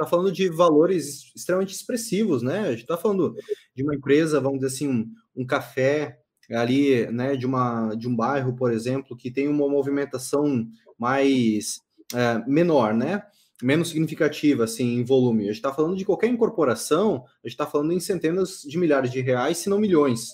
[0.00, 2.60] está falando de valores extremamente expressivos, né?
[2.60, 3.34] A gente está falando
[3.74, 6.18] de uma empresa, vamos dizer assim, um, um café
[6.50, 10.66] ali, né, de, uma, de um bairro, por exemplo, que tem uma movimentação
[10.98, 11.80] mais
[12.14, 13.22] é, menor, né?
[13.62, 15.44] Menos significativa, assim, em volume.
[15.44, 19.12] A gente está falando de qualquer incorporação, a gente está falando em centenas de milhares
[19.12, 20.30] de reais, se não milhões.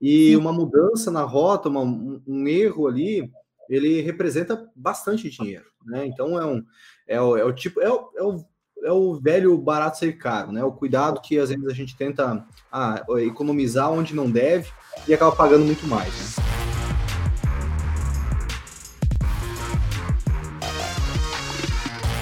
[0.00, 0.36] E Sim.
[0.36, 3.30] uma mudança na rota, uma, um, um erro ali,
[3.70, 6.04] ele representa bastante dinheiro, né?
[6.04, 6.62] Então é um
[7.06, 8.44] é o, é o tipo é o, é o,
[8.84, 10.62] é o velho barato ser caro, né?
[10.62, 14.70] O cuidado que às vezes a gente tenta ah, economizar onde não deve
[15.08, 16.12] e acaba pagando muito mais.
[16.12, 16.44] Né?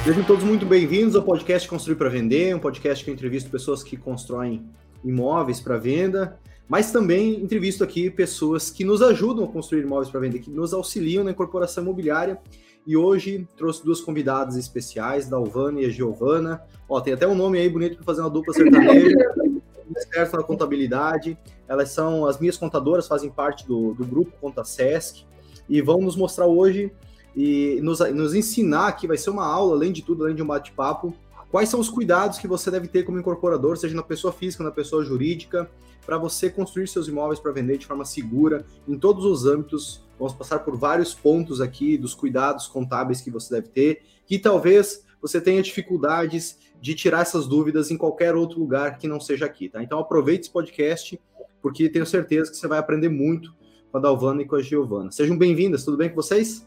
[0.05, 3.83] Sejam todos muito bem-vindos ao podcast Construir para Vender, um podcast que eu entrevisto pessoas
[3.83, 4.65] que constroem
[5.05, 6.39] imóveis para venda
[6.73, 10.73] mas também entrevisto aqui pessoas que nos ajudam a construir imóveis para vender, que nos
[10.73, 12.39] auxiliam na incorporação imobiliária.
[12.87, 16.63] E hoje trouxe duas convidadas especiais, da Alvana e a Giovana.
[16.89, 19.17] Ó, tem até um nome aí bonito para fazer uma dupla sertaneja,
[20.13, 21.39] certo na contabilidade.
[21.69, 25.25] Elas são as minhas contadoras, fazem parte do, do grupo Conta Sesc
[25.69, 26.93] e vão nos mostrar hoje
[27.35, 30.47] e nos, nos ensinar aqui, vai ser uma aula, além de tudo, além de um
[30.47, 31.15] bate-papo,
[31.53, 34.71] quais são os cuidados que você deve ter como incorporador, seja na pessoa física, na
[34.71, 35.71] pessoa jurídica,
[36.05, 40.03] para você construir seus imóveis para vender de forma segura em todos os âmbitos.
[40.19, 45.05] Vamos passar por vários pontos aqui dos cuidados contábeis que você deve ter, que talvez
[45.21, 49.69] você tenha dificuldades de tirar essas dúvidas em qualquer outro lugar que não seja aqui,
[49.69, 49.83] tá?
[49.83, 51.21] Então aproveite esse podcast,
[51.61, 53.55] porque tenho certeza que você vai aprender muito
[53.93, 55.13] com a Dalvana e com a Giovana.
[55.13, 56.67] Sejam bem-vindas, tudo bem com vocês?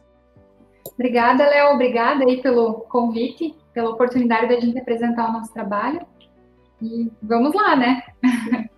[0.93, 6.01] Obrigada, Léo, obrigada aí pelo convite, pela oportunidade de a gente apresentar o nosso trabalho.
[6.81, 8.01] E vamos lá, né?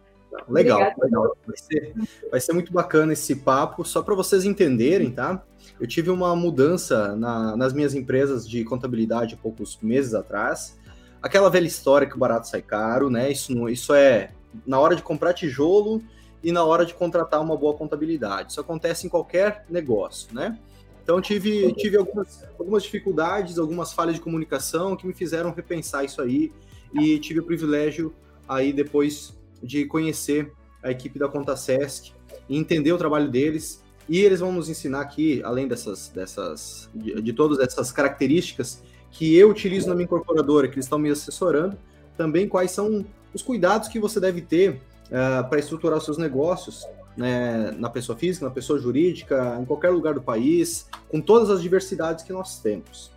[0.48, 1.36] Legal, legal.
[1.48, 1.94] Vai ser,
[2.30, 5.42] vai ser muito bacana esse papo, só para vocês entenderem, tá?
[5.80, 10.78] Eu tive uma mudança na, nas minhas empresas de contabilidade há poucos meses atrás.
[11.22, 13.32] Aquela velha história que o barato sai caro, né?
[13.32, 14.30] Isso, isso é
[14.66, 16.04] na hora de comprar tijolo
[16.44, 18.52] e na hora de contratar uma boa contabilidade.
[18.52, 20.60] Isso acontece em qualquer negócio, né?
[21.08, 26.22] Então tive, tive algumas, algumas dificuldades, algumas falhas de comunicação que me fizeram repensar isso
[26.22, 26.52] aí
[26.94, 28.14] e tive o privilégio
[28.46, 30.52] aí depois de conhecer
[30.84, 32.12] a equipe da Conta Sesc
[32.50, 33.82] e entender o trabalho deles.
[34.10, 39.34] E eles vão nos ensinar aqui, além dessas, dessas de, de todas essas características que
[39.34, 41.78] eu utilizo na minha incorporadora, que eles estão me assessorando,
[42.18, 46.86] também quais são os cuidados que você deve ter uh, para estruturar os seus negócios
[47.18, 51.62] né, na pessoa física, na pessoa jurídica, em qualquer lugar do país, com todas as
[51.62, 53.12] diversidades que nós temos.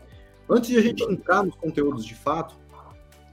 [0.48, 2.56] Antes de a gente entrar nos conteúdos de fato,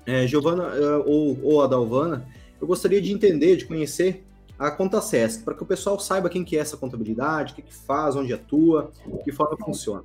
[0.06, 2.27] é, Giovana uh, ou, ou a Dalvana,
[2.59, 4.25] eu gostaria de entender, de conhecer
[4.57, 7.61] a Conta Sesc, para que o pessoal saiba quem que é essa contabilidade, o que,
[7.61, 10.03] que faz, onde atua, de que forma funciona.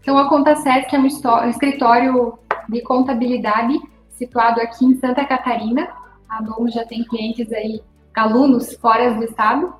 [0.00, 2.38] Então, a Conta Sesc é um escritório
[2.68, 3.78] de contabilidade
[4.10, 5.88] situado aqui em Santa Catarina.
[6.28, 7.80] A Domo já tem clientes aí,
[8.14, 9.74] alunos fora do estado,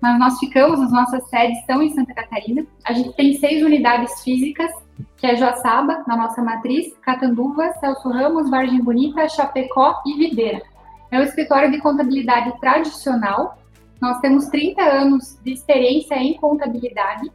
[0.00, 2.66] mas nós ficamos, as nossas sedes estão em Santa Catarina.
[2.84, 4.70] A gente tem seis unidades físicas,
[5.16, 10.62] que é Joaçaba, na nossa matriz, Catanduva, Celso Ramos, Vargem Bonita, Chapecó e Videira.
[11.10, 13.56] É um escritório de contabilidade tradicional.
[14.00, 17.32] Nós temos 30 anos de experiência em contabilidade,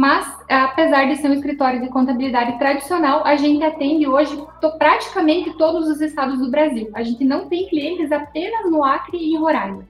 [0.00, 4.34] mas apesar de ser um escritório de contabilidade tradicional, a gente atende hoje
[4.78, 6.88] praticamente todos os estados do Brasil.
[6.94, 9.86] A gente não tem clientes apenas no Acre e em Roraima.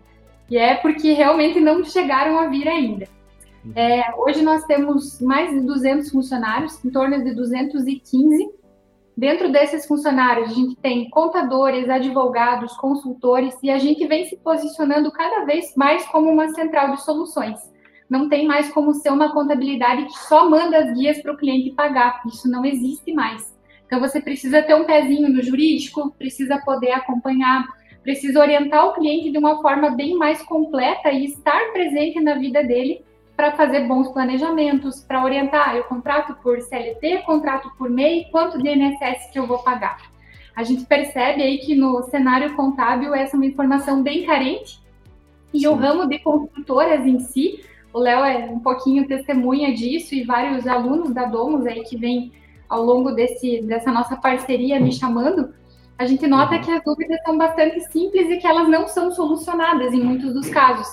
[0.50, 3.06] E é porque realmente não chegaram a vir ainda.
[3.76, 8.50] É, hoje nós temos mais de 200 funcionários, em torno de 215.
[9.16, 15.12] Dentro desses funcionários, a gente tem contadores, advogados, consultores, e a gente vem se posicionando
[15.12, 17.69] cada vez mais como uma central de soluções.
[18.10, 21.70] Não tem mais como ser uma contabilidade que só manda as guias para o cliente
[21.70, 22.20] pagar.
[22.26, 23.56] Isso não existe mais.
[23.86, 27.66] Então, você precisa ter um pezinho no jurídico, precisa poder acompanhar
[28.02, 32.62] precisa orientar o cliente de uma forma bem mais completa e estar presente na vida
[32.62, 33.04] dele
[33.36, 38.68] para fazer bons planejamentos, para orientar, eu contrato por CLT, contrato por MEI, quanto de
[38.68, 40.10] INSS que eu vou pagar.
[40.54, 44.80] A gente percebe aí que no cenário contábil essa é uma informação bem carente
[45.54, 45.68] e Sim.
[45.68, 50.66] o ramo de construtoras em si, o Léo é um pouquinho testemunha disso e vários
[50.66, 52.32] alunos da Domus aí que vêm
[52.68, 55.52] ao longo desse, dessa nossa parceria me chamando,
[55.98, 56.62] a gente nota uhum.
[56.62, 60.48] que as dúvidas são bastante simples e que elas não são solucionadas em muitos dos
[60.48, 60.86] casos,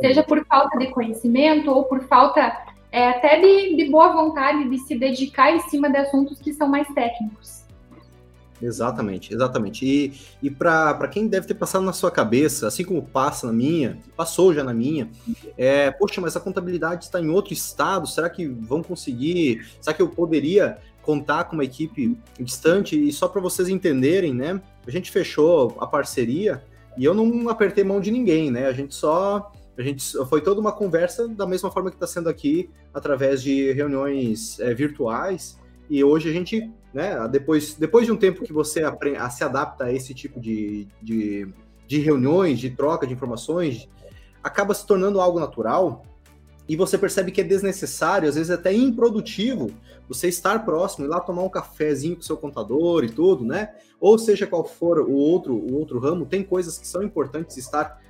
[0.00, 2.56] seja por falta de conhecimento ou por falta
[2.90, 6.66] é, até de, de boa vontade de se dedicar em cima de assuntos que são
[6.66, 7.53] mais técnicos.
[8.64, 9.84] Exatamente, exatamente.
[9.84, 10.12] E,
[10.42, 14.54] e para quem deve ter passado na sua cabeça, assim como passa na minha, passou
[14.54, 15.10] já na minha,
[15.56, 19.66] é, poxa, mas a contabilidade está em outro estado, será que vão conseguir?
[19.80, 24.60] Será que eu poderia contar com uma equipe distante e só para vocês entenderem, né?
[24.86, 26.64] A gente fechou a parceria
[26.96, 28.66] e eu não apertei mão de ninguém, né?
[28.66, 32.28] A gente só a gente foi toda uma conversa da mesma forma que está sendo
[32.28, 35.58] aqui através de reuniões é, virtuais
[35.88, 37.28] e hoje a gente, né?
[37.28, 41.48] Depois depois de um tempo que você aprende, se adapta a esse tipo de, de,
[41.86, 43.88] de reuniões, de troca de informações,
[44.42, 46.04] acaba se tornando algo natural
[46.68, 49.70] e você percebe que é desnecessário, às vezes até improdutivo,
[50.08, 53.74] você estar próximo, ir lá tomar um cafezinho com seu contador e tudo, né?
[54.00, 58.02] Ou seja qual for o outro, o outro ramo, tem coisas que são importantes estar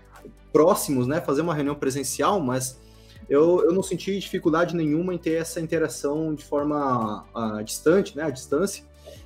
[0.53, 1.21] próximos, né?
[1.21, 2.79] Fazer uma reunião presencial, mas
[3.29, 8.25] eu, eu não senti dificuldade nenhuma em ter essa interação de forma uh, distante, né?
[8.25, 8.85] À distância.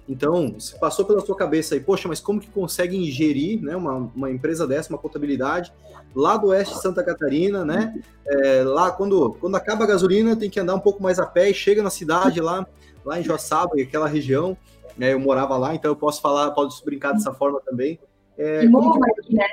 [0.09, 4.11] Então, se passou pela sua cabeça aí, poxa, mas como que consegue ingerir né, uma,
[4.15, 5.71] uma empresa dessa, uma contabilidade,
[6.15, 7.95] lá do oeste de Santa Catarina, né?
[8.27, 11.51] É, lá, quando, quando acaba a gasolina, tem que andar um pouco mais a pé
[11.51, 12.67] e chega na cidade lá,
[13.05, 14.57] lá em Joaçaba, aquela região.
[14.97, 18.01] Né, eu morava lá, então eu posso falar, posso brincar dessa forma também.
[18.37, 19.47] É, e morro aqui, né?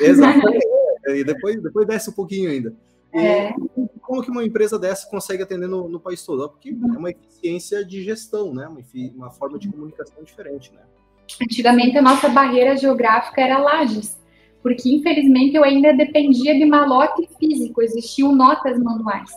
[0.00, 0.66] Exatamente.
[1.08, 2.74] e depois, depois desce um pouquinho ainda.
[3.18, 3.54] É.
[4.02, 6.48] como que uma empresa dessa consegue atender no, no, país todo?
[6.48, 8.68] Porque é uma eficiência de gestão, né?
[8.68, 8.80] Uma,
[9.14, 10.82] uma forma de comunicação diferente, né?
[11.40, 14.16] Antigamente a nossa barreira geográfica era Lages,
[14.62, 19.30] porque infelizmente eu ainda dependia de malote físico, existiam notas manuais.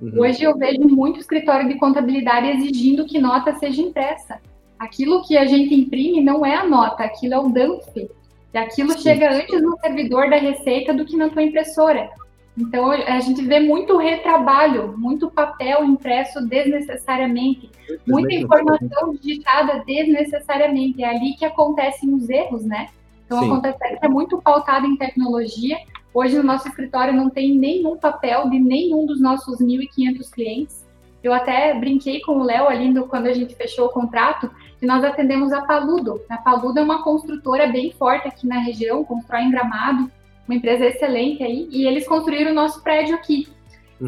[0.00, 0.20] Uhum.
[0.20, 4.40] Hoje eu vejo muito escritório de contabilidade exigindo que nota seja impressa.
[4.78, 8.08] Aquilo que a gente imprime não é a nota, aquilo é o DANF.
[8.52, 9.00] E aquilo Sim.
[9.00, 12.10] chega antes no servidor da Receita do que na tua impressora.
[12.56, 17.70] Então, a gente vê muito retrabalho, muito papel impresso desnecessariamente,
[18.06, 21.02] muita informação digitada desnecessariamente.
[21.02, 22.88] É ali que acontecem os erros, né?
[23.26, 23.46] Então, Sim.
[23.46, 25.76] acontece que é muito pautado em tecnologia.
[26.14, 30.86] Hoje, no nosso escritório, não tem nenhum papel de nenhum dos nossos 1.500 clientes.
[31.22, 34.86] Eu até brinquei com o Léo ali no, quando a gente fechou o contrato, que
[34.86, 36.22] nós atendemos a Paludo.
[36.30, 40.10] A Paludo é uma construtora bem forte aqui na região, constrói em Gramado,
[40.46, 43.48] uma empresa excelente aí, e eles construíram o nosso prédio aqui.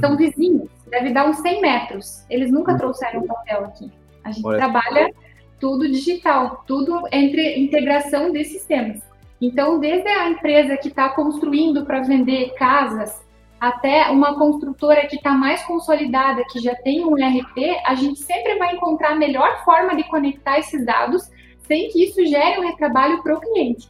[0.00, 0.16] São uhum.
[0.16, 2.24] vizinhos, deve dar uns 100 metros.
[2.28, 2.78] Eles nunca uhum.
[2.78, 3.90] trouxeram papel aqui.
[4.22, 4.58] A gente Olha.
[4.58, 5.10] trabalha
[5.58, 9.02] tudo digital, tudo entre integração de sistemas.
[9.40, 13.24] Então, desde a empresa que está construindo para vender casas,
[13.60, 18.56] até uma construtora que está mais consolidada, que já tem um ERP, a gente sempre
[18.56, 21.28] vai encontrar a melhor forma de conectar esses dados
[21.60, 23.88] sem que isso gere um retrabalho para o cliente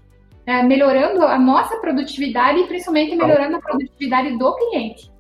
[0.49, 5.13] é, melhorando a nossa produtividade e principalmente melhorando a produtividade do cliente.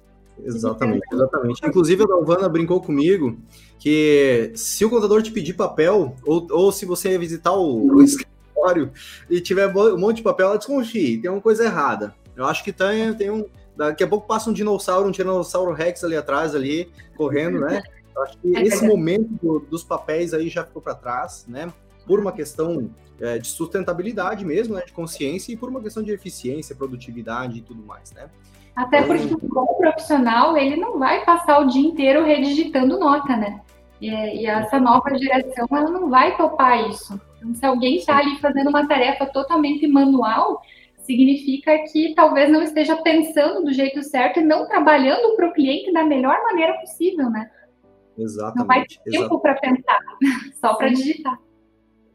[0.42, 1.66] Exatamente, exatamente.
[1.66, 3.38] Inclusive, a Dalvana brincou comigo
[3.78, 8.90] que se o contador te pedir papel, ou, ou se você visitar o, o escritório
[9.28, 12.14] e tiver um monte de papel, ela desconfie, tem uma coisa errada.
[12.34, 13.44] Eu acho que tem, tem um.
[13.76, 17.82] Daqui a pouco passa um dinossauro, um tiranossauro Rex ali atrás, ali, correndo, né?
[18.16, 21.70] Eu acho que é esse momento do, dos papéis aí já ficou para trás, né?
[22.08, 22.90] Por uma questão
[23.20, 27.62] é, de sustentabilidade mesmo, né, de consciência, e por uma questão de eficiência, produtividade e
[27.62, 28.28] tudo mais, né?
[28.74, 33.36] Até então, porque o bom profissional, ele não vai passar o dia inteiro redigitando nota,
[33.36, 33.60] né?
[34.00, 37.20] E, e essa nova geração, ela não vai topar isso.
[37.36, 40.62] Então, se alguém está ali fazendo uma tarefa totalmente manual,
[40.96, 45.92] significa que talvez não esteja pensando do jeito certo e não trabalhando para o cliente
[45.92, 47.50] da melhor maneira possível, né?
[48.16, 48.58] Exatamente.
[48.58, 49.98] Não vai ter tempo para pensar,
[50.60, 51.38] só para digitar.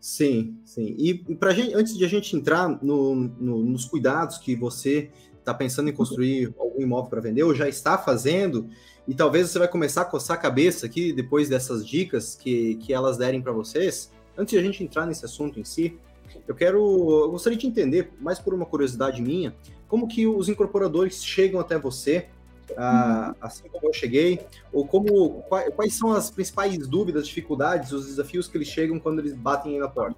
[0.03, 0.97] Sim, sim.
[0.99, 5.53] E, para gente, antes de a gente entrar no, no, nos cuidados que você está
[5.53, 8.67] pensando em construir algum imóvel para vender, ou já está fazendo,
[9.07, 12.91] e talvez você vai começar a coçar a cabeça aqui depois dessas dicas que, que
[12.91, 14.11] elas derem para vocês.
[14.37, 15.97] Antes de a gente entrar nesse assunto em si,
[16.45, 19.55] eu quero, eu gostaria de entender, mais por uma curiosidade minha,
[19.87, 22.27] como que os incorporadores chegam até você
[22.77, 24.39] ah, assim como eu cheguei,
[24.71, 29.19] ou como quais, quais, são as principais dúvidas, dificuldades, os desafios que eles chegam quando
[29.19, 30.17] eles batem aí na porta?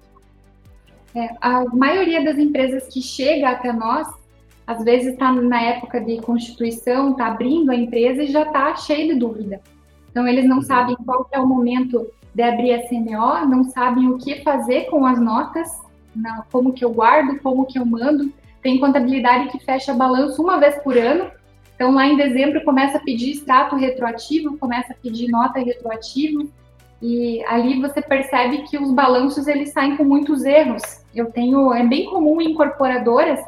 [1.14, 4.06] É, a maioria das empresas que chega até nós,
[4.66, 9.14] às vezes está na época de constituição, está abrindo a empresa e já está cheio
[9.14, 9.60] de dúvida.
[10.10, 10.62] Então eles não uhum.
[10.62, 15.06] sabem qual é o momento de abrir a CMO, não sabem o que fazer com
[15.06, 15.68] as notas,
[16.50, 18.30] como que eu guardo, como que eu mando.
[18.62, 21.30] Tem contabilidade que fecha balanço uma vez por ano,
[21.76, 26.42] então, lá em dezembro, começa a pedir extrato retroativo, começa a pedir nota retroativa,
[27.02, 30.82] e ali você percebe que os balanços eles saem com muitos erros.
[31.14, 33.38] Eu tenho, é bem comum em incorporadoras,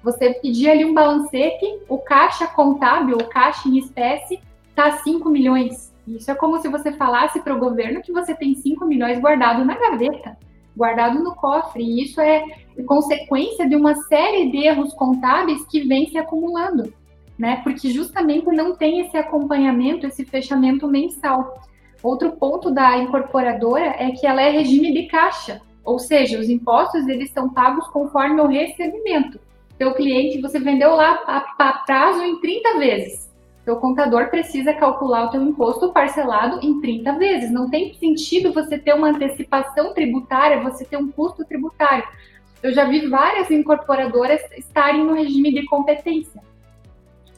[0.00, 4.38] você pedir ali um balancete, o caixa contábil, o caixa em espécie,
[4.76, 5.92] tá 5 milhões.
[6.06, 9.64] Isso é como se você falasse para o governo que você tem 5 milhões guardado
[9.64, 10.36] na gaveta,
[10.76, 11.82] guardado no cofre.
[11.82, 12.44] E isso é
[12.86, 16.92] consequência de uma série de erros contábeis que vem se acumulando
[17.42, 17.60] né?
[17.64, 21.60] Porque justamente não tem esse acompanhamento, esse fechamento mensal.
[22.00, 27.08] Outro ponto da incorporadora é que ela é regime de caixa, ou seja, os impostos
[27.08, 29.40] eles são pagos conforme o recebimento.
[29.76, 33.28] Teu cliente, você vendeu lá a, prazo em 30 vezes.
[33.64, 37.50] Teu contador precisa calcular o teu imposto parcelado em 30 vezes.
[37.50, 42.04] Não tem sentido você ter uma antecipação tributária, você ter um custo tributário.
[42.62, 46.40] Eu já vi várias incorporadoras estarem no regime de competência,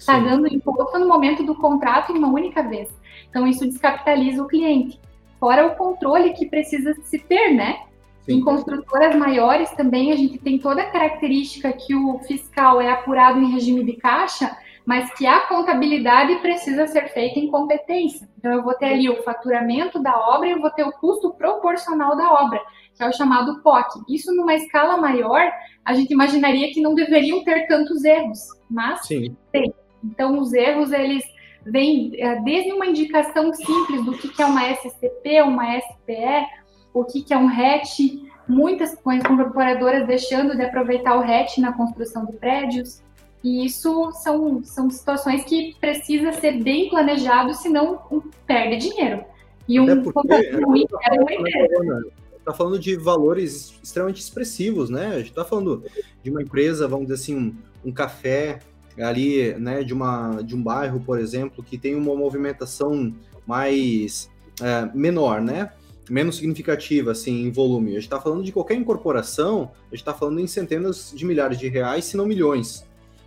[0.05, 2.89] pagando imposto no momento do contrato em uma única vez.
[3.29, 5.01] Então, isso descapitaliza o cliente.
[5.41, 7.81] Fora o controle que precisa se ter, né?
[8.23, 8.37] Sim.
[8.37, 13.39] Em construtoras maiores também a gente tem toda a característica que o fiscal é apurado
[13.39, 18.29] em regime de caixa, mas que a contabilidade precisa ser feita em competência.
[18.39, 21.33] Então, eu vou ter ali o faturamento da obra e eu vou ter o custo
[21.35, 22.61] proporcional da obra,
[22.95, 24.03] que é o chamado POC.
[24.09, 25.51] Isso, numa escala maior,
[25.85, 28.39] a gente imaginaria que não deveriam ter tantos erros,
[28.71, 29.37] mas Sim.
[29.51, 29.73] tem.
[30.05, 31.25] Então, os erros, eles
[31.65, 36.47] vêm é, desde uma indicação simples do que é uma SCP, uma SPE,
[36.93, 42.33] o que é um RET, muitas incorporadoras deixando de aproveitar o RET na construção de
[42.35, 43.03] prédios,
[43.43, 48.01] e isso são, são situações que precisa ser bem planejado, senão
[48.47, 49.23] perde dinheiro.
[49.69, 52.07] E um contrato ruim é uma empresa.
[52.39, 55.09] Está falando de valores extremamente expressivos, né?
[55.09, 55.83] A gente está falando
[56.23, 58.61] de uma empresa, vamos dizer assim, um, um café
[59.03, 63.15] ali, né, de, uma, de um bairro, por exemplo, que tem uma movimentação
[63.47, 64.31] mais
[64.63, 65.73] é, menor, né?
[66.09, 67.93] Menos significativa, assim, em volume.
[67.93, 71.59] A gente está falando de qualquer incorporação, a gente está falando em centenas de milhares
[71.59, 72.85] de reais, se não milhões.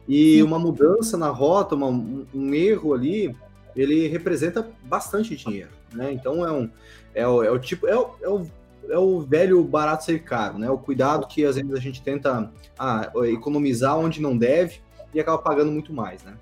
[0.07, 3.35] E uma mudança na rota, uma, um, erro ali,
[3.75, 6.13] ele representa bastante dinheiro, né?
[6.13, 6.69] Então é um
[7.13, 8.47] é o, é o tipo é o, é o,
[8.89, 10.69] é o velho barato ser caro, né?
[10.69, 14.79] O cuidado que às vezes a gente tenta ah, economizar onde não deve
[15.17, 16.33] e acaba pagando muito mais, né?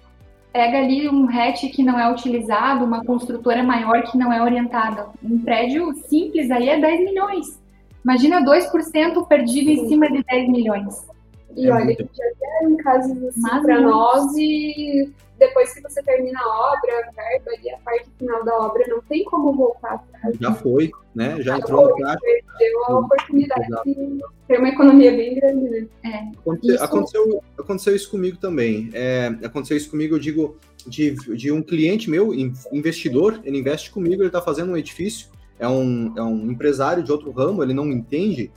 [0.52, 5.08] Pega ali um hatch que não é utilizado, uma construtora maior que não é orientada.
[5.24, 7.62] Um prédio simples aí é 10 milhões.
[8.04, 11.08] Imagina 2% perdido em cima de 10 milhões.
[11.56, 12.10] E é olha, muito...
[12.14, 17.52] já deram casos assim para nós e depois que você termina a obra, a verba
[17.62, 20.38] e a parte final da obra, não tem como voltar atrás.
[20.40, 21.36] Já foi, né?
[21.38, 22.20] Já, já entrou no caixa.
[22.58, 23.84] Deu a oportunidade Exato.
[23.86, 25.88] de ter uma economia bem grande, né?
[26.04, 26.38] É.
[26.40, 26.84] Aconteceu, isso...
[26.84, 28.90] aconteceu, aconteceu, isso comigo também.
[28.94, 30.58] É, aconteceu isso comigo, eu digo,
[30.88, 32.34] de, de um cliente meu,
[32.72, 35.28] investidor, ele investe comigo, ele está fazendo um edifício,
[35.60, 38.52] é um, é um empresário de outro ramo, ele não entende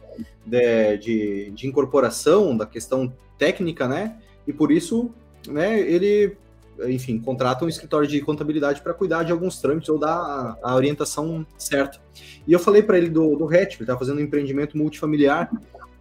[0.44, 4.16] de, de, de, incorporação, da questão técnica, né?
[4.46, 5.10] E por isso,
[5.46, 6.36] né, ele,
[6.86, 10.74] enfim, contrata um escritório de contabilidade para cuidar de alguns trâmites ou dar a, a
[10.74, 12.00] orientação certa.
[12.46, 15.50] E eu falei para ele do, do RET, ele está fazendo um empreendimento multifamiliar,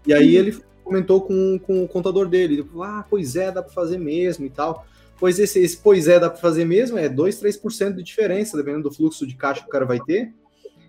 [0.05, 3.61] e aí ele comentou com, com o contador dele, ele falou, ah, pois é, dá
[3.61, 4.85] para fazer mesmo e tal.
[5.19, 8.83] Pois esse, esse pois é, dá para fazer mesmo, é 2, 3% de diferença, dependendo
[8.83, 10.31] do fluxo de caixa que o cara vai ter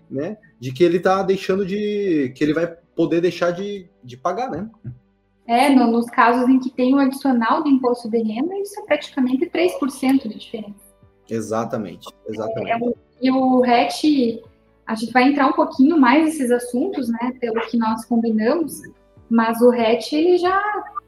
[0.09, 0.37] né?
[0.59, 2.33] De que ele está deixando de.
[2.35, 4.69] que ele vai poder deixar de, de pagar, né?
[5.47, 8.79] É, no, nos casos em que tem o um adicional de imposto de renda, isso
[8.79, 10.89] é praticamente 3% de diferença.
[11.29, 12.71] Exatamente, exatamente.
[12.71, 14.43] É, e o RET,
[14.85, 18.81] a gente vai entrar um pouquinho mais nesses assuntos, né, pelo que nós combinamos,
[19.29, 20.61] mas o RET ele já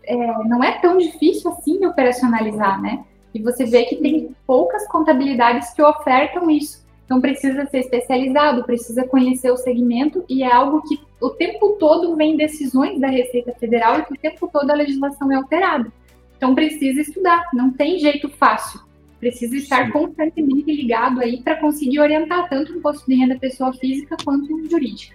[0.04, 0.16] é,
[0.46, 3.06] não é tão difícil assim de operacionalizar, né?
[3.34, 6.81] E você vê que tem poucas contabilidades que ofertam isso.
[7.12, 12.16] Então precisa ser especializado, precisa conhecer o segmento e é algo que o tempo todo
[12.16, 15.92] vem decisões da Receita Federal e que o tempo todo a legislação é alterada.
[16.38, 18.80] Então precisa estudar, não tem jeito fácil.
[19.20, 19.92] Precisa estar Sim.
[19.92, 25.14] constantemente ligado aí para conseguir orientar tanto o imposto de renda pessoa física quanto jurídica.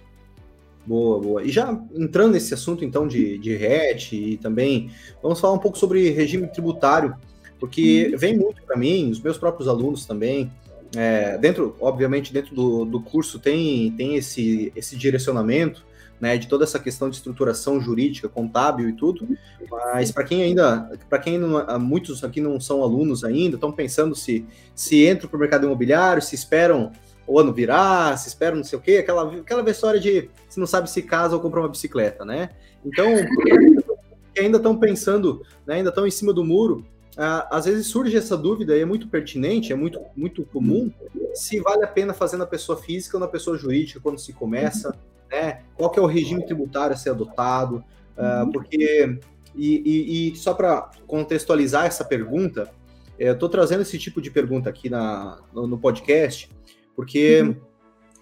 [0.85, 1.43] Boa, boa.
[1.43, 5.79] E já entrando nesse assunto então de, de RET e também vamos falar um pouco
[5.79, 7.15] sobre regime tributário,
[7.59, 8.17] porque hum.
[8.19, 10.51] vem muito para mim, os meus próprios alunos também,
[10.95, 15.85] é, dentro, obviamente, dentro do, do curso tem, tem esse, esse direcionamento,
[16.19, 19.27] né, de toda essa questão de estruturação jurídica, contábil e tudo,
[19.69, 24.15] mas para quem ainda, para quem não, muitos aqui não são alunos ainda, estão pensando
[24.15, 26.91] se se entram para o mercado imobiliário, se esperam
[27.27, 30.65] o ano virar, se esperam não sei o quê, aquela aquela história de se não
[30.65, 32.49] sabe se casa ou compra uma bicicleta, né?
[32.83, 33.07] Então,
[34.37, 38.37] ainda estão pensando, né, ainda estão em cima do muro, ah, às vezes surge essa
[38.37, 40.91] dúvida e é muito pertinente, é muito, muito comum,
[41.33, 44.95] se vale a pena fazer na pessoa física ou na pessoa jurídica quando se começa,
[45.31, 45.63] né?
[45.75, 47.83] Qual que é o regime tributário a ser adotado,
[48.17, 49.19] uh, porque...
[49.55, 52.69] E, e, e só para contextualizar essa pergunta,
[53.17, 56.47] eu estou trazendo esse tipo de pergunta aqui na, no, no podcast,
[56.95, 57.55] porque uhum.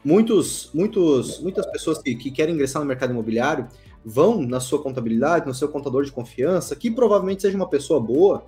[0.04, 3.68] muitos, muitos, muitas pessoas que, que querem ingressar no mercado imobiliário
[4.06, 8.46] vão na sua contabilidade, no seu contador de confiança, que provavelmente seja uma pessoa boa,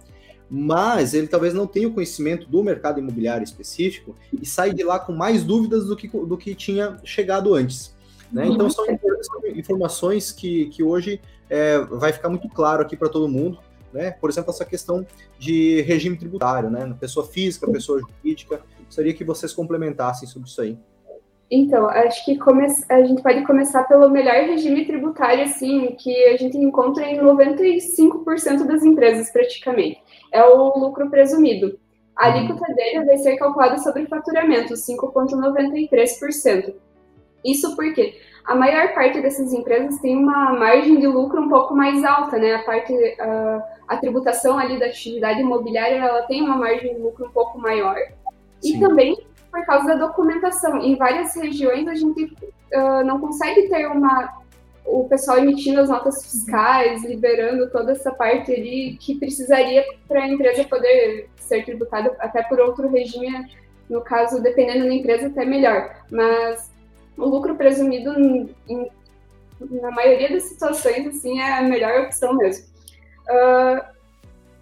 [0.49, 4.99] mas ele talvez não tenha o conhecimento do mercado imobiliário específico e sai de lá
[4.99, 7.95] com mais dúvidas do que, do que tinha chegado antes.
[8.31, 8.45] Né?
[8.45, 8.53] Uhum.
[8.53, 8.85] Então, são
[9.55, 13.59] informações que, que hoje é, vai ficar muito claro aqui para todo mundo.
[13.93, 14.11] Né?
[14.11, 15.05] Por exemplo, essa questão
[15.39, 16.95] de regime tributário, né?
[16.99, 18.61] pessoa física, pessoa jurídica.
[18.85, 20.77] Gostaria que vocês complementassem sobre isso aí.
[21.49, 22.37] Então, acho que
[22.89, 28.65] a gente pode começar pelo melhor regime tributário, assim, que a gente encontra em 95%
[28.67, 30.01] das empresas, praticamente.
[30.31, 31.79] É o lucro presumido.
[32.15, 32.33] A uhum.
[32.33, 36.73] alíquota dele vai ser calculada sobre faturamento, 5,93%.
[37.45, 42.03] Isso porque a maior parte dessas empresas tem uma margem de lucro um pouco mais
[42.03, 42.55] alta, né?
[42.55, 47.25] A parte, a, a tributação ali da atividade imobiliária, ela tem uma margem de lucro
[47.25, 47.95] um pouco maior.
[48.61, 48.77] Sim.
[48.77, 49.17] E também
[49.51, 50.81] por causa da documentação.
[50.81, 54.41] Em várias regiões a gente uh, não consegue ter uma
[54.87, 60.27] o pessoal emitindo as notas fiscais, liberando toda essa parte ali que precisaria para a
[60.27, 63.51] empresa poder ser tributada até por outro regime,
[63.89, 66.03] no caso, dependendo da empresa, até melhor.
[66.09, 66.71] Mas
[67.17, 68.13] o lucro presumido,
[68.67, 68.89] em,
[69.59, 72.65] na maioria das situações, assim, é a melhor opção mesmo.
[73.29, 73.97] Uh,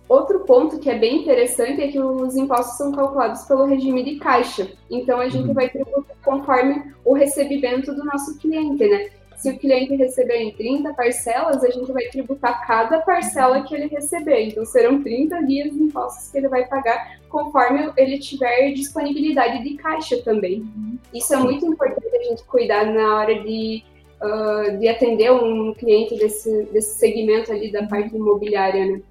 [0.07, 4.17] Outro ponto que é bem interessante é que os impostos são calculados pelo regime de
[4.17, 4.71] caixa.
[4.89, 5.53] Então, a gente uhum.
[5.53, 9.09] vai tributar conforme o recebimento do nosso cliente, né?
[9.35, 13.87] Se o cliente receber em 30 parcelas, a gente vai tributar cada parcela que ele
[13.87, 14.47] receber.
[14.47, 19.75] Então, serão 30 dias de impostos que ele vai pagar conforme ele tiver disponibilidade de
[19.75, 20.65] caixa também.
[21.13, 23.83] Isso é muito importante a gente cuidar na hora de,
[24.21, 29.01] uh, de atender um cliente desse, desse segmento ali da parte imobiliária, né?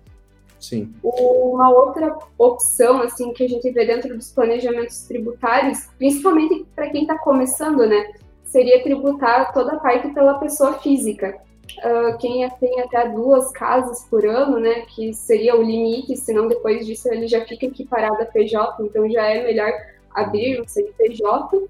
[0.58, 0.94] Sim.
[1.02, 7.02] Uma outra opção, assim, que a gente vê dentro dos planejamentos tributários, principalmente para quem
[7.02, 8.14] está começando, né,
[8.54, 11.36] seria tributar toda a parte pela pessoa física.
[11.78, 16.86] Uh, quem tem até duas casas por ano, né, que seria o limite, senão depois
[16.86, 19.72] disso ele já fica equiparado a PJ, então já é melhor
[20.14, 21.56] abrir um CNPJ.
[21.56, 21.66] Uh,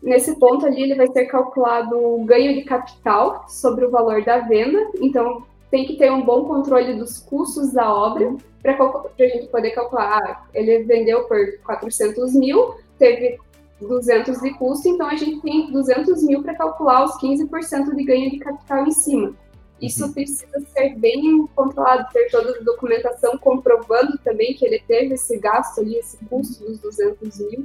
[0.00, 4.38] nesse ponto ali, ele vai ser calculado o ganho de capital sobre o valor da
[4.38, 9.48] venda, então tem que ter um bom controle dos custos da obra para a gente
[9.48, 10.22] poder calcular.
[10.22, 13.38] Ah, ele vendeu por 400 mil, teve
[13.80, 18.30] 200 de custo, então a gente tem 200 mil para calcular os 15% de ganho
[18.30, 19.34] de capital em cima.
[19.80, 20.12] Isso uhum.
[20.12, 25.80] precisa ser bem controlado, ter toda a documentação comprovando também que ele teve esse gasto
[25.80, 27.64] ali, esse custo dos 200 mil.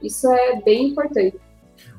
[0.00, 1.40] Isso é bem importante.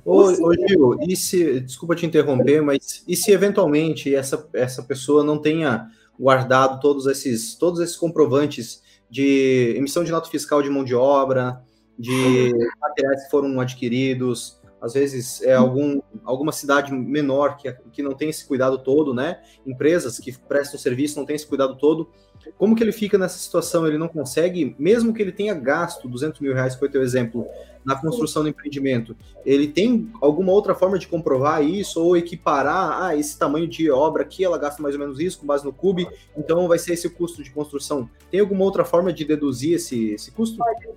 [0.06, 5.24] Ô, ô Gil, e se, desculpa te interromper, mas e se eventualmente essa, essa pessoa
[5.24, 10.84] não tenha guardado todos esses, todos esses comprovantes de emissão de nota fiscal de mão
[10.84, 11.62] de obra,
[12.00, 18.14] de materiais que foram adquiridos, às vezes é algum, alguma cidade menor que, que não
[18.14, 19.42] tem esse cuidado todo, né?
[19.66, 22.10] Empresas que prestam serviço não têm esse cuidado todo.
[22.58, 23.86] Como que ele fica nessa situação?
[23.86, 27.46] Ele não consegue, mesmo que ele tenha gasto 200 mil reais, foi o teu exemplo,
[27.84, 33.16] na construção do empreendimento, ele tem alguma outra forma de comprovar isso ou equiparar, ah,
[33.16, 36.08] esse tamanho de obra aqui, ela gasta mais ou menos isso com base no CUB,
[36.38, 38.10] então vai ser esse o custo de construção.
[38.30, 40.62] Tem alguma outra forma de deduzir esse, esse custo?
[40.62, 40.96] Olha,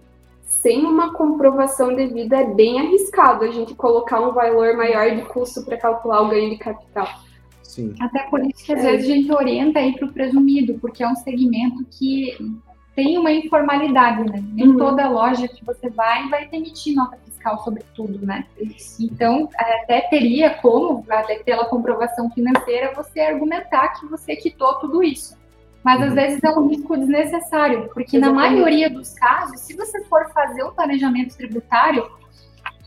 [0.62, 5.64] sem uma comprovação devida é bem arriscado a gente colocar um valor maior de custo
[5.64, 7.08] para calcular o ganho de capital.
[7.64, 7.94] Sim.
[8.00, 8.92] Até por isso que às é.
[8.92, 12.36] vezes a gente orienta aí para o presumido, porque é um segmento que
[12.94, 14.44] tem uma informalidade, né?
[14.52, 14.76] Nem uhum.
[14.76, 18.46] toda loja que você vai vai emitir nota fiscal sobre tudo, né?
[19.00, 25.36] Então, até teria como, até pela comprovação financeira, você argumentar que você quitou tudo isso.
[25.84, 26.14] Mas às uhum.
[26.14, 28.44] vezes é um risco desnecessário, porque Exatamente.
[28.44, 32.08] na maioria dos casos, se você for fazer um planejamento tributário,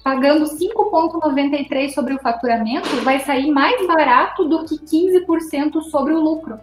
[0.04, 6.60] pagando 5,93 sobre o faturamento, vai sair mais barato do que 15% sobre o lucro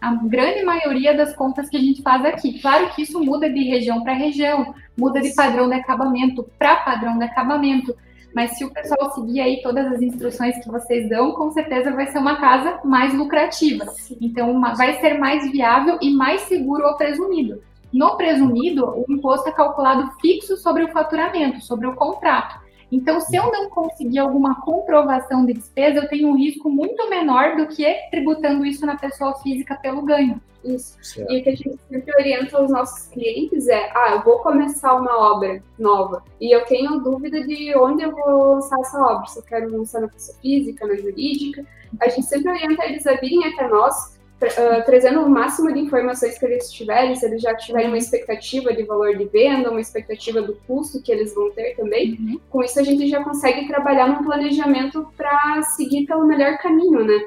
[0.00, 2.60] a grande maioria das contas que a gente faz aqui.
[2.60, 7.18] Claro que isso muda de região para região, muda de padrão de acabamento para padrão
[7.18, 7.96] de acabamento.
[8.34, 12.06] Mas se o pessoal seguir aí todas as instruções que vocês dão, com certeza vai
[12.06, 13.86] ser uma casa mais lucrativa.
[14.20, 17.62] Então, uma, vai ser mais viável e mais seguro o presumido.
[17.92, 22.67] No presumido, o imposto é calculado fixo sobre o faturamento, sobre o contrato.
[22.90, 27.56] Então, se eu não conseguir alguma comprovação de despesa, eu tenho um risco muito menor
[27.56, 30.40] do que tributando isso na pessoa física pelo ganho.
[30.64, 30.96] Isso.
[31.02, 31.30] Certo.
[31.30, 34.94] E o que a gente sempre orienta os nossos clientes é: ah, eu vou começar
[34.94, 39.38] uma obra nova e eu tenho dúvida de onde eu vou lançar essa obra, se
[39.38, 41.64] eu quero lançar na pessoa física, na jurídica.
[42.00, 46.38] A gente sempre orienta eles a virem até nós uh, trazendo o máximo de informações
[46.38, 50.40] que eles tiverem, se eles já tiverem uma expectativa de valor de venda, uma expectativa
[50.40, 52.12] do custo que eles vão ter também.
[52.14, 52.40] Uhum.
[52.48, 57.20] Com isso, a gente já consegue trabalhar num planejamento para seguir pelo melhor caminho, né?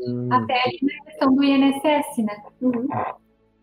[0.00, 0.28] Hum.
[0.30, 2.36] Até ali na questão do INSS, né?
[2.60, 2.88] Uhum.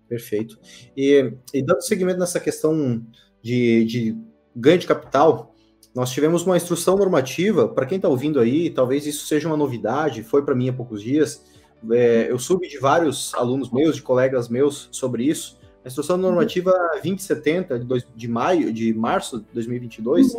[0.08, 0.58] Perfeito.
[0.98, 3.06] E, e dando seguimento nessa questão
[3.41, 4.17] de, de
[4.56, 5.54] ganho de capital,
[5.93, 10.24] nós tivemos uma instrução normativa, para quem está ouvindo aí, talvez isso seja uma novidade,
[10.24, 11.43] foi para mim há poucos dias.
[11.92, 15.58] É, eu soube de vários alunos meus, de colegas meus, sobre isso.
[15.84, 20.36] A instrução normativa 2070 de, dois, de maio, de março de 2022.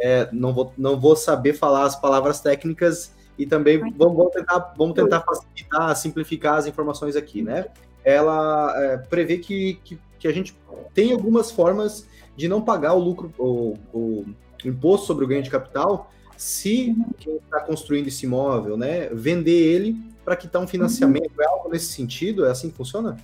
[0.00, 4.74] É, não, vou, não vou saber falar as palavras técnicas e também vamos, vamos tentar,
[4.76, 7.66] vamos tentar facilitar, simplificar as informações aqui, né?
[8.02, 10.56] Ela é, prevê que, que, que, a gente
[10.92, 14.24] tem algumas formas de não pagar o lucro, o, o
[14.64, 19.96] imposto sobre o ganho de capital, se quem está construindo esse imóvel, né, vender ele
[20.24, 21.32] para quitar um financiamento.
[21.36, 21.42] Uhum.
[21.42, 22.46] É algo nesse sentido?
[22.46, 23.16] É assim que funciona?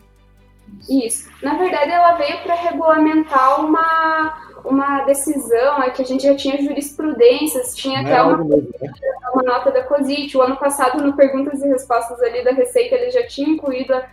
[0.89, 1.29] Isso.
[1.43, 6.63] Na verdade, ela veio para regulamentar uma, uma decisão, é que a gente já tinha
[6.63, 8.93] jurisprudências, tinha até uma, mesmo, né?
[9.35, 10.37] uma nota da COSIT.
[10.37, 14.07] O ano passado, no Perguntas e Respostas ali da Receita, ele já tinha incluído uh,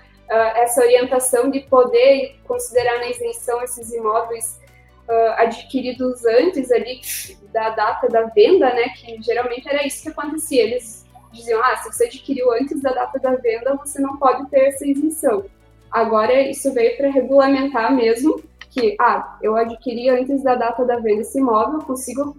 [0.56, 4.60] essa orientação de poder considerar na isenção esses imóveis
[5.08, 7.02] uh, adquiridos antes ali
[7.54, 8.90] da data da venda, né?
[8.90, 10.64] Que geralmente era isso que acontecia.
[10.64, 14.68] Eles diziam, ah, se você adquiriu antes da data da venda, você não pode ter
[14.68, 15.46] essa isenção.
[15.92, 21.22] Agora isso veio para regulamentar mesmo que, ah, eu adquiri antes da data da venda
[21.22, 22.38] esse imóvel, consigo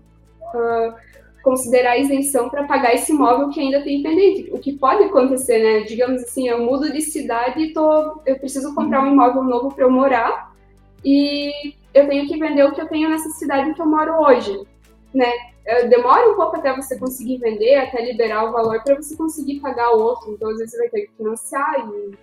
[0.55, 0.94] uh,
[1.42, 4.51] considerar a isenção para pagar esse imóvel que ainda tem pendente.
[4.53, 5.85] O que pode acontecer, né?
[5.85, 9.85] Digamos assim, eu mudo de cidade e tô, eu preciso comprar um imóvel novo para
[9.85, 10.53] eu morar
[11.05, 14.61] e eu tenho que vender o que eu tenho nessa cidade que eu moro hoje,
[15.14, 15.33] né?
[15.88, 19.90] Demora um pouco até você conseguir vender, até liberar o valor para você conseguir pagar
[19.90, 20.33] o outro.
[20.33, 22.16] Então, às vezes, você vai ter que financiar e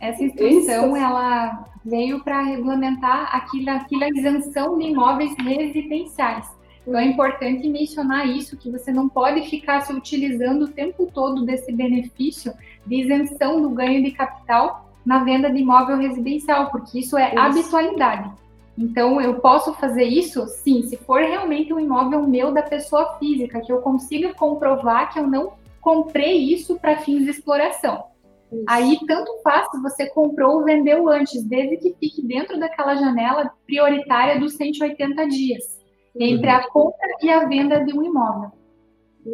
[0.00, 6.46] essa instrução ela veio para regulamentar aquilo, aquela isenção de imóveis residenciais.
[6.86, 11.44] Então é importante mencionar isso, que você não pode ficar se utilizando o tempo todo
[11.46, 12.52] desse benefício
[12.86, 17.38] de isenção do ganho de capital na venda de imóvel residencial, porque isso é isso.
[17.38, 18.30] habitualidade.
[18.76, 23.60] Então, eu posso fazer isso, sim, se for realmente um imóvel meu da pessoa física,
[23.60, 28.04] que eu consiga comprovar que eu não comprei isso para fins de exploração.
[28.50, 28.64] Isso.
[28.66, 33.52] Aí, tanto faz se você comprou ou vendeu antes, desde que fique dentro daquela janela
[33.66, 35.80] prioritária dos 180 dias,
[36.18, 36.56] entre uhum.
[36.56, 38.50] a compra e a venda de um imóvel.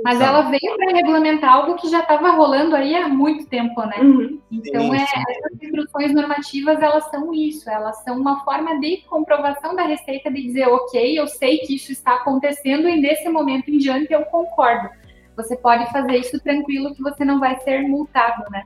[0.05, 3.99] Mas ela veio para regulamentar algo que já estava rolando aí há muito tempo, né?
[4.01, 4.39] Uhum.
[4.51, 9.83] Então, é, essas instruções normativas, elas são isso, elas são uma forma de comprovação da
[9.83, 14.13] Receita de dizer, ok, eu sei que isso está acontecendo e nesse momento em diante
[14.13, 14.89] eu concordo.
[15.37, 18.65] Você pode fazer isso tranquilo que você não vai ser multado, né?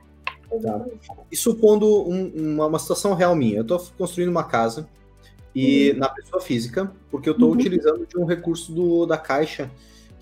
[0.61, 0.85] Tá.
[1.31, 4.87] E supondo um, uma, uma, situação real minha, eu estou construindo uma casa
[5.55, 5.99] e uhum.
[5.99, 7.55] na pessoa física, porque eu estou uhum.
[7.55, 9.71] utilizando de um recurso do, da Caixa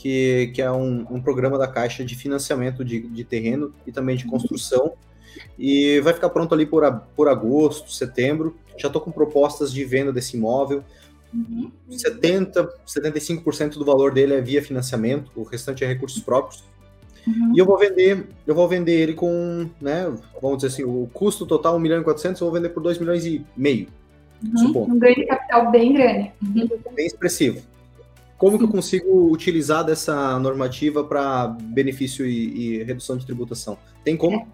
[0.04, 4.18] que, que é um, um programa da Caixa de financiamento de, de terreno e também
[4.18, 4.92] de construção.
[5.58, 6.84] E vai ficar pronto ali por,
[7.16, 8.54] por agosto, setembro.
[8.78, 10.84] Já estou com propostas de venda desse imóvel.
[11.34, 11.72] Uhum.
[11.90, 16.66] 70, 75% do valor dele é via financiamento, o restante é recursos próprios.
[17.26, 17.54] Uhum.
[17.56, 21.46] E eu vou vender, eu vou vender ele com, né, vamos dizer assim, o custo
[21.46, 23.88] total 1 milhão e 400, eu vou vender por 2 milhões e meio.
[24.44, 24.96] Uhum.
[24.96, 26.32] Um ganho de capital bem grande.
[26.94, 27.62] Bem expressivo.
[28.44, 33.78] Como que eu consigo utilizar dessa normativa para benefício e, e, redução de tributação?
[34.04, 34.46] Tem como?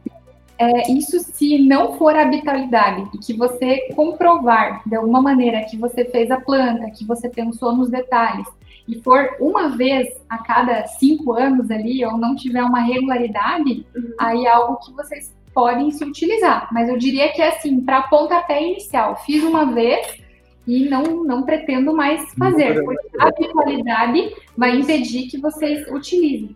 [0.60, 5.76] É, é, isso se não for habitualidade e que você comprovar de alguma maneira que
[5.76, 8.46] você fez a planta, que você pensou nos detalhes,
[8.88, 14.14] e for uma vez a cada cinco anos ali, ou não tiver uma regularidade, uhum.
[14.20, 16.70] aí é algo que vocês podem se utilizar.
[16.72, 20.29] Mas eu diria que é assim, para pontapé inicial, fiz uma vez,
[20.70, 26.56] e não, não pretendo mais fazer, porque a habitualidade vai impedir que vocês utilizem.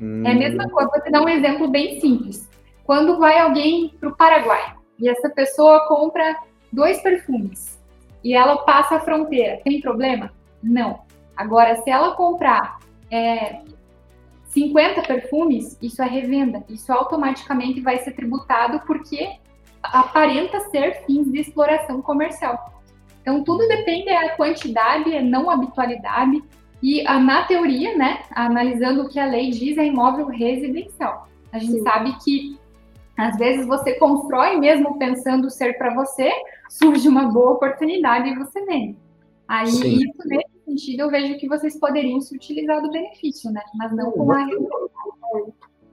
[0.00, 0.22] Hum.
[0.24, 2.48] É a mesma coisa, vou te dar um exemplo bem simples.
[2.84, 6.38] Quando vai alguém para o Paraguai e essa pessoa compra
[6.72, 7.78] dois perfumes
[8.24, 10.32] e ela passa a fronteira, tem problema?
[10.62, 11.02] Não.
[11.36, 12.78] Agora, se ela comprar
[13.10, 13.60] é,
[14.46, 16.64] 50 perfumes, isso é revenda.
[16.66, 19.36] Isso automaticamente vai ser tributado porque
[19.82, 22.79] aparenta ser fins de exploração comercial.
[23.20, 26.42] Então, tudo depende da quantidade, não habitualidade.
[26.82, 31.28] E a, na teoria, né, analisando o que a lei diz, é imóvel residencial.
[31.52, 31.82] A gente Sim.
[31.82, 32.58] sabe que
[33.16, 36.30] às vezes você constrói mesmo pensando ser para você,
[36.70, 38.96] surge uma boa oportunidade e você vende.
[39.46, 39.94] Aí, Sim.
[39.96, 43.60] isso, nesse sentido, eu vejo que vocês poderiam se utilizar do benefício, né?
[43.74, 44.46] Mas não com a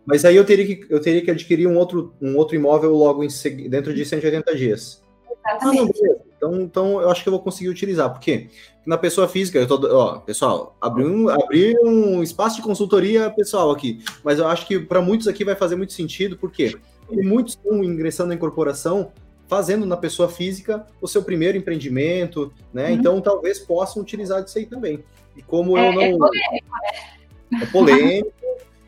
[0.05, 3.23] Mas aí eu teria que, eu teria que adquirir um outro, um outro imóvel logo
[3.23, 3.27] em,
[3.69, 5.03] dentro de 180 dias.
[5.47, 6.05] Exatamente.
[6.05, 8.11] Ah, então, então eu acho que eu vou conseguir utilizar.
[8.11, 8.49] Por quê?
[8.85, 13.71] Na pessoa física, eu tô, ó, pessoal, abri um, abri um espaço de consultoria pessoal
[13.71, 16.77] aqui, mas eu acho que para muitos aqui vai fazer muito sentido, porque
[17.11, 19.11] muitos estão ingressando na incorporação
[19.47, 22.87] fazendo na pessoa física o seu primeiro empreendimento, né?
[22.87, 22.93] Uhum.
[22.93, 25.03] Então talvez possam utilizar disso aí também.
[25.35, 26.01] E como é, eu não.
[26.01, 27.61] É polêmico, né?
[27.61, 28.33] É polêmico,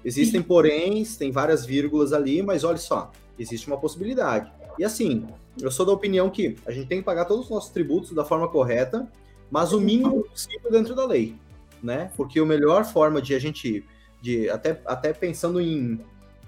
[0.04, 4.52] existem poréns, tem várias vírgulas ali, mas olha só, existe uma possibilidade.
[4.78, 5.26] E assim,
[5.62, 8.24] eu sou da opinião que a gente tem que pagar todos os nossos tributos da
[8.24, 9.08] forma correta,
[9.50, 11.36] mas o mínimo possível dentro da lei,
[11.82, 12.12] né?
[12.16, 13.84] Porque a melhor forma de a gente,
[14.22, 16.00] de até, até pensando em,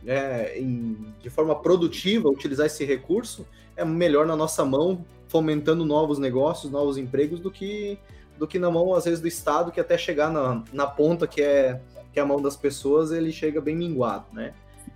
[0.05, 3.45] é, em de forma produtiva utilizar esse recurso,
[3.75, 7.97] é melhor na nossa mão, fomentando novos negócios, novos empregos, do que
[8.37, 11.43] do que na mão, às vezes, do Estado, que até chegar na, na ponta que
[11.43, 11.79] é,
[12.11, 14.55] que é a mão das pessoas, ele chega bem minguado, né?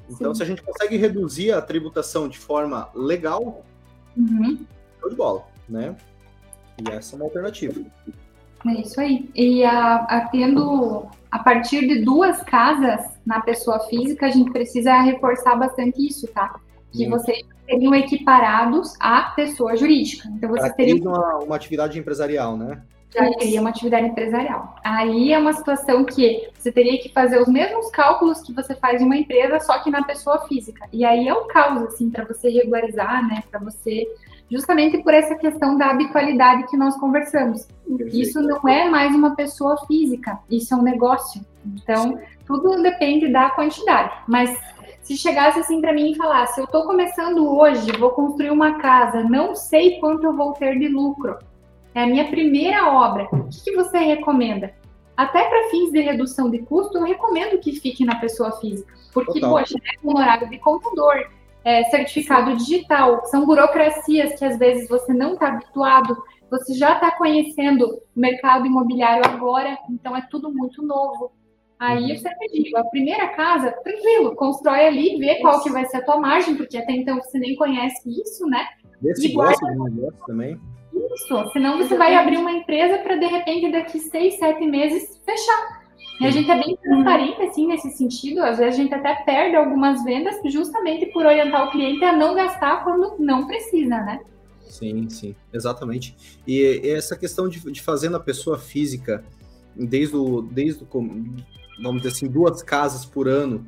[0.10, 0.38] Então, Sim.
[0.40, 3.64] se a gente consegue reduzir a tributação de forma legal,
[4.18, 4.58] uhum.
[5.00, 5.96] show de bola, né?
[6.84, 7.82] E essa é uma alternativa.
[8.68, 9.30] É isso aí.
[9.36, 15.02] E a, a, tendo a partir de duas casas na pessoa física, a gente precisa
[15.02, 16.60] reforçar bastante isso, tá?
[16.92, 20.28] Que vocês seriam equiparados à pessoa jurídica.
[20.30, 22.82] Então vocês teriam uma, uma atividade empresarial, né?
[23.16, 24.76] Já teria uma atividade empresarial.
[24.84, 29.02] Aí é uma situação que você teria que fazer os mesmos cálculos que você faz
[29.02, 30.88] em uma empresa, só que na pessoa física.
[30.92, 33.44] E aí é um caos, assim, para você regularizar, né?
[33.50, 34.06] Para você
[34.50, 37.68] justamente por essa questão da habitualidade que nós conversamos.
[38.12, 41.42] Isso não é mais uma pessoa física, isso é um negócio.
[41.66, 44.14] Então, tudo depende da quantidade.
[44.28, 44.56] Mas
[45.02, 49.24] se chegasse assim para mim e falasse, eu estou começando hoje, vou construir uma casa,
[49.24, 51.38] não sei quanto eu vou ter de lucro.
[51.96, 53.28] É a minha primeira obra.
[53.32, 54.76] O que, que você recomenda?
[55.16, 58.94] Até para fins de redução de custo, eu recomendo que fique na pessoa física.
[59.14, 59.52] Porque, Total.
[59.52, 61.30] poxa, é honorário de contador,
[61.64, 66.18] é, certificado digital, são burocracias que às vezes você não está habituado,
[66.52, 71.32] você já está conhecendo o mercado imobiliário agora, então é tudo muito novo.
[71.80, 72.10] Aí uhum.
[72.10, 76.06] eu sempre digo, a primeira casa, tranquilo, constrói ali, vê qual que vai ser a
[76.06, 78.68] tua margem, porque até então você nem conhece isso, né?
[79.02, 80.60] Vê se gosta de negócio também.
[81.14, 85.86] Isso, senão você vai abrir uma empresa para de repente daqui seis, sete meses fechar.
[86.20, 88.40] E a gente é bem transparente, assim, nesse sentido.
[88.40, 92.34] Às vezes a gente até perde algumas vendas justamente por orientar o cliente a não
[92.34, 94.22] gastar quando não precisa, né?
[94.62, 96.16] Sim, sim, exatamente.
[96.48, 99.24] E essa questão de, de fazer na pessoa física,
[99.76, 100.88] desde o, desde o,
[101.82, 103.66] vamos dizer assim, duas casas por ano,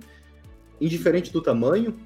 [0.80, 1.97] indiferente do tamanho?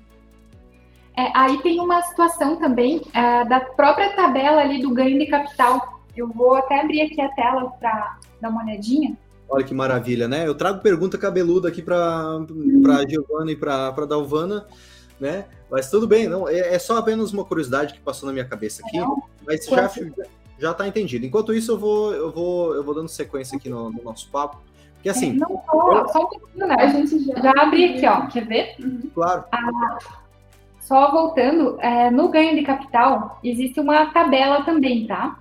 [1.18, 6.02] É, aí tem uma situação também é, da própria tabela ali do ganho de capital.
[6.16, 9.18] Eu vou até abrir aqui a tela para dar uma olhadinha.
[9.50, 10.48] Olha que maravilha, né?
[10.48, 12.40] Eu trago pergunta cabeluda aqui para
[12.82, 14.66] para Giovana e para para Dalvana,
[15.20, 15.46] né?
[15.70, 18.82] Mas tudo bem, não é, é, só apenas uma curiosidade que passou na minha cabeça
[18.86, 19.90] aqui, não, mas já
[20.58, 21.26] já está entendido.
[21.26, 24.58] Enquanto isso eu vou eu vou eu vou dando sequência aqui no, no nosso papo,
[24.94, 25.34] porque assim.
[25.34, 26.76] Não, só, só um pouquinho, né?
[26.80, 28.28] A gente já, já abri aqui, ó.
[28.28, 28.76] Quer ver?
[29.14, 29.44] Claro.
[29.52, 30.00] Ah,
[30.82, 35.40] só voltando, é, no ganho de capital existe uma tabela também, tá?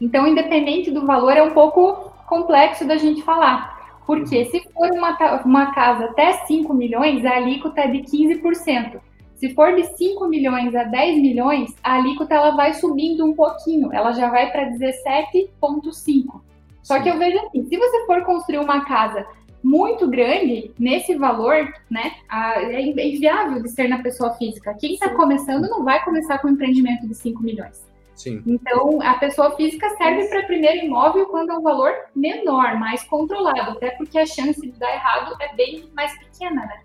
[0.00, 4.00] Então, independente do valor, é um pouco complexo da gente falar.
[4.06, 4.44] Porque uhum.
[4.44, 9.00] se for uma, uma casa até 5 milhões, a alíquota é de 15%.
[9.36, 13.92] Se for de 5 milhões a 10 milhões, a alíquota ela vai subindo um pouquinho,
[13.92, 16.40] ela já vai para 17,5%.
[16.82, 19.26] Só que eu vejo assim, se você for construir uma casa
[19.62, 24.74] muito grande, nesse valor, né, é inviável de ser na pessoa física.
[24.74, 27.80] Quem está começando não vai começar com um empreendimento de 5 milhões.
[28.14, 28.42] Sim.
[28.46, 33.72] Então, a pessoa física serve para primeiro imóvel quando é um valor menor, mais controlado,
[33.72, 36.80] até porque a chance de dar errado é bem mais pequena, né?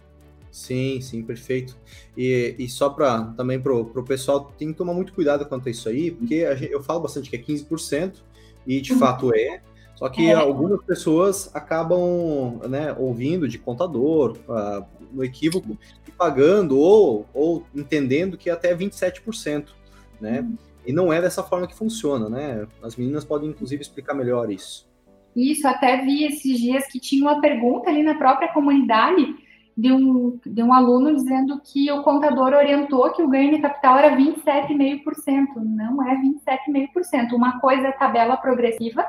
[0.51, 1.77] Sim, sim, perfeito.
[2.15, 5.71] E, e só para também para o pessoal, tem que tomar muito cuidado quanto a
[5.71, 8.23] isso aí, porque gente, eu falo bastante que é 15%,
[8.65, 8.99] e de uhum.
[8.99, 9.61] fato é,
[9.97, 10.33] só que é.
[10.33, 15.75] algumas pessoas acabam né, ouvindo de contador, uh, no equívoco,
[16.07, 19.69] e pagando ou, ou entendendo que é até 27%,
[20.21, 20.41] né?
[20.41, 20.55] Uhum.
[20.85, 22.67] E não é dessa forma que funciona, né?
[22.81, 24.87] As meninas podem, inclusive, explicar melhor isso.
[25.35, 29.35] Isso, até vi esses dias que tinha uma pergunta ali na própria comunidade
[29.75, 33.97] de um, de um aluno dizendo que o contador orientou que o ganho de capital
[33.97, 35.47] era 27,5%.
[35.57, 37.33] Não é 27,5%.
[37.33, 39.03] Uma coisa é tabela progressiva,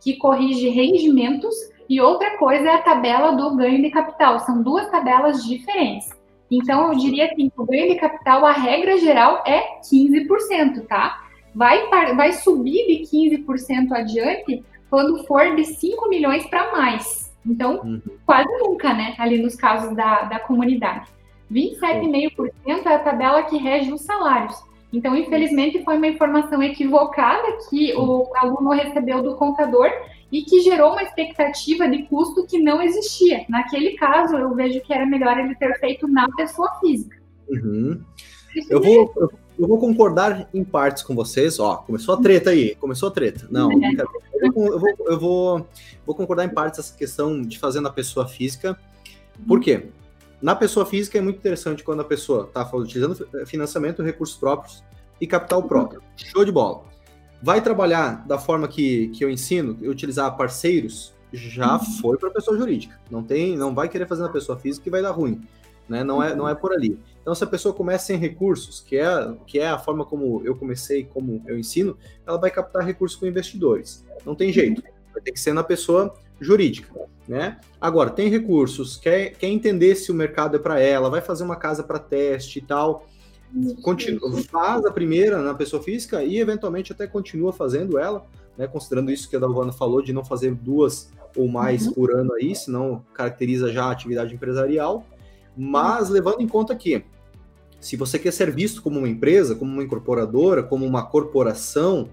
[0.00, 1.54] que corrige rendimentos,
[1.88, 4.38] e outra coisa é a tabela do ganho de capital.
[4.40, 6.08] São duas tabelas diferentes.
[6.50, 11.24] Então, eu diria assim, que o ganho de capital, a regra geral é 15%, tá?
[11.54, 13.04] Vai, vai subir de
[13.44, 17.32] 15% adiante quando for de 5 milhões para mais.
[17.46, 18.02] Então, uhum.
[18.26, 19.14] quase nunca, né?
[19.18, 21.08] Ali nos casos da, da comunidade.
[21.50, 24.56] 27,5% é a tabela que rege os salários.
[24.92, 29.88] Então, infelizmente, foi uma informação equivocada que o aluno recebeu do contador
[30.32, 33.44] e que gerou uma expectativa de custo que não existia.
[33.48, 37.16] Naquele caso, eu vejo que era melhor ele ter feito na pessoa física.
[37.48, 38.00] Uhum.
[38.68, 41.60] Eu vou, eu, vou concordar em partes com vocês.
[41.60, 43.46] Ó, começou a treta aí, começou a treta.
[43.50, 43.92] Não, é.
[44.40, 45.66] eu, vou, eu, vou, eu vou,
[46.04, 48.78] vou concordar em partes essa questão de fazer na pessoa física.
[49.46, 49.88] Por quê?
[50.40, 53.14] Na pessoa física é muito interessante quando a pessoa está utilizando
[53.46, 54.82] financiamento, recursos próprios
[55.20, 56.02] e capital próprio.
[56.16, 56.84] Show de bola.
[57.42, 61.84] Vai trabalhar da forma que, que eu ensino, utilizar parceiros, já uhum.
[62.00, 62.98] foi para pessoa jurídica.
[63.10, 65.40] Não tem, não vai querer fazer na pessoa física que vai dar ruim,
[65.88, 66.02] né?
[66.02, 66.98] Não é, não é por ali.
[67.20, 70.56] Então, se a pessoa começa sem recursos, que é, que é a forma como eu
[70.56, 74.04] comecei, como eu ensino, ela vai captar recursos com investidores.
[74.24, 74.82] Não tem jeito.
[75.12, 76.92] Vai ter que ser na pessoa jurídica,
[77.28, 77.58] né?
[77.80, 81.56] Agora, tem recursos, quer, quer entender se o mercado é para ela, vai fazer uma
[81.56, 83.06] casa para teste e tal.
[83.82, 88.24] Continua, faz a primeira na pessoa física e eventualmente até continua fazendo ela,
[88.56, 88.66] né?
[88.66, 91.92] Considerando isso que a Dalvana falou de não fazer duas ou mais uhum.
[91.92, 95.04] por ano aí, senão caracteriza já a atividade empresarial.
[95.56, 96.14] Mas uhum.
[96.14, 97.04] levando em conta que
[97.80, 102.10] se você quer ser visto como uma empresa, como uma incorporadora, como uma corporação,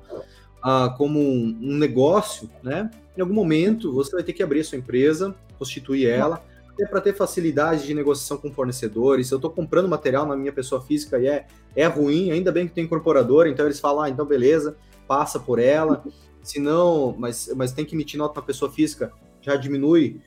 [0.64, 2.90] uh, como um, um, negócio, né?
[3.18, 7.02] Em algum momento você vai ter que abrir a sua empresa, constituir ela, até para
[7.02, 9.28] ter facilidade de negociação com fornecedores.
[9.28, 12.68] Se eu estou comprando material na minha pessoa física e é, é ruim, ainda bem
[12.68, 14.78] que tem incorporadora, então eles falam, ah, então beleza,
[15.08, 16.04] passa por ela.
[16.44, 20.22] Se não, mas, mas tem que emitir nota na pessoa física, já diminui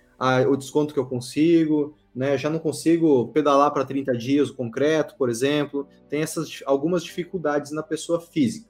[0.48, 2.36] o desconto que eu consigo, né?
[2.36, 5.88] Já não consigo pedalar para 30 dias o concreto, por exemplo.
[6.08, 8.68] Tem essas algumas dificuldades na pessoa física.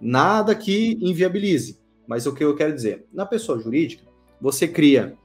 [0.00, 4.04] Nada que inviabilize, mas o que eu quero dizer, na pessoa jurídica,
[4.40, 5.16] você cria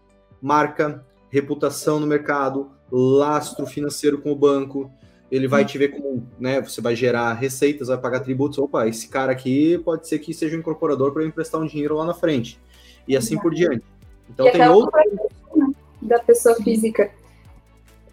[0.41, 4.91] marca, reputação no mercado, lastro financeiro com o banco,
[5.31, 9.07] ele vai te ver como, né, você vai gerar receitas, vai pagar tributos, opa, esse
[9.07, 12.59] cara aqui pode ser que seja um incorporador para emprestar um dinheiro lá na frente,
[13.07, 13.83] e assim por diante.
[14.29, 14.91] Então e tem outro...
[16.01, 17.11] Da pessoa física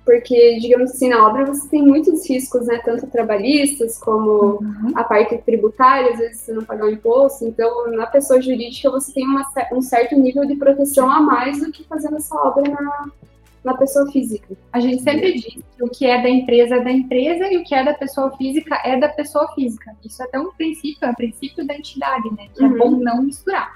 [0.08, 4.92] porque, digamos assim, na obra você tem muitos riscos, né, tanto trabalhistas como uhum.
[4.94, 9.12] a parte tributária, às vezes você não pagar o imposto, então na pessoa jurídica você
[9.12, 13.10] tem uma, um certo nível de proteção a mais do que fazendo essa obra na,
[13.62, 14.56] na pessoa física.
[14.72, 17.64] A gente sempre diz que o que é da empresa é da empresa e o
[17.64, 19.94] que é da pessoa física é da pessoa física.
[20.02, 22.74] Isso é até um princípio, é um princípio da entidade, né, que é uhum.
[22.74, 23.74] é bom não misturar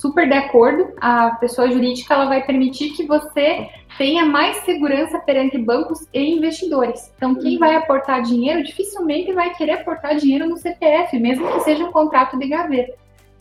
[0.00, 0.92] super de acordo.
[1.00, 3.68] A pessoa jurídica ela vai permitir que você
[4.00, 7.12] tenha mais segurança perante bancos e investidores.
[7.18, 11.84] Então, quem vai aportar dinheiro dificilmente vai querer aportar dinheiro no CPF, mesmo que seja
[11.84, 12.94] um contrato de gaveta.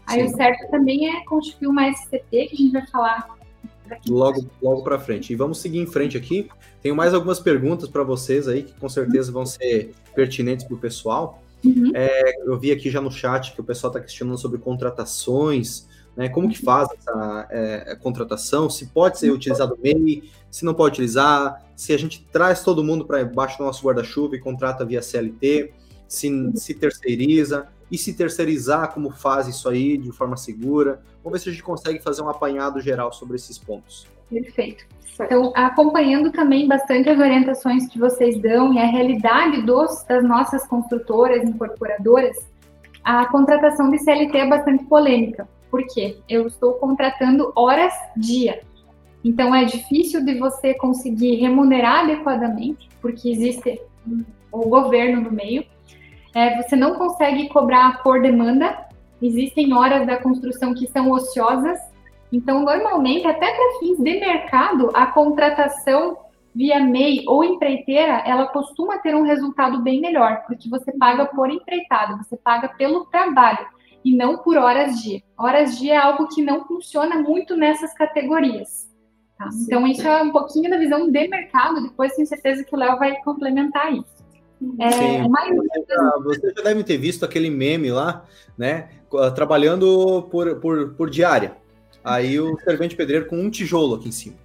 [0.06, 0.34] Aí Sim.
[0.34, 3.26] o certo também é constituir uma SCP, que a gente vai falar
[4.10, 5.32] logo logo para frente.
[5.32, 6.50] E vamos seguir em frente aqui.
[6.82, 10.78] Tenho mais algumas perguntas para vocês aí que com certeza vão ser pertinentes para o
[10.78, 11.42] pessoal.
[11.64, 11.94] Uhum.
[11.96, 15.88] É, eu vi aqui já no chat que o pessoal está questionando sobre contratações,
[16.20, 16.28] né?
[16.28, 18.70] Como que faz essa é, contratação?
[18.70, 23.06] Se pode ser utilizado MEI, se não pode utilizar, se a gente traz todo mundo
[23.06, 25.72] para baixo do nosso guarda-chuva e contrata via CLT,
[26.10, 31.02] se, se terceiriza, e se terceirizar, como faz isso aí de forma segura.
[31.24, 34.06] Vamos ver se a gente consegue fazer um apanhado geral sobre esses pontos.
[34.30, 34.86] Perfeito.
[35.22, 40.68] Então, acompanhando também bastante as orientações que vocês dão e a realidade dos, das nossas
[40.68, 42.36] construtoras, incorporadoras,
[43.06, 45.48] a contratação de CLT é bastante polêmica.
[45.70, 46.18] Por quê?
[46.28, 48.62] Eu estou contratando horas dia.
[49.24, 53.82] Então é difícil de você conseguir remunerar adequadamente, porque existe
[54.52, 55.66] o governo no meio.
[56.34, 58.88] É, você não consegue cobrar por demanda.
[59.22, 61.80] Existem horas da construção que são ociosas.
[62.32, 66.18] Então, normalmente, até para fins de mercado, a contratação
[66.54, 71.50] via MEI ou empreiteira, ela costuma ter um resultado bem melhor, porque você paga por
[71.50, 73.66] empreitado, você paga pelo trabalho
[74.04, 75.22] e não por horas dia.
[75.38, 78.90] Horas dia é algo que não funciona muito nessas categorias.
[79.38, 79.50] Tá?
[79.64, 82.98] Então, isso é um pouquinho da visão de mercado, depois tenho certeza que o Léo
[82.98, 84.20] vai complementar isso.
[84.78, 85.56] É, Sim, mas...
[85.56, 88.26] você, já, você já deve ter visto aquele meme lá,
[88.58, 88.90] né?
[89.34, 91.56] Trabalhando por, por, por diária.
[92.04, 94.36] Aí o servente pedreiro com um tijolo aqui em cima.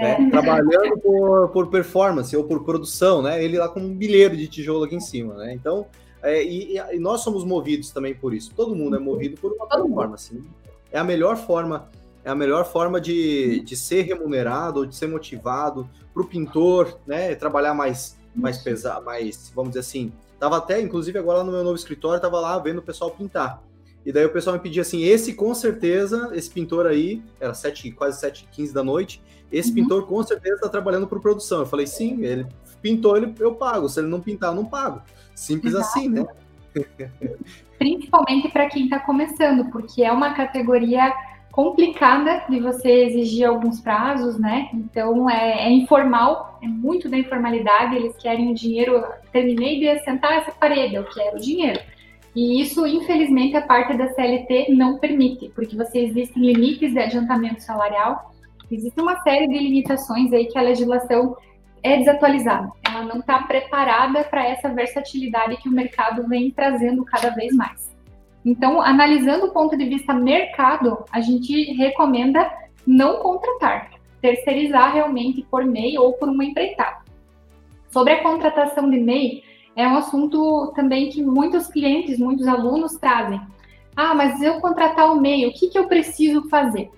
[0.00, 0.18] É.
[0.18, 0.30] Né?
[0.30, 3.42] Trabalhando por, por performance ou por produção, né?
[3.42, 5.54] Ele lá com um bilheiro de tijolo aqui em cima, né?
[5.54, 5.86] Então,
[6.22, 8.52] é, e, e, nós somos movidos também por isso.
[8.54, 10.44] Todo mundo é movido por uma forma, assim.
[10.90, 11.88] É a melhor forma,
[12.24, 16.98] é a melhor forma de, de ser remunerado ou de ser motivado para o pintor,
[17.06, 17.34] né?
[17.34, 20.12] Trabalhar mais, mais pesado, mais, vamos dizer assim.
[20.38, 23.62] Tava até, inclusive, agora no meu novo escritório, tava lá vendo o pessoal pintar.
[24.04, 27.90] E daí o pessoal me pedia assim: esse com certeza, esse pintor aí, era sete,
[27.90, 29.74] quase 7 15 da noite, esse uhum.
[29.76, 31.60] pintor com certeza está trabalhando por produção.
[31.60, 32.46] Eu falei: sim, ele
[32.80, 33.88] pintou, ele, eu pago.
[33.88, 35.02] Se ele não pintar, eu não pago.
[35.34, 35.88] Simples Exato.
[35.88, 36.26] assim, né?
[37.78, 41.12] Principalmente para quem está começando, porque é uma categoria
[41.50, 44.70] complicada de você exigir alguns prazos, né?
[44.72, 50.32] Então é, é informal é muito da informalidade, eles querem o dinheiro, terminei de assentar
[50.34, 51.80] essa parede, eu quero o dinheiro.
[52.36, 57.60] E isso, infelizmente, a parte da CLT não permite, porque você existem limites de adiantamento
[57.60, 58.32] salarial,
[58.70, 61.36] existe uma série de limitações aí que a legislação
[61.82, 62.70] é desatualizada.
[62.92, 67.90] Ela não está preparada para essa versatilidade que o mercado vem trazendo cada vez mais.
[68.44, 72.52] Então, analisando o ponto de vista mercado, a gente recomenda
[72.86, 73.90] não contratar,
[74.20, 76.98] terceirizar realmente por MEI ou por uma empreitada.
[77.88, 79.42] Sobre a contratação de MEI,
[79.74, 83.40] é um assunto também que muitos clientes, muitos alunos trazem.
[83.96, 86.90] Ah, mas eu contratar o MEI, o que, que eu preciso fazer?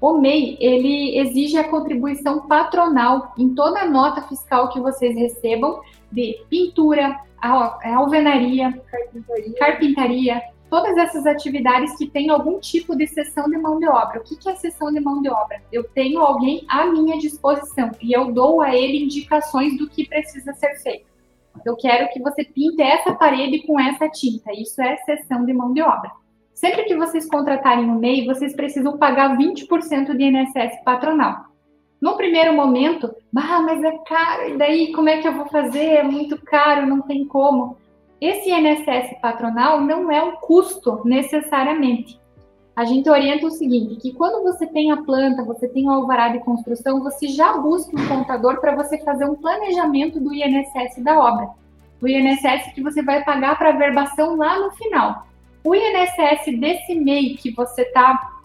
[0.00, 5.80] O MEI, ele exige a contribuição patronal em toda a nota fiscal que vocês recebam
[6.10, 13.58] de pintura, alvenaria, carpintaria, carpintaria todas essas atividades que têm algum tipo de sessão de
[13.58, 14.20] mão de obra.
[14.20, 15.60] O que é sessão de mão de obra?
[15.72, 20.54] Eu tenho alguém à minha disposição e eu dou a ele indicações do que precisa
[20.54, 21.10] ser feito.
[21.66, 24.52] Eu quero que você pinte essa parede com essa tinta.
[24.52, 26.10] Isso é sessão de mão de obra.
[26.60, 31.46] Sempre que vocês contratarem um MEI, vocês precisam pagar 20% de INSS patronal.
[31.98, 35.86] No primeiro momento, ah, mas é caro, e daí como é que eu vou fazer?
[35.86, 37.78] É muito caro, não tem como.
[38.20, 42.20] Esse INSS patronal não é um custo necessariamente.
[42.76, 46.28] A gente orienta o seguinte, que quando você tem a planta, você tem o alvará
[46.28, 51.18] de construção, você já busca um contador para você fazer um planejamento do INSS da
[51.18, 51.48] obra.
[52.02, 55.29] O INSS que você vai pagar para a verbação lá no final.
[55.62, 58.40] O INSS desse MEI que você está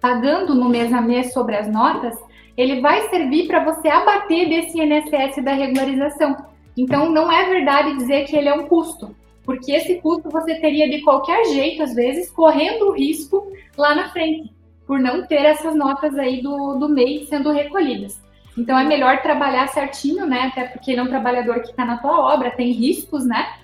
[0.00, 2.14] pagando no mês a mês sobre as notas,
[2.56, 6.36] ele vai servir para você abater desse INSS da regularização.
[6.76, 10.88] Então, não é verdade dizer que ele é um custo, porque esse custo você teria
[10.88, 14.52] de qualquer jeito, às vezes, correndo o risco lá na frente,
[14.86, 18.22] por não ter essas notas aí do, do MEI sendo recolhidas.
[18.56, 20.52] Então, é melhor trabalhar certinho, né?
[20.52, 23.54] Até porque ele é um trabalhador que está na tua obra, tem riscos, né?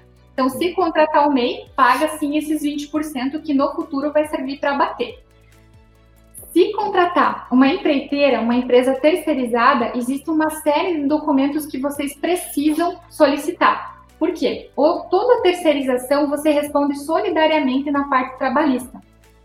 [0.41, 4.73] Então, se contratar o MEI, paga sim esses 20% que no futuro vai servir para
[4.73, 5.23] bater.
[6.51, 12.99] Se contratar uma empreiteira, uma empresa terceirizada, existe uma série de documentos que vocês precisam
[13.11, 14.03] solicitar.
[14.19, 14.71] Por quê?
[14.75, 18.99] Ou toda terceirização você responde solidariamente na parte trabalhista.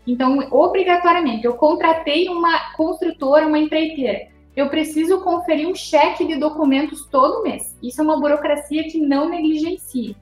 [0.06, 4.28] Então, obrigatoriamente, eu contratei uma construtora, uma empreiteira.
[4.56, 7.76] Eu preciso conferir um cheque de documentos todo mês.
[7.82, 10.16] Isso é uma burocracia que não negligencie.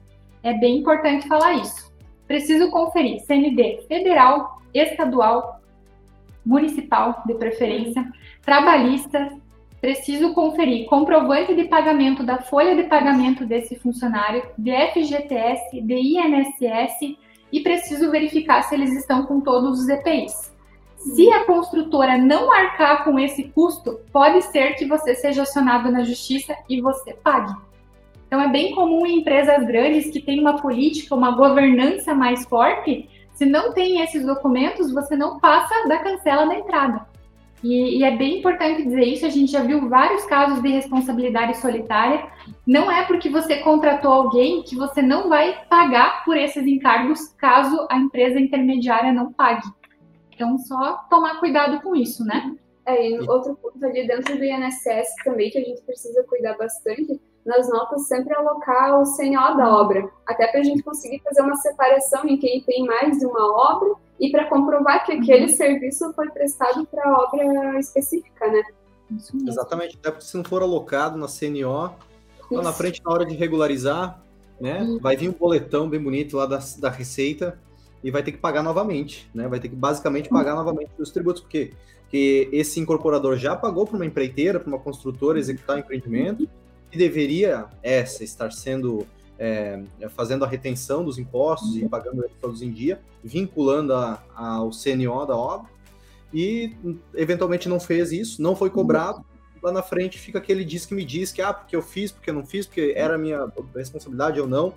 [0.45, 1.91] É bem importante falar isso.
[2.27, 5.59] Preciso conferir CND federal, estadual,
[6.45, 8.07] municipal, de preferência,
[8.43, 9.31] trabalhista,
[9.81, 17.17] preciso conferir comprovante de pagamento da folha de pagamento desse funcionário, de FGTS, de INSS
[17.51, 20.53] e preciso verificar se eles estão com todos os EPIs.
[20.95, 26.03] Se a construtora não arcar com esse custo, pode ser que você seja acionado na
[26.03, 27.51] justiça e você pague.
[28.35, 33.09] Então é bem comum em empresas grandes que têm uma política, uma governança mais forte,
[33.33, 37.07] se não tem esses documentos, você não passa da cancela da entrada.
[37.63, 41.55] E, e, é bem importante dizer isso, a gente já viu vários casos de responsabilidade
[41.55, 42.27] solitária.
[42.67, 47.87] Não é porque você contratou alguém que você não vai pagar por esses encargos caso
[47.89, 49.65] a empresa intermediária não pague.
[50.33, 52.53] Então, só tomar cuidado com isso, né?
[52.85, 57.17] É, e outro ponto ali dentro do INSS também que a gente precisa cuidar bastante
[57.45, 61.55] nas notas sempre alocar o CNO da obra, até para a gente conseguir fazer uma
[61.57, 65.55] separação em quem tem mais de uma obra e para comprovar que aquele uhum.
[65.55, 68.63] serviço foi prestado para a obra específica, né?
[69.47, 71.93] Exatamente, até porque se não for alocado na CNO,
[72.49, 74.19] lá na frente, na hora de regularizar,
[74.59, 74.99] né, uhum.
[74.99, 77.59] vai vir um boletão bem bonito lá da, da Receita
[78.03, 79.47] e vai ter que pagar novamente, né?
[79.47, 80.59] Vai ter que basicamente pagar uhum.
[80.59, 81.73] novamente os tributos, porque
[82.09, 86.47] que esse incorporador já pagou para uma empreiteira, para uma construtora executar o empreendimento,
[86.95, 89.05] que deveria essa estar sendo
[89.37, 89.83] é,
[90.15, 95.35] fazendo a retenção dos impostos e pagando todos em dia, vinculando a, ao CNO da
[95.35, 95.69] obra,
[96.33, 96.73] e
[97.13, 99.25] eventualmente não fez isso, não foi cobrado.
[99.61, 102.29] Lá na frente fica aquele diz que me diz que, ah, porque eu fiz, porque
[102.29, 104.73] eu não fiz, porque era minha responsabilidade ou não.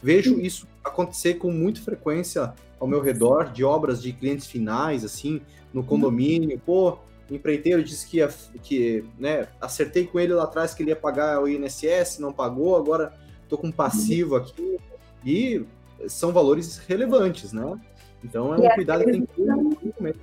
[0.00, 5.40] Vejo isso acontecer com muita frequência ao meu redor, de obras de clientes finais, assim,
[5.72, 6.60] no condomínio.
[6.64, 6.98] Pô,
[7.34, 8.28] empreiteiro disse que ia,
[8.62, 12.76] que, né, acertei com ele lá atrás que ele ia pagar o INSS, não pagou,
[12.76, 13.12] agora
[13.42, 14.78] estou com passivo aqui.
[15.24, 15.64] E
[16.06, 17.78] são valores relevantes, né?
[18.22, 20.16] Então é um cuidado que tem que ter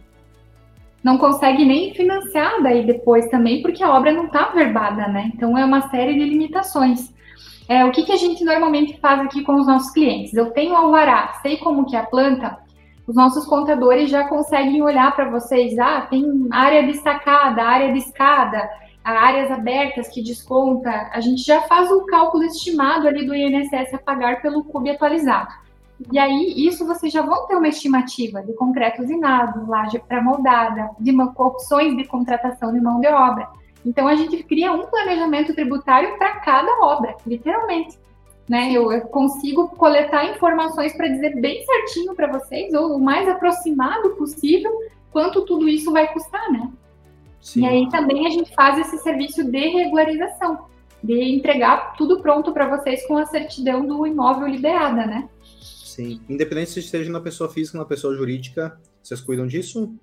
[1.03, 5.31] não consegue nem financiar daí depois também, porque a obra não está verbada, né?
[5.35, 7.13] Então é uma série de limitações.
[7.67, 10.33] É, o que, que a gente normalmente faz aqui com os nossos clientes?
[10.33, 12.57] Eu tenho alvará, sei como que é a planta,
[13.07, 18.69] os nossos contadores já conseguem olhar para vocês, ah, tem área destacada, área de escada,
[19.03, 23.97] áreas abertas que desconta, a gente já faz o cálculo estimado ali do INSS a
[23.97, 25.51] pagar pelo CUB atualizado.
[26.11, 31.15] E aí, isso vocês já vão ter uma estimativa de concreto usinado, laje pré-moldada, de
[31.37, 33.47] opções de contratação de mão de obra.
[33.85, 37.97] Então, a gente cria um planejamento tributário para cada obra, literalmente.
[38.47, 38.73] Né?
[38.73, 44.11] Eu, eu consigo coletar informações para dizer bem certinho para vocês, ou o mais aproximado
[44.11, 44.71] possível,
[45.11, 46.69] quanto tudo isso vai custar, né?
[47.39, 47.61] Sim.
[47.61, 50.65] E aí também a gente faz esse serviço de regularização,
[51.01, 55.29] de entregar tudo pronto para vocês com a certidão do imóvel liberada, né?
[55.61, 56.21] Sim.
[56.27, 59.93] Independente se esteja na pessoa física ou na pessoa jurídica, vocês cuidam disso?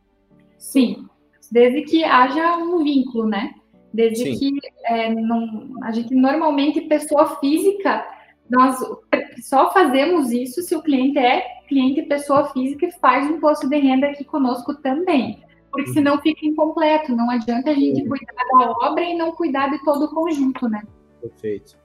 [0.57, 1.07] Sim.
[1.51, 3.55] Desde que haja um vínculo, né?
[3.93, 4.39] Desde Sim.
[4.39, 8.07] que é, não, a gente normalmente, pessoa física,
[8.51, 8.79] nós
[9.43, 13.79] só fazemos isso se o cliente é cliente pessoa física e faz um imposto de
[13.79, 15.41] renda aqui conosco também
[15.71, 17.15] porque senão fica incompleto.
[17.15, 20.83] Não adianta a gente cuidar da obra e não cuidar de todo o conjunto, né?
[21.21, 21.79] Perfeito,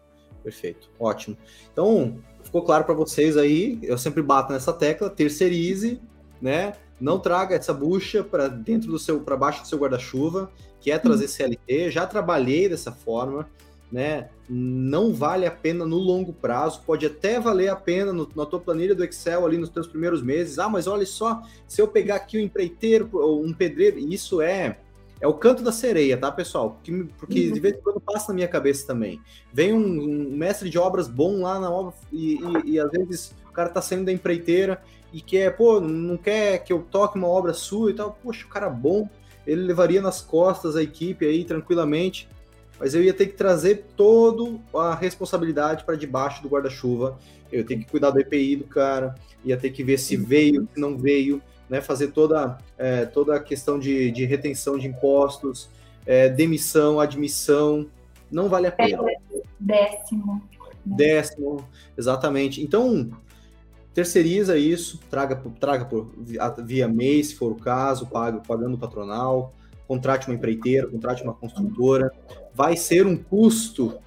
[0.43, 1.37] perfeito, ótimo.
[1.71, 6.01] Então, ficou claro para vocês aí, eu sempre bato nessa tecla, terceirize,
[6.41, 6.73] né?
[6.99, 10.97] Não traga essa bucha para dentro do seu, para baixo do seu guarda-chuva, que é
[10.97, 11.27] trazer.
[11.27, 11.91] CLT.
[11.91, 13.49] Já trabalhei dessa forma,
[13.95, 14.27] né?
[14.49, 18.59] Não vale a pena no longo prazo, pode até valer a pena no, na tua
[18.59, 20.59] planilha do Excel ali nos teus primeiros meses.
[20.59, 24.79] Ah, mas olha só, se eu pegar aqui um empreiteiro ou um pedreiro, isso é
[25.21, 26.71] é o canto da sereia, tá, pessoal?
[26.71, 27.53] Porque, porque uhum.
[27.53, 29.21] de vez em quando passa na minha cabeça também.
[29.53, 33.33] Vem um, um mestre de obras bom lá na obra e, e, e, às vezes
[33.49, 34.83] o cara tá saindo da empreiteira
[35.13, 38.19] e quer, pô, não quer que eu toque uma obra sua e tal.
[38.21, 39.09] Poxa, o cara bom,
[39.47, 42.27] ele levaria nas costas a equipe aí tranquilamente
[42.79, 47.17] mas eu ia ter que trazer toda a responsabilidade para debaixo do guarda-chuva.
[47.51, 50.67] Eu ia ter que cuidar do EPI do cara, ia ter que ver se veio,
[50.73, 51.79] se não veio, né?
[51.81, 55.69] fazer toda, é, toda a questão de, de retenção de impostos,
[56.05, 57.87] é, demissão, admissão.
[58.29, 59.01] Não vale a pena.
[59.59, 60.41] Décimo.
[60.83, 61.67] Décimo,
[61.97, 62.61] exatamente.
[62.61, 63.09] Então,
[63.93, 66.11] terceiriza isso, traga, traga por,
[66.63, 69.53] via MEI, se for o caso, paga, pagando o patronal
[69.87, 72.11] contrate uma empreiteira, contrate uma construtora.
[72.53, 73.97] Vai ser um custo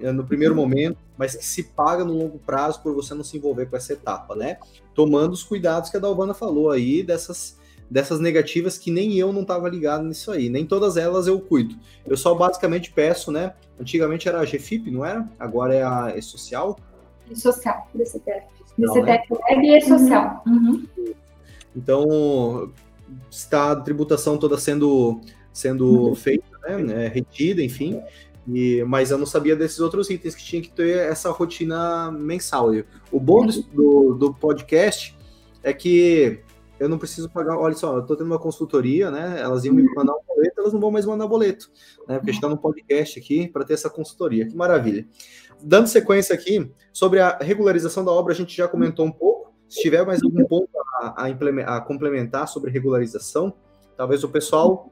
[0.00, 3.36] eh, no primeiro momento, mas que se paga no longo prazo por você não se
[3.36, 4.58] envolver com essa etapa, né?
[4.94, 7.58] Tomando os cuidados que a Dalvana falou aí dessas
[7.90, 10.48] dessas negativas que nem eu não estava ligado nisso aí.
[10.48, 11.76] Nem todas elas eu cuido.
[12.06, 13.54] Eu só basicamente peço, né?
[13.78, 15.28] Antigamente era a GFIP, não era?
[15.38, 16.78] Agora é a E-Social.
[17.30, 18.46] E-Social, DCTF.
[18.78, 19.22] DCTF né?
[19.30, 20.42] Web e E-Social.
[20.46, 20.86] Uhum.
[21.76, 22.72] Então,
[23.30, 25.20] está a tributação toda sendo,
[25.52, 26.14] sendo uhum.
[26.14, 28.02] feita, né, né, retida, enfim,
[28.46, 32.70] e, mas eu não sabia desses outros itens que tinha que ter essa rotina mensal.
[33.10, 35.16] O bom do, do podcast
[35.62, 36.40] é que
[36.78, 37.56] eu não preciso pagar.
[37.56, 39.40] Olha só, eu estou tendo uma consultoria, né?
[39.40, 39.94] Elas iam me uhum.
[39.96, 41.70] mandar um boleto, elas não vão mais mandar boleto,
[42.06, 42.18] né?
[42.18, 44.46] Porque está no podcast aqui para ter essa consultoria.
[44.46, 45.06] Que maravilha.
[45.62, 49.43] Dando sequência aqui, sobre a regularização da obra, a gente já comentou um pouco.
[49.74, 50.68] Se tiver mais algum ponto
[51.00, 53.52] a, a, a complementar sobre regularização,
[53.96, 54.88] talvez o pessoal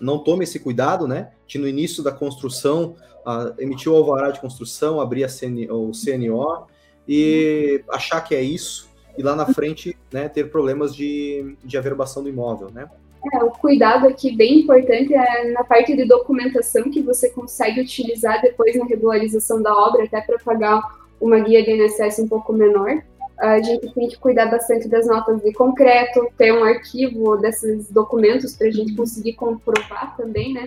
[0.00, 1.32] não tome esse cuidado, né?
[1.44, 2.94] De no início da construção,
[3.26, 6.68] uh, emitir o alvará de construção, abrir CN, o CNO
[7.08, 12.22] e achar que é isso, e lá na frente né, ter problemas de, de averbação
[12.22, 12.88] do imóvel, né?
[13.34, 18.40] É, o cuidado aqui bem importante é na parte de documentação que você consegue utilizar
[18.40, 20.80] depois na regularização da obra, até para pagar
[21.20, 23.02] uma guia de INSS um pouco menor
[23.42, 28.56] a gente tem que cuidar bastante das notas de concreto, ter um arquivo desses documentos
[28.56, 30.66] para a gente conseguir comprovar também, né?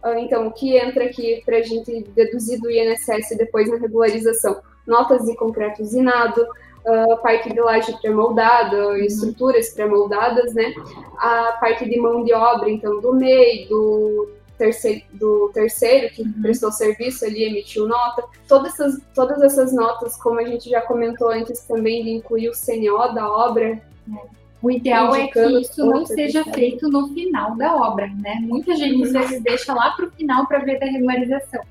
[0.00, 4.60] Ah, então, o que entra aqui para a gente deduzir do INSS depois na regularização?
[4.86, 6.46] Notas de concreto usinado,
[6.86, 8.96] a parte de laje pré-moldada, uhum.
[8.98, 10.72] estruturas pré-moldadas, né?
[11.18, 14.28] A parte de mão de obra, então, do MEI, do
[14.62, 16.32] terceiro, do terceiro que uhum.
[16.40, 18.22] prestou serviço ali, emitiu nota.
[18.46, 22.52] Todas essas, todas essas notas, como a gente já comentou antes também, de incluir o
[22.52, 23.82] CNO da obra.
[24.06, 24.20] Né?
[24.62, 28.36] O ideal é que isso não seja feito no final da obra, né?
[28.42, 31.62] Muita gente às vezes deixa lá para o final para ver da regularização.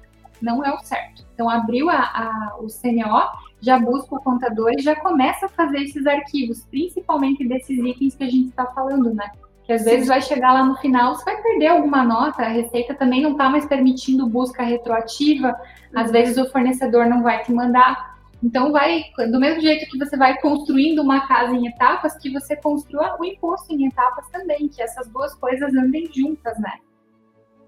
[0.41, 1.23] Não é o certo.
[1.33, 3.29] Então, abriu a, a, o CNO,
[3.61, 8.23] já busca o contador e já começa a fazer esses arquivos, principalmente desses itens que
[8.23, 9.31] a gente está falando, né?
[9.63, 12.93] Que às vezes vai chegar lá no final, você vai perder alguma nota, a Receita
[12.93, 15.55] também não está mais permitindo busca retroativa,
[15.95, 16.11] às uhum.
[16.11, 18.11] vezes o fornecedor não vai te mandar.
[18.43, 22.55] Então vai, do mesmo jeito que você vai construindo uma casa em etapas, que você
[22.55, 26.73] construa o imposto em etapas também, que essas duas coisas andem juntas, né?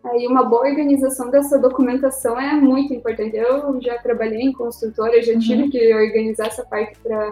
[0.04, 3.38] Aí uma boa organização dessa documentação é muito importante.
[3.38, 5.40] Eu já trabalhei em construtora, já uhum.
[5.40, 7.32] tive que organizar essa parte para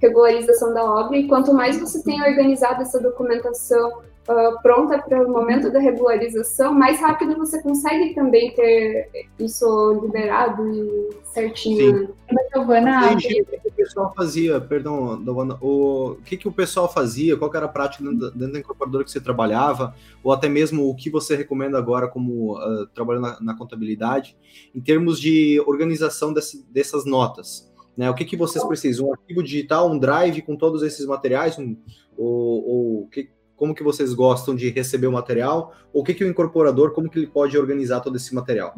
[0.00, 5.30] regularização da obra, e quanto mais você tem organizado essa documentação, uh, pronta para o
[5.30, 12.08] momento da regularização, mais rápido você consegue também ter isso liberado e certinho.
[12.08, 12.08] Sim.
[12.54, 17.50] Giovana, o que o pessoal fazia, perdão, Giovana, o que, que o pessoal fazia, qual
[17.54, 21.10] era a prática dentro, dentro da incorporadora que você trabalhava, ou até mesmo o que
[21.10, 24.36] você recomenda agora como uh, trabalhando na, na, contabilidade,
[24.74, 27.69] em termos de organização desse, dessas notas?
[27.96, 28.08] Né?
[28.08, 29.08] O que, que vocês precisam?
[29.08, 31.76] Um arquivo digital, um drive com todos esses materiais, um,
[32.16, 36.24] ou, ou que, como que vocês gostam de receber o material, ou o que, que
[36.24, 38.74] o incorporador, como que ele pode organizar todo esse material?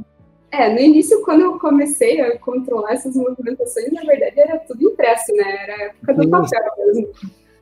[0.50, 5.32] É, no início, quando eu comecei a controlar essas movimentações, na verdade era tudo impresso,
[5.34, 5.62] né?
[5.62, 7.08] Era a época do papel mesmo.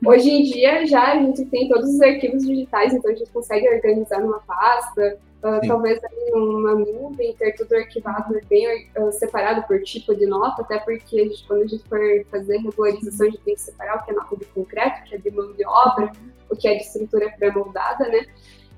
[0.04, 3.68] Hoje em dia, já a gente tem todos os arquivos digitais, então a gente consegue
[3.68, 6.00] organizar numa pasta, uh, talvez
[6.32, 11.24] numa nuvem, ter tudo arquivado bem uh, separado por tipo de nota, até porque a
[11.24, 14.14] gente, quando a gente for fazer regularização, a gente tem que separar o que é
[14.14, 16.12] nota de concreto, o que é de mão de obra,
[16.48, 18.26] o que é de estrutura pré-moldada, né?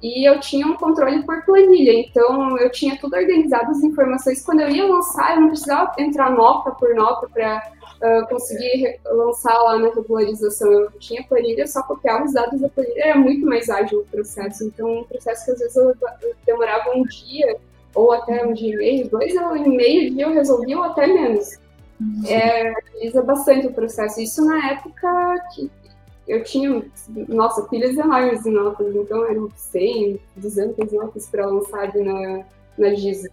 [0.03, 4.45] E eu tinha um controle por planilha, então eu tinha tudo organizado, as informações.
[4.45, 7.63] Quando eu ia lançar, eu não precisava entrar nota por nota para
[8.03, 10.71] uh, conseguir lançar lá na regularização.
[10.73, 14.65] Eu tinha planilha, só copiava os dados da planilha, era muito mais ágil o processo.
[14.65, 15.95] Então, um processo que às vezes eu
[16.45, 17.57] demorava um dia,
[17.95, 21.07] ou até um dia e meio, dois, eu, em meio dia eu resolvia, ou até
[21.07, 21.61] menos.
[22.27, 24.21] É, agiliza bastante o processo.
[24.21, 25.71] Isso na época que
[26.27, 26.85] eu tinha,
[27.29, 32.45] nossa, pilhas enormes de notas, então eram 100, 200 notas para lançar ali na,
[32.79, 33.31] na Giza.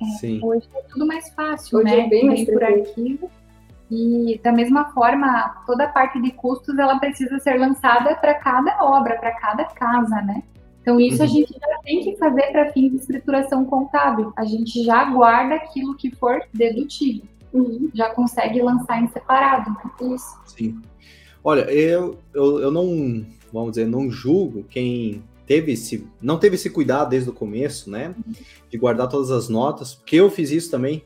[0.00, 0.40] É, Sim.
[0.42, 2.00] Hoje é tudo mais fácil, hoje né?
[2.00, 3.30] É bem mais por arquivo.
[3.90, 8.84] E da mesma forma, toda a parte de custos ela precisa ser lançada para cada
[8.84, 10.42] obra, para cada casa, né?
[10.82, 11.24] Então isso uhum.
[11.24, 14.32] a gente já tem que fazer para fins de escrituração contábil.
[14.36, 17.24] A gente já guarda aquilo que for dedutível.
[17.52, 17.90] Uhum.
[17.94, 19.70] Já consegue lançar em separado.
[19.70, 20.14] Né?
[20.14, 20.38] Isso.
[20.46, 20.80] Sim.
[21.42, 26.68] Olha, eu, eu, eu não, vamos dizer, não julgo quem teve esse, não teve esse
[26.68, 28.14] cuidado desde o começo, né?
[28.70, 31.02] De guardar todas as notas, porque eu fiz isso também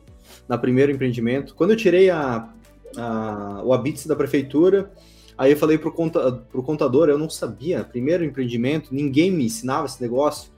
[0.47, 1.55] na primeiro empreendimento.
[1.55, 2.49] Quando eu tirei a,
[2.97, 4.91] a, o habite da prefeitura,
[5.37, 9.85] aí eu falei pro, conta, pro contador, eu não sabia, primeiro empreendimento, ninguém me ensinava
[9.85, 10.51] esse negócio.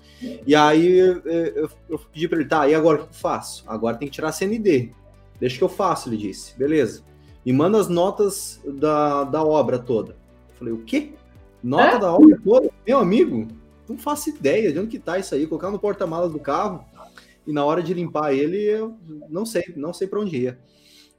[0.47, 3.63] E aí eu, eu, eu pedi para ele, tá, e agora o que eu faço?
[3.67, 4.91] Agora tem que tirar a CND.
[5.39, 6.57] Deixa que eu faço, ele disse.
[6.57, 7.03] Beleza
[7.45, 10.13] me manda as notas da, da obra toda.
[10.49, 11.13] Eu falei, o quê?
[11.61, 11.99] Nota é?
[11.99, 12.71] da obra toda?
[12.85, 13.47] Meu amigo,
[13.87, 15.45] não faço ideia de onde que tá isso aí.
[15.45, 16.83] Colocar no porta-malas do carro
[17.45, 18.97] e na hora de limpar ele, eu
[19.29, 20.59] não sei, não sei para onde ia.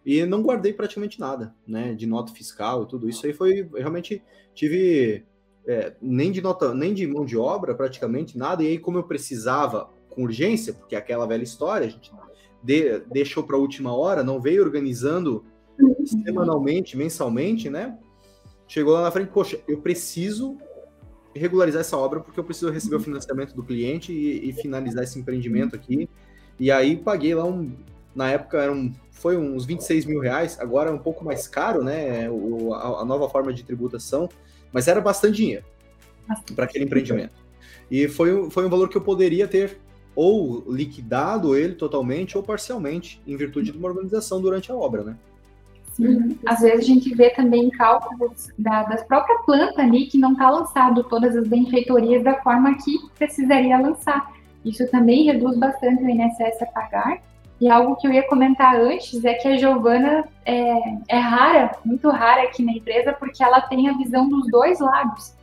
[0.06, 4.22] E não guardei praticamente nada, né, de nota fiscal e tudo isso aí foi realmente
[4.54, 5.24] tive
[5.66, 8.62] é, nem de nota, nem de mão de obra praticamente nada.
[8.62, 12.12] E aí como eu precisava com urgência, porque é aquela velha história, a gente
[12.62, 15.44] de, deixou para a última hora, não veio organizando
[16.24, 17.98] semanalmente, mensalmente, né?
[18.68, 20.56] Chegou lá na frente, poxa, eu preciso
[21.34, 25.18] regularizar essa obra porque eu preciso receber o financiamento do cliente e, e finalizar esse
[25.18, 26.08] empreendimento aqui.
[26.58, 27.76] E aí paguei lá um,
[28.16, 32.28] na época eram, foi uns 26 mil reais, agora é um pouco mais caro, né?
[32.30, 34.28] O, a, a nova forma de tributação,
[34.72, 35.64] mas era bastante dinheiro
[36.54, 37.34] para aquele empreendimento.
[37.90, 39.78] E foi, foi um valor que eu poderia ter
[40.14, 45.16] ou liquidado ele totalmente ou parcialmente, em virtude de uma organização durante a obra, né?
[45.98, 46.36] Uhum.
[46.46, 50.50] Às vezes a gente vê também cálculos da, das próprias plantas ali que não está
[50.50, 54.32] lançado todas as benfeitorias da forma que precisaria lançar.
[54.64, 57.22] Isso também reduz bastante o INSS a pagar.
[57.60, 60.78] E algo que eu ia comentar antes é que a Giovana é,
[61.08, 65.34] é rara, muito rara aqui na empresa, porque ela tem a visão dos dois lados.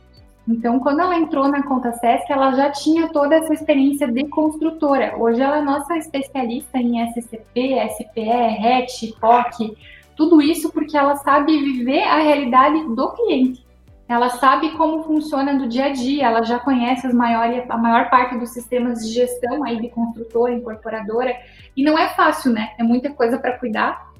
[0.46, 5.16] Então, quando ela entrou na Conta Sesc, ela já tinha toda essa experiência de construtora.
[5.18, 9.74] Hoje ela é nossa especialista em SCP, SPE, RET, POC,
[10.14, 13.63] tudo isso porque ela sabe viver a realidade do cliente.
[14.06, 18.10] Ela sabe como funciona no dia a dia, ela já conhece as maiores, a maior
[18.10, 21.34] parte dos sistemas de gestão aí de construtora, incorporadora,
[21.74, 22.72] e não é fácil, né?
[22.78, 24.12] É muita coisa para cuidar.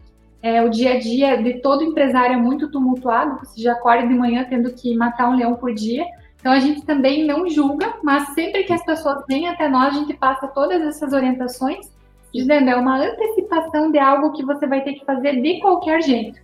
[0.42, 4.14] É, o dia a dia de todo empresário é muito tumultuado, você já acorda de
[4.14, 6.04] manhã tendo que matar um leão por dia.
[6.38, 9.98] Então a gente também não julga, mas sempre que as pessoas vêm até nós, a
[9.98, 11.94] gente passa todas essas orientações
[12.34, 16.38] dizendo é uma antecipação de algo que você vai ter que fazer de qualquer jeito.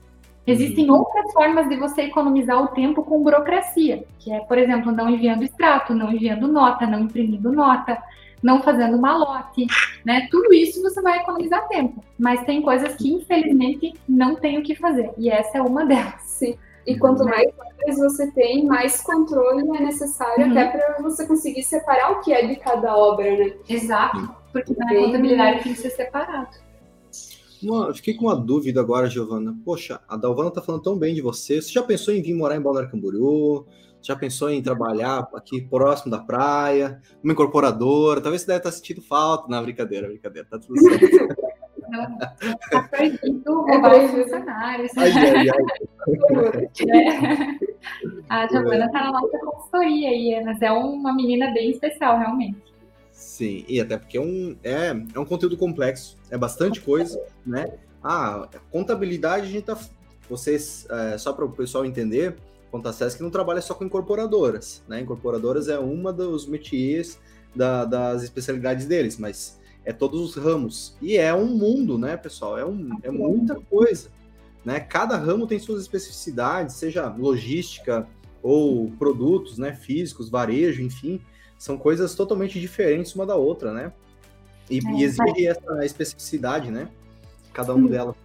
[0.51, 0.99] Existem uhum.
[0.99, 5.43] outras formas de você economizar o tempo com burocracia, que é, por exemplo, não enviando
[5.43, 8.03] extrato, não enviando nota, não imprimindo nota,
[8.43, 9.67] não fazendo malote,
[10.05, 10.27] né?
[10.31, 14.75] Tudo isso você vai economizar tempo, mas tem coisas que infelizmente não tem o que
[14.75, 16.23] fazer, e essa é uma delas.
[16.23, 16.57] Sim.
[16.87, 20.51] E quanto mais obras você tem, mais controle é necessário uhum.
[20.51, 23.53] até para você conseguir separar o que é de cada obra, né?
[23.69, 26.70] Exato, porque na contabilidade tem que ser separado.
[27.63, 29.57] Uma, fiquei com uma dúvida agora, Giovana.
[29.65, 31.61] Poxa, a Dalvana tá falando tão bem de você.
[31.61, 33.67] Você já pensou em vir morar em Balneário Camboriú?
[34.03, 38.21] Já pensou em trabalhar aqui próximo da praia, uma incorporadora?
[38.21, 39.47] Talvez você deve estar sentindo falta.
[39.49, 41.37] Não, brincadeira, brincadeira, tá tudo certo.
[41.91, 42.19] Não,
[42.71, 44.93] tá proibido roubar os funcionários.
[44.97, 46.69] Ai, ai, ai.
[46.89, 47.71] É.
[48.29, 52.70] A Giovana está na nossa consultoria aí, mas é uma menina bem especial, realmente.
[53.21, 57.71] Sim, e até porque é um, é, é um conteúdo complexo, é bastante coisa, né?
[58.03, 59.79] Ah, contabilidade, a gente tá.
[60.27, 62.37] Vocês, é, só para o pessoal entender,
[62.71, 65.01] Contasesc não trabalha só com incorporadoras, né?
[65.01, 67.18] Incorporadoras é uma dos métiers
[67.55, 70.97] da, das especialidades deles, mas é todos os ramos.
[71.03, 72.57] E é um mundo, né, pessoal?
[72.57, 74.09] É, um, é muita coisa.
[74.64, 74.81] Né?
[74.81, 78.09] Cada ramo tem suas especificidades, seja logística
[78.43, 81.21] ou produtos né, físicos, varejo, enfim,
[81.61, 83.93] são coisas totalmente diferentes uma da outra, né?
[84.71, 85.45] E, é, e exige mas...
[85.45, 86.89] essa especificidade, né?
[87.53, 88.17] Cada uma delas.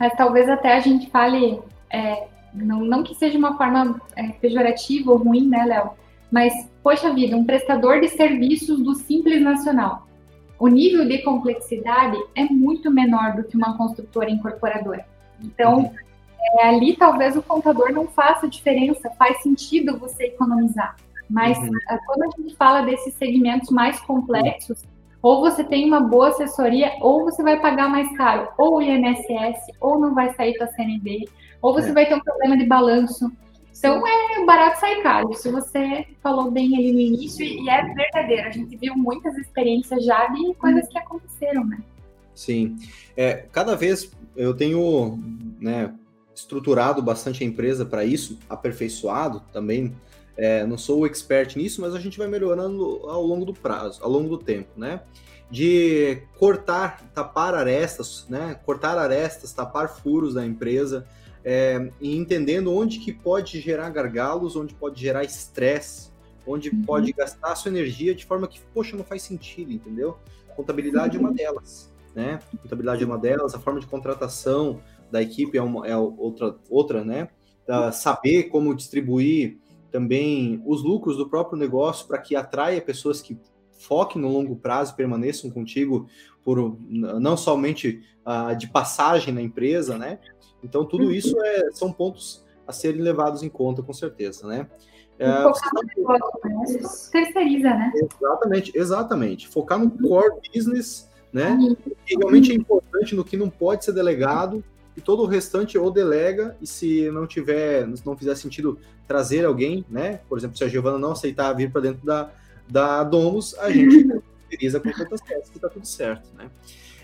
[0.00, 1.60] Mas talvez até a gente fale,
[1.90, 5.90] é, não, não que seja uma forma é, pejorativa ou ruim, né, Léo?
[6.32, 10.08] Mas, poxa vida, um prestador de serviços do Simples Nacional.
[10.58, 15.06] O nível de complexidade é muito menor do que uma construtora incorporadora.
[15.38, 15.94] Então, uhum.
[16.60, 20.96] é, ali talvez o contador não faça diferença, faz sentido você economizar.
[21.28, 21.70] Mas uhum.
[21.88, 24.82] É, quando a gente fala desses segmentos mais complexos,
[25.22, 29.58] ou você tem uma boa assessoria, ou você vai pagar mais caro, ou o INSS,
[29.80, 31.28] ou não vai sair para a CNB,
[31.62, 31.92] ou você é.
[31.92, 33.32] vai ter um problema de balanço.
[33.76, 35.30] Então é barato sair caro.
[35.30, 38.48] Isso você falou bem ali no início e é verdadeiro.
[38.48, 41.78] A gente viu muitas experiências já de coisas que aconteceram, né?
[42.34, 42.76] Sim.
[43.16, 45.18] É, cada vez eu tenho
[45.60, 45.92] né,
[46.34, 49.94] estruturado bastante a empresa para isso, aperfeiçoado também.
[50.36, 54.02] É, não sou o expert nisso, mas a gente vai melhorando ao longo do prazo,
[54.02, 55.02] ao longo do tempo, né?
[55.50, 58.58] De cortar, tapar arestas, né?
[58.64, 61.06] Cortar arestas, tapar furos da empresa,
[61.44, 66.10] é, e entendendo onde que pode gerar gargalos, onde pode gerar estresse,
[66.46, 66.82] onde uhum.
[66.82, 70.18] pode gastar sua energia de forma que, poxa, não faz sentido, entendeu?
[70.56, 71.24] Contabilidade uhum.
[71.24, 72.38] é uma delas né?
[72.62, 74.80] Contabilidade é uma delas, a forma de contratação
[75.10, 77.28] da equipe é, uma, é outra, outra, né?
[77.66, 79.58] Da saber como distribuir
[79.94, 83.38] também os lucros do próprio negócio para que atraia pessoas que
[83.78, 86.08] foquem no longo prazo e permaneçam contigo
[86.42, 90.18] por não somente uh, de passagem na empresa, né?
[90.64, 94.68] Então tudo isso é, são pontos a serem levados em conta com certeza, né?
[95.16, 97.92] É, focar no negócio, terceiriza, né?
[97.94, 99.46] Exatamente, exatamente.
[99.46, 101.56] Focar no core business né?
[102.04, 104.64] Que realmente é importante no que não pode ser delegado
[104.96, 109.44] e todo o restante ou delega e se não tiver, se não fizer sentido trazer
[109.44, 110.20] alguém, né?
[110.28, 112.30] Por exemplo, se a Giovana não aceitar vir para dentro da,
[112.68, 114.08] da Domus, a gente
[114.46, 116.48] utiliza com contas certas que está tudo certo, né?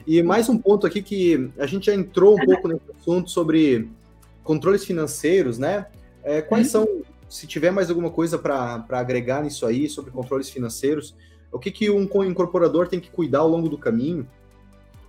[0.07, 3.91] E mais um ponto aqui que a gente já entrou um pouco nesse assunto sobre
[4.43, 5.86] controles financeiros, né?
[6.22, 6.86] É, quais uhum.
[6.86, 11.14] são, se tiver mais alguma coisa para agregar nisso aí sobre controles financeiros,
[11.53, 14.26] o que, que um incorporador tem que cuidar ao longo do caminho,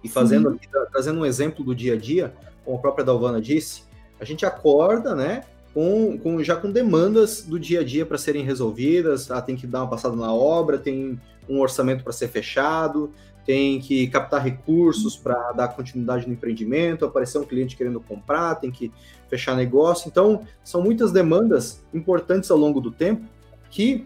[0.04, 2.34] e fazendo aqui, trazendo um exemplo do dia a dia,
[2.72, 3.84] como a própria Dalvana disse,
[4.20, 5.44] a gente acorda, né,
[5.74, 9.68] com, com já com demandas do dia a dia para serem resolvidas, ah, tem que
[9.68, 11.20] dar uma passada na obra, tem
[11.50, 13.12] um orçamento para ser fechado,
[13.46, 18.72] tem que captar recursos para dar continuidade no empreendimento, aparecer um cliente querendo comprar, tem
[18.72, 18.92] que
[19.30, 20.08] fechar negócio.
[20.08, 23.26] Então, são muitas demandas importantes ao longo do tempo
[23.70, 24.06] que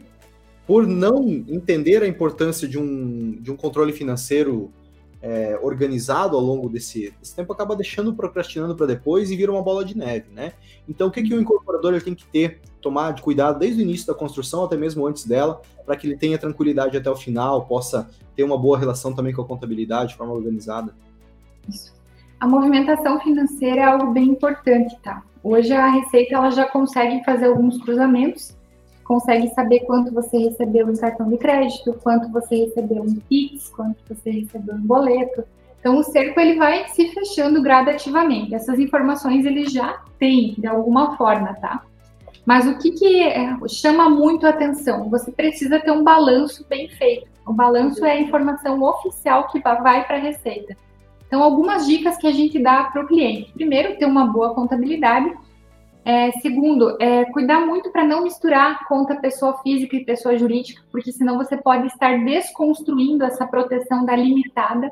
[0.66, 4.72] por não entender a importância de um, de um controle financeiro
[5.26, 9.64] é, organizado ao longo desse, desse, tempo, acaba deixando procrastinando para depois e vira uma
[9.64, 10.54] bola de neve, né?
[10.88, 13.84] Então, o que, que o incorporador ele tem que ter, tomar de cuidado desde o
[13.84, 17.66] início da construção, até mesmo antes dela, para que ele tenha tranquilidade até o final,
[17.66, 20.96] possa ter uma boa relação também com a contabilidade de forma organizada?
[21.68, 21.96] Isso.
[22.40, 25.24] A movimentação financeira é algo bem importante, tá?
[25.42, 28.56] Hoje a Receita ela já consegue fazer alguns cruzamentos
[29.06, 33.98] consegue saber quanto você recebeu em cartão de crédito, quanto você recebeu em Pix, quanto
[34.10, 35.44] você recebeu em boleto.
[35.80, 38.56] Então, o cerco ele vai se fechando gradativamente.
[38.56, 41.84] Essas informações ele já tem de alguma forma, tá?
[42.44, 45.08] Mas o que, que é, chama muito atenção?
[45.10, 47.28] Você precisa ter um balanço bem feito.
[47.46, 50.76] O balanço é a informação oficial que vai para a Receita.
[51.28, 53.52] Então, algumas dicas que a gente dá para o cliente.
[53.54, 55.32] Primeiro, ter uma boa contabilidade
[56.06, 61.12] é, segundo, é, cuidar muito para não misturar conta pessoa física e pessoa jurídica, porque
[61.12, 64.92] senão você pode estar desconstruindo essa proteção da limitada.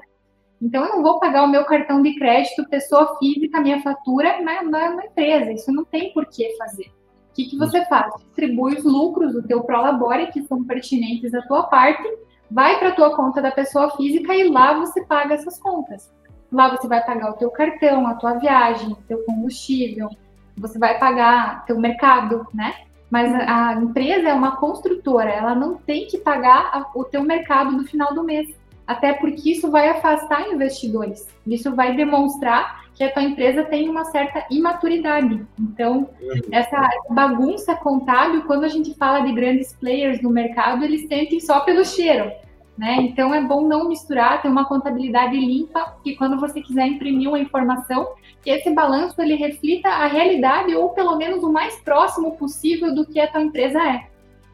[0.60, 4.64] Então, eu não vou pagar o meu cartão de crédito pessoa física, minha fatura na,
[4.64, 5.52] na, na empresa.
[5.52, 6.88] Isso não tem por que fazer.
[6.88, 8.12] O que, que você faz?
[8.16, 12.08] Distribui os lucros do teu Prolabore, que são pertinentes à tua parte,
[12.50, 16.12] vai para a tua conta da pessoa física e lá você paga essas contas.
[16.52, 20.10] Lá você vai pagar o teu cartão, a tua viagem, teu combustível,
[20.58, 22.76] você vai pagar teu mercado, né?
[23.10, 27.72] Mas a, a empresa é uma construtora, ela não tem que pagar o teu mercado
[27.72, 28.56] no final do mês.
[28.86, 31.28] Até porque isso vai afastar investidores.
[31.48, 35.46] Isso vai demonstrar que a tua empresa tem uma certa imaturidade.
[35.60, 36.10] Então,
[36.52, 41.62] essa bagunça contábil, quando a gente fala de grandes players no mercado, eles sentem só
[41.62, 42.32] pelo cheiro.
[42.78, 42.96] Né?
[43.02, 47.40] Então é bom não misturar, ter uma contabilidade limpa, que quando você quiser imprimir uma
[47.40, 52.94] informação, que esse balanço ele reflita a realidade ou pelo menos o mais próximo possível
[52.96, 54.08] do que a tua empresa é.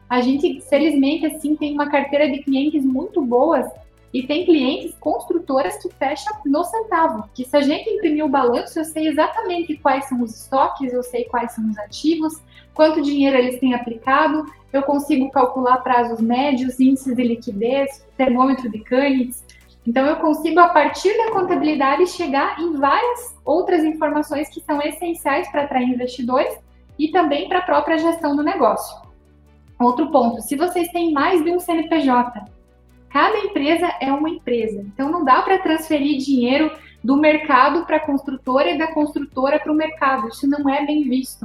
[0.08, 3.66] A gente, felizmente, assim, tem uma carteira de clientes muito boas
[4.12, 7.30] e tem clientes construtoras que fecham no centavo.
[7.32, 11.02] Que se a gente imprimir o balanço, eu sei exatamente quais são os estoques, eu
[11.02, 12.42] sei quais são os ativos,
[12.80, 18.78] quanto dinheiro eles têm aplicado, eu consigo calcular prazos médios, índices de liquidez, termômetro de
[18.78, 19.44] Canitz.
[19.86, 25.46] Então, eu consigo, a partir da contabilidade, chegar em várias outras informações que são essenciais
[25.50, 26.58] para atrair investidores
[26.98, 28.96] e também para a própria gestão do negócio.
[29.78, 32.46] Outro ponto, se vocês têm mais de um CNPJ,
[33.10, 36.70] Cada empresa é uma empresa, então não dá para transferir dinheiro
[37.02, 40.28] do mercado para a construtora e da construtora para o mercado.
[40.28, 41.44] Isso não é bem visto,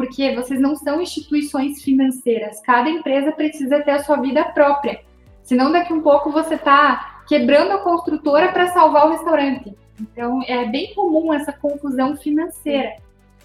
[0.00, 2.58] porque vocês não são instituições financeiras.
[2.62, 5.02] Cada empresa precisa ter a sua vida própria.
[5.42, 9.74] Senão, daqui um pouco você está quebrando a construtora para salvar o restaurante.
[10.00, 12.96] Então, é bem comum essa confusão financeira.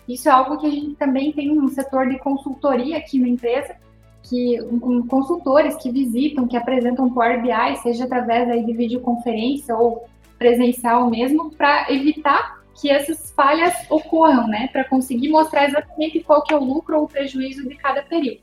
[0.08, 3.76] Isso é algo que a gente também tem no setor de consultoria aqui na empresa,
[4.24, 10.08] que um, consultores que visitam, que apresentam Power BI, seja através aí de videoconferência ou
[10.40, 14.68] presencial mesmo, para evitar que essas falhas ocorram, né?
[14.72, 18.42] Para conseguir mostrar exatamente qual que é o lucro ou o prejuízo de cada período.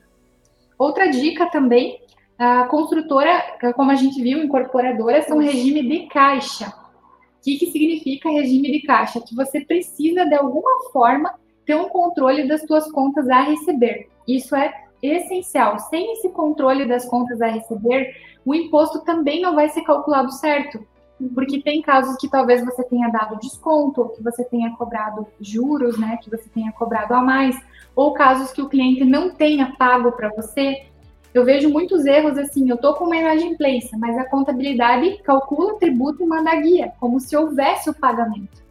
[0.79, 2.01] Outra dica também,
[2.39, 3.41] a construtora,
[3.75, 6.67] como a gente viu, incorporadora, são regime de caixa.
[6.67, 9.21] O que, que significa regime de caixa?
[9.21, 11.35] Que você precisa, de alguma forma,
[11.67, 14.09] ter um controle das suas contas a receber.
[14.27, 14.73] Isso é
[15.03, 15.79] essencial.
[15.79, 20.85] Sem esse controle das contas a receber, o imposto também não vai ser calculado certo.
[21.35, 26.19] Porque tem casos que talvez você tenha dado desconto, que você tenha cobrado juros, né,
[26.23, 27.59] que você tenha cobrado a mais,
[27.95, 30.87] ou casos que o cliente não tenha pago para você.
[31.33, 35.79] Eu vejo muitos erros assim, eu tô com uma inadimplência, mas a contabilidade calcula o
[35.79, 38.63] tributo e manda guia, como se houvesse o pagamento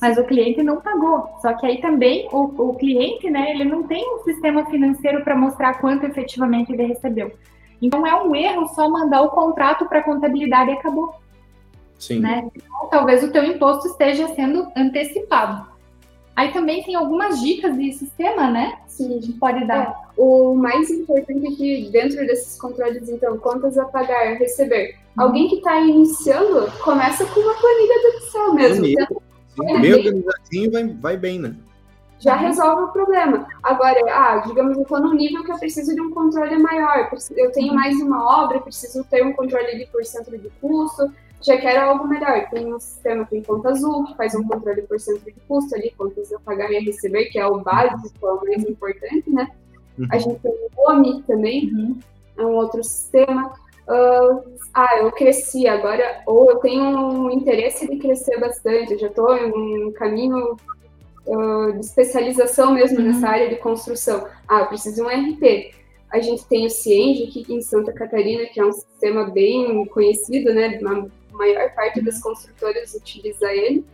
[0.00, 1.28] mas o cliente não pagou.
[1.40, 5.36] Só que aí também o, o cliente, né, ele não tem um sistema financeiro para
[5.36, 7.32] mostrar quanto efetivamente ele recebeu.
[7.82, 11.14] Então é um erro só mandar o contrato para a contabilidade e acabou.
[12.00, 12.20] Sim.
[12.20, 12.50] Né?
[12.56, 15.68] Então, talvez o teu imposto esteja sendo antecipado.
[16.34, 18.78] Aí também tem algumas dicas de sistema, né?
[18.96, 19.88] Que a gente pode dar.
[19.88, 24.96] É, o mais importante é que dentro desses controles, então, contas a pagar, receber.
[25.16, 25.24] Uhum.
[25.24, 28.86] Alguém que está iniciando, começa com uma planilha do Excel mesmo.
[28.86, 29.22] Então,
[29.80, 31.54] Meio organizadinho vai, vai bem, né?
[32.20, 33.46] Já resolve o problema.
[33.62, 37.10] Agora, ah, digamos, eu estou num nível que eu preciso de um controle maior.
[37.36, 41.10] Eu tenho mais uma obra, preciso ter um controle de por cento de custo.
[41.42, 42.48] Já quero algo melhor.
[42.50, 45.92] Tem um sistema, tem conta azul, que faz um controle por cento de custo ali,
[45.96, 49.50] contas a pagar e a receber, que é o básico, é o mais importante, né?
[49.98, 50.06] Uhum.
[50.10, 51.98] A gente tem o OMI também, uhum.
[52.38, 53.52] é um outro sistema
[53.90, 59.08] uh, ah, eu cresci agora, ou eu tenho um interesse de crescer bastante, eu já
[59.08, 60.56] estou em um caminho
[61.26, 63.06] uh, de especialização mesmo uhum.
[63.06, 64.26] nessa área de construção.
[64.48, 65.74] Ah, eu preciso de um RP.
[66.10, 70.52] A gente tem o Cienge aqui em Santa Catarina, que é um sistema bem conhecido,
[70.52, 70.78] né?
[71.40, 73.84] Maior parte das construtoras utiliza ele.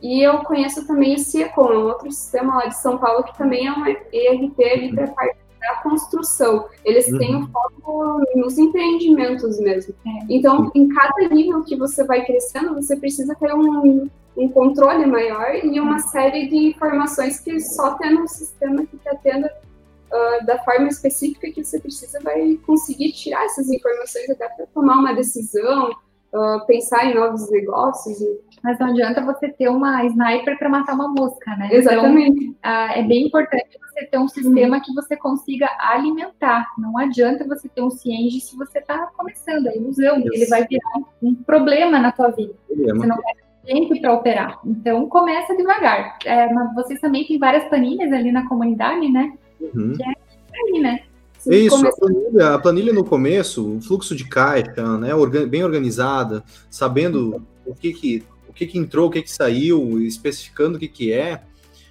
[0.00, 3.66] E eu conheço também o Ciecom, um outro sistema lá de São Paulo que também
[3.66, 6.66] é um ERP ali para a parte da construção.
[6.84, 7.18] Eles uhum.
[7.18, 9.94] têm um foco nos empreendimentos mesmo.
[10.04, 10.10] É.
[10.28, 15.54] Então, em cada nível que você vai crescendo, você precisa ter um, um controle maior
[15.54, 20.58] e uma série de informações que só tendo um sistema que está tendo uh, da
[20.64, 25.92] forma específica que você precisa vai conseguir tirar essas informações até para tomar uma decisão,
[26.34, 28.18] uh, pensar em novos negócios.
[28.62, 31.68] Mas não adianta você ter uma sniper para matar uma mosca, né?
[31.72, 32.44] Exatamente.
[32.44, 36.66] Então, uh, é bem importante você ter um sistema que você consiga alimentar.
[36.78, 40.18] Não adianta você ter um Cienge se você está começando, a ilusão.
[40.20, 40.30] Isso.
[40.32, 42.54] Ele vai virar um, problema na tua vida.
[42.66, 43.00] Problema.
[43.00, 44.60] Você não vai ter tempo para operar.
[44.64, 46.18] Então, começa devagar.
[46.24, 49.32] É, vocês também têm várias planilhas ali na comunidade, né?
[49.60, 49.92] Uhum.
[49.94, 51.00] Que é aí, né?
[51.46, 55.10] Isso, a planilha, a planilha, no começo, o fluxo de caixa, né,
[55.48, 60.76] bem organizada, sabendo o que que, o que que entrou, o que que saiu, especificando
[60.76, 61.42] o que que é,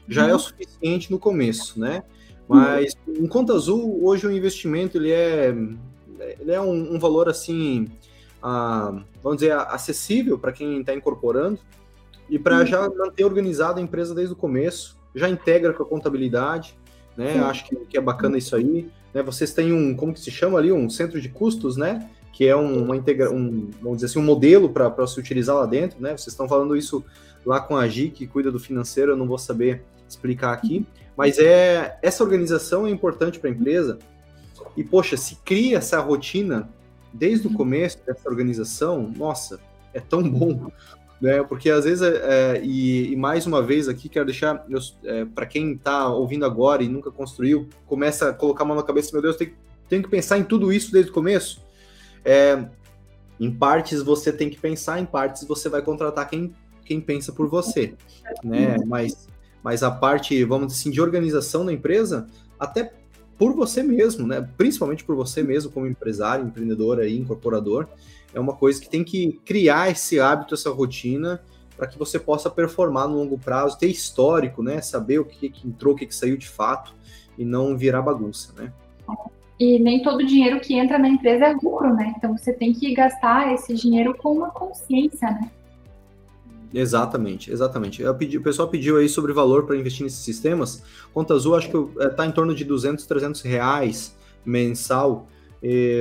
[0.08, 0.30] já uhum.
[0.30, 2.04] é o suficiente no começo, né?
[2.48, 5.56] Mas um conta azul, hoje o investimento, ele é,
[6.40, 7.88] ele é um, um valor, assim,
[8.44, 11.60] ah, vamos dizer, acessível para quem está incorporando,
[12.30, 12.66] e para uhum.
[12.66, 16.78] já manter organizada a empresa desde o começo, já integra com a contabilidade,
[17.16, 17.34] né?
[17.34, 17.40] Sim.
[17.40, 18.90] Acho que, que, é bacana isso aí.
[19.14, 19.22] Né?
[19.22, 22.10] Vocês têm um, como que se chama ali, um centro de custos, né?
[22.34, 25.66] Que é um, uma integra um, vamos dizer assim, um modelo para se utilizar lá
[25.66, 26.12] dentro, né?
[26.12, 27.04] Vocês estão falando isso
[27.46, 30.86] lá com a Gi, que cuida do financeiro, eu não vou saber explicar aqui,
[31.16, 34.00] mas é essa organização é importante para a empresa.
[34.76, 36.70] E poxa, se cria essa rotina
[37.14, 39.60] desde o começo dessa organização, nossa,
[39.94, 40.72] é tão bom,
[41.22, 41.44] né?
[41.44, 44.66] Porque às vezes, é, é, e, e, mais uma vez aqui, quero deixar
[45.04, 48.84] é, para quem está ouvindo agora e nunca construiu, começa a colocar a mão na
[48.84, 49.54] cabeça, meu Deus, tem,
[49.88, 51.62] tem que pensar em tudo isso desde o começo.
[52.26, 52.66] É,
[53.40, 57.48] em partes você tem que pensar, em partes você vai contratar quem, quem pensa por
[57.48, 57.94] você,
[58.44, 58.78] né?
[58.86, 59.28] Mas,
[59.64, 62.28] mas a parte, vamos dizer assim, de organização da empresa,
[62.60, 62.94] até
[63.38, 64.48] por você mesmo, né?
[64.58, 67.88] Principalmente por você mesmo como empresário, empreendedor aí, incorporador,
[68.34, 71.42] é uma coisa que tem que criar esse hábito, essa rotina,
[71.76, 74.82] para que você possa performar no longo prazo, ter histórico, né?
[74.82, 76.94] Saber o que, que entrou, o que, que saiu de fato
[77.38, 78.72] e não virar bagunça, né?
[79.60, 82.14] E nem todo dinheiro que entra na empresa é lucro, né?
[82.18, 85.52] Então você tem que gastar esse dinheiro com uma consciência, né?
[86.74, 88.02] Exatamente, exatamente.
[88.18, 90.84] Pedi, o pessoal pediu aí sobre valor para investir nesses sistemas.
[91.14, 94.16] Conta Azul, acho que está em torno de 200, 300 reais
[94.46, 95.28] mensal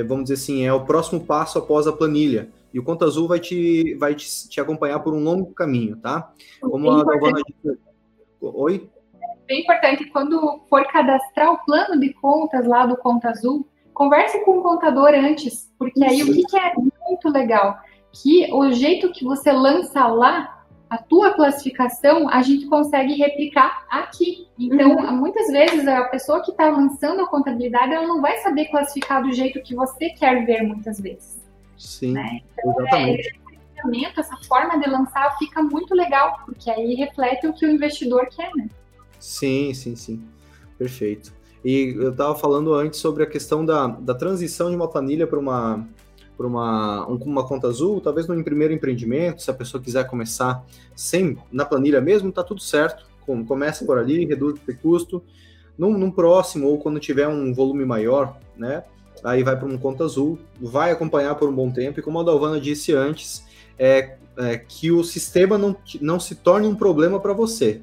[0.07, 2.51] vamos dizer assim, é o próximo passo após a planilha.
[2.73, 6.33] E o Conta Azul vai te, vai te, te acompanhar por um longo caminho, tá?
[6.61, 7.79] Como Bem a Galvana disse.
[8.41, 8.89] Oi?
[9.47, 14.59] Bem importante, quando for cadastrar o plano de contas lá do Conta Azul, converse com
[14.59, 16.31] o contador antes, porque aí Isso.
[16.31, 17.77] o que, que é muito legal?
[18.13, 20.60] Que o jeito que você lança lá
[20.91, 24.49] a tua classificação a gente consegue replicar aqui.
[24.59, 25.13] Então, uhum.
[25.13, 29.33] muitas vezes a pessoa que está lançando a contabilidade ela não vai saber classificar do
[29.33, 31.39] jeito que você quer ver muitas vezes.
[31.79, 32.41] Sim, né?
[32.53, 33.41] então, exatamente.
[33.87, 38.27] É, essa forma de lançar fica muito legal, porque aí reflete o que o investidor
[38.27, 38.69] quer, né?
[39.19, 40.23] Sim, sim, sim.
[40.77, 41.33] Perfeito.
[41.65, 45.39] E eu estava falando antes sobre a questão da, da transição de uma planilha para
[45.39, 45.87] uma
[46.41, 50.65] para uma, uma conta azul, talvez no primeiro empreendimento, se a pessoa quiser começar
[50.97, 53.05] sem na planilha mesmo, tá tudo certo.
[53.47, 55.23] Começa por ali, reduz o custo.
[55.77, 58.83] Num, num próximo, ou quando tiver um volume maior, né?
[59.23, 62.23] Aí vai para uma conta azul, vai acompanhar por um bom tempo, e como a
[62.23, 63.45] Dalvana disse antes,
[63.79, 67.83] é, é que o sistema não, não se torne um problema para você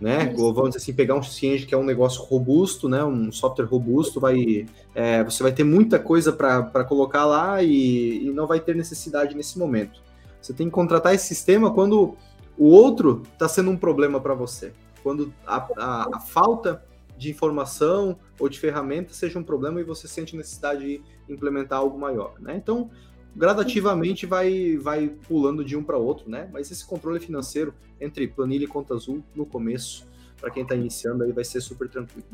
[0.00, 0.34] né?
[0.36, 3.02] Ou vamos dizer assim, pegar um Exchange que é um negócio robusto, né?
[3.04, 8.30] Um software robusto, vai, é, você vai ter muita coisa para colocar lá e, e,
[8.32, 10.00] não vai ter necessidade nesse momento.
[10.40, 12.16] Você tem que contratar esse sistema quando
[12.58, 14.72] o outro está sendo um problema para você.
[15.02, 16.84] Quando a, a, a, falta
[17.16, 21.98] de informação ou de ferramenta seja um problema e você sente necessidade de implementar algo
[21.98, 22.54] maior, né?
[22.56, 22.90] Então,
[23.36, 26.48] gradativamente vai, vai pulando de um para outro, né?
[26.52, 30.06] Mas esse controle financeiro entre planilha e conta azul no começo,
[30.40, 32.26] para quem está iniciando aí, vai ser super tranquilo.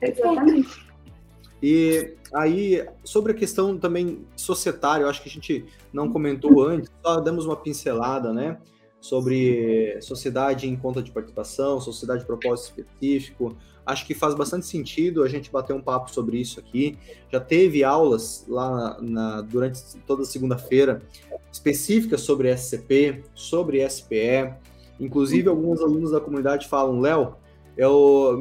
[0.00, 0.90] Exatamente.
[1.62, 6.90] E aí, sobre a questão também societária, eu acho que a gente não comentou antes,
[7.02, 8.58] só demos uma pincelada, né?
[9.00, 13.56] Sobre sociedade em conta de participação, sociedade de propósito específico,
[13.90, 16.96] acho que faz bastante sentido a gente bater um papo sobre isso aqui.
[17.30, 21.02] Já teve aulas lá na, durante toda segunda-feira
[21.52, 24.54] específicas sobre SCP, sobre SPE.
[24.98, 27.36] Inclusive, alguns alunos da comunidade falam, Léo,
[27.76, 28.38] eu,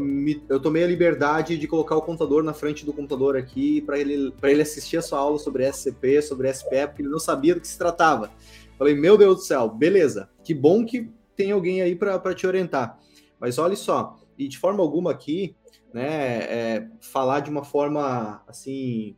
[0.49, 4.33] eu tomei a liberdade de colocar o contador na frente do computador aqui para ele,
[4.43, 7.67] ele assistir a sua aula sobre SCP, sobre SPE, porque ele não sabia do que
[7.67, 8.31] se tratava.
[8.77, 12.99] Falei, meu Deus do céu, beleza, que bom que tem alguém aí para te orientar.
[13.39, 15.55] Mas olha só, e de forma alguma aqui,
[15.93, 19.17] né, é, falar de uma forma assim,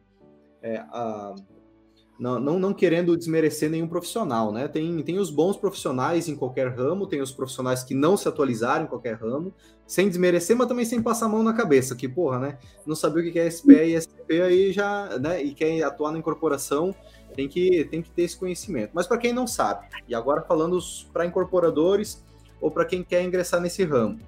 [0.63, 1.35] é, a,
[2.19, 4.67] não, não, não, querendo desmerecer nenhum profissional, né?
[4.67, 8.85] Tem, tem os bons profissionais em qualquer ramo, tem os profissionais que não se atualizaram
[8.85, 9.51] em qualquer ramo,
[9.87, 12.59] sem desmerecer, mas também sem passar a mão na cabeça, que, porra, né?
[12.85, 15.41] Não saber o que é SPE e SPE aí já, né?
[15.41, 16.93] E quer atuar na incorporação,
[17.33, 18.91] tem que, tem que ter esse conhecimento.
[18.93, 20.77] Mas para quem não sabe, e agora falando
[21.11, 22.23] para incorporadores
[22.61, 24.19] ou para quem quer ingressar nesse ramo,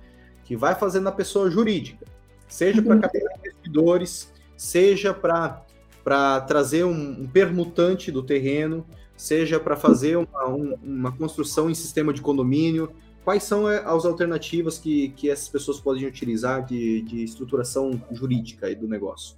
[0.53, 2.05] que vai fazer na pessoa jurídica,
[2.47, 3.01] seja para uhum.
[3.01, 8.85] captar investidores, seja para trazer um, um, permutante do terreno,
[9.17, 12.91] seja para fazer uma, um, uma construção em sistema de condomínio.
[13.25, 18.75] Quais são é, as alternativas que, que essas pessoas podem utilizar de, de estruturação jurídica
[18.75, 19.35] do negócio?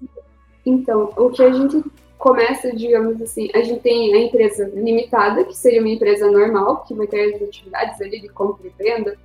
[0.65, 1.81] Então, o que a gente
[2.17, 6.93] começa, digamos assim, a gente tem a empresa limitada, que seria uma empresa normal, que
[6.93, 9.17] vai ter as atividades ali de compra e venda,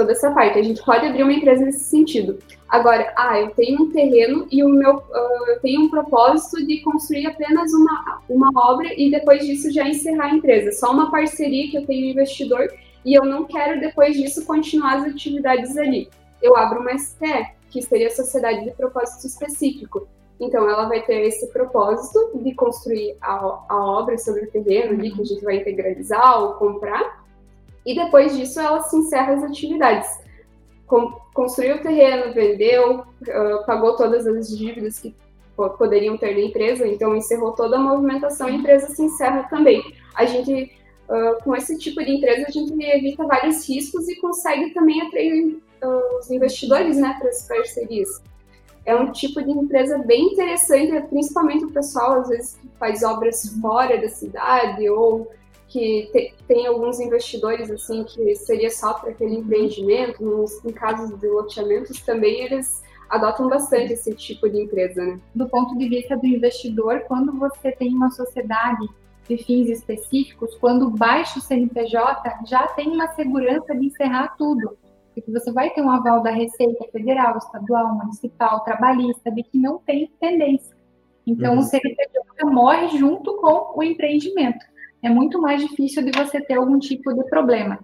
[0.00, 0.58] toda essa parte.
[0.58, 2.38] A gente pode abrir uma empresa nesse sentido.
[2.68, 6.80] Agora, ah, eu tenho um terreno e o meu, uh, eu tenho um propósito de
[6.80, 10.72] construir apenas uma, uma obra e depois disso já encerrar a empresa.
[10.72, 12.72] Só uma parceria que eu tenho um investidor
[13.04, 16.08] e eu não quero depois disso continuar as atividades ali.
[16.40, 20.08] Eu abro uma SPE, que seria a Sociedade de Propósito Específico.
[20.40, 23.34] Então, ela vai ter esse propósito de construir a,
[23.68, 27.22] a obra sobre o terreno ali, que a gente vai integralizar ou comprar,
[27.84, 30.08] e depois disso ela se encerra as atividades.
[31.32, 35.14] Construiu o terreno, vendeu, uh, pagou todas as dívidas que
[35.68, 39.82] poderiam ter na empresa, então encerrou toda a movimentação, a empresa se encerra também.
[40.14, 40.72] A gente,
[41.08, 45.62] uh, com esse tipo de empresa, a gente evita vários riscos e consegue também atrair
[45.82, 48.22] uh, os investidores né, para as parcerias.
[48.84, 53.54] É um tipo de empresa bem interessante, principalmente o pessoal, às vezes, que faz obras
[53.60, 55.30] fora da cidade ou
[55.70, 61.18] que te, tem alguns investidores assim que seria só para aquele empreendimento, nos, em casos
[61.18, 65.18] de loteamentos também eles adotam bastante esse tipo de empresa, né?
[65.34, 68.88] Do ponto de vista do investidor, quando você tem uma sociedade
[69.28, 74.76] de fins específicos, quando baixa o CNPJ, já tem uma segurança de encerrar tudo.
[75.14, 79.78] Porque você vai ter um aval da Receita Federal, Estadual, Municipal, Trabalhista, de que não
[79.78, 80.76] tem tendência.
[81.26, 81.60] Então, uhum.
[81.60, 84.64] o CNPJ morre junto com o empreendimento.
[85.02, 87.78] É muito mais difícil de você ter algum tipo de problema.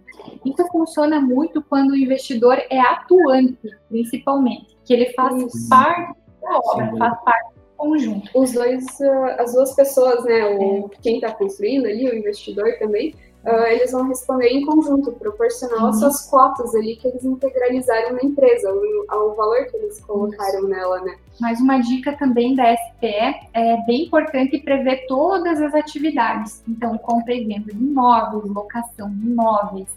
[0.45, 5.69] Isso funciona muito quando o investidor é atuante, principalmente que ele faz Isso.
[5.69, 6.99] parte da obra, Sim.
[6.99, 8.31] faz parte do conjunto.
[8.35, 10.97] Os dois, uh, as duas pessoas, né, o, é.
[11.03, 13.14] quem está construindo ali, o investidor também,
[13.47, 15.89] uh, eles vão responder em conjunto, proporcional uhum.
[15.89, 20.61] às suas cotas ali que eles integralizaram na empresa, ao, ao valor que eles colocaram
[20.61, 20.69] Isso.
[20.69, 21.17] nela, né.
[21.41, 26.63] Mas uma dica também da SPE é bem importante prever todas as atividades.
[26.69, 29.89] Então, compra e venda de imóveis, locação de imóveis.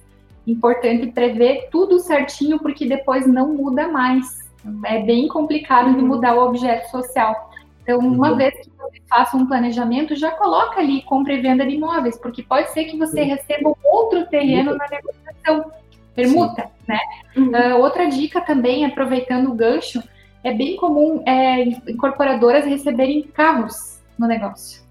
[0.46, 4.50] Importante prever tudo certinho, porque depois não muda mais
[4.86, 6.08] é bem complicado de uhum.
[6.08, 7.49] mudar o objeto social.
[7.90, 8.38] Então, uma uhum.
[8.38, 12.44] vez que você faça um planejamento, já coloca ali compra e venda de imóveis, porque
[12.44, 15.72] pode ser que você receba outro terreno na negociação.
[16.14, 16.70] Permuta, Sim.
[16.88, 17.00] né?
[17.36, 17.50] Uhum.
[17.50, 20.04] Uh, outra dica também, aproveitando o gancho,
[20.44, 24.84] é bem comum é, incorporadoras receberem carros no negócio.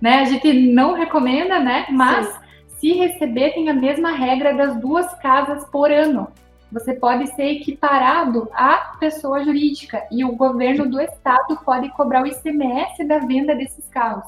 [0.00, 0.20] Né?
[0.20, 1.84] A gente não recomenda, né?
[1.90, 2.78] Mas Sim.
[2.78, 6.32] se receber, tem a mesma regra das duas casas por ano
[6.74, 12.26] você pode ser equiparado à pessoa jurídica e o governo do estado pode cobrar o
[12.26, 14.26] ICMS da venda desses carros.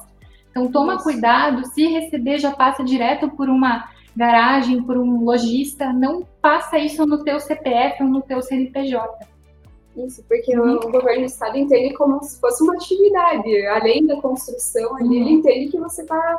[0.51, 1.03] Então toma Isso.
[1.03, 7.05] cuidado, se receber já passa direto por uma garagem, por um lojista, não passa isso
[7.05, 9.27] no teu CPF ou no teu CNPJ.
[9.97, 10.77] Isso, porque uhum.
[10.77, 15.13] o governo do estado entende como se fosse uma atividade, além da construção uhum.
[15.13, 16.39] ele entende que você está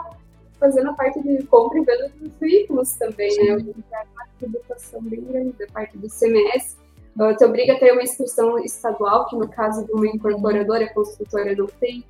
[0.59, 3.59] fazendo a parte de compra e venda dos veículos também, né?
[3.59, 3.73] Sim.
[3.91, 4.03] né?
[4.13, 6.77] Uma tributação bem grande da parte do CMS.
[7.19, 10.93] Uh, te obriga a ter uma inscrição estadual, que no caso de uma incorporadora, a
[10.93, 12.03] construtora não tem.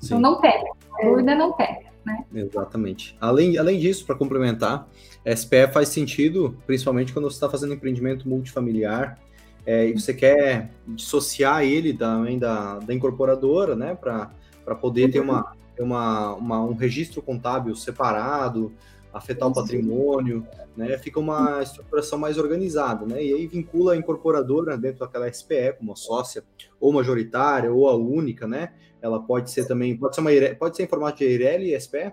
[0.00, 0.06] Sim.
[0.06, 1.08] Então não pega, a é.
[1.08, 1.88] dúvida não pega.
[2.04, 2.24] Né?
[2.34, 3.16] Exatamente.
[3.20, 4.88] Além, além disso, para complementar,
[5.36, 9.18] SPE faz sentido, principalmente quando você está fazendo empreendimento multifamiliar
[9.66, 15.52] é, e você quer dissociar ele também da, da incorporadora, né, para poder ter uma,
[15.78, 18.72] ter uma, uma, um registro contábil separado,
[19.12, 20.44] afetar o patrimônio,
[20.76, 20.98] né?
[20.98, 23.22] Fica uma estruturação mais organizada, né?
[23.22, 26.42] E aí vincula a incorporadora dentro daquela SPE, como sócia,
[26.80, 28.72] ou majoritária, ou a única, né?
[29.00, 32.12] Ela pode ser também, pode ser uma pode ser em formato de EIRELI e SPE?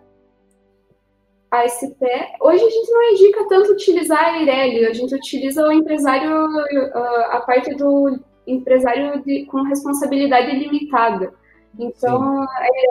[1.49, 5.71] A SPE, hoje a gente não indica tanto utilizar a EIRELI, a gente utiliza o
[5.71, 6.29] empresário,
[7.31, 11.33] a parte do empresário de, com responsabilidade limitada.
[11.77, 12.45] Então,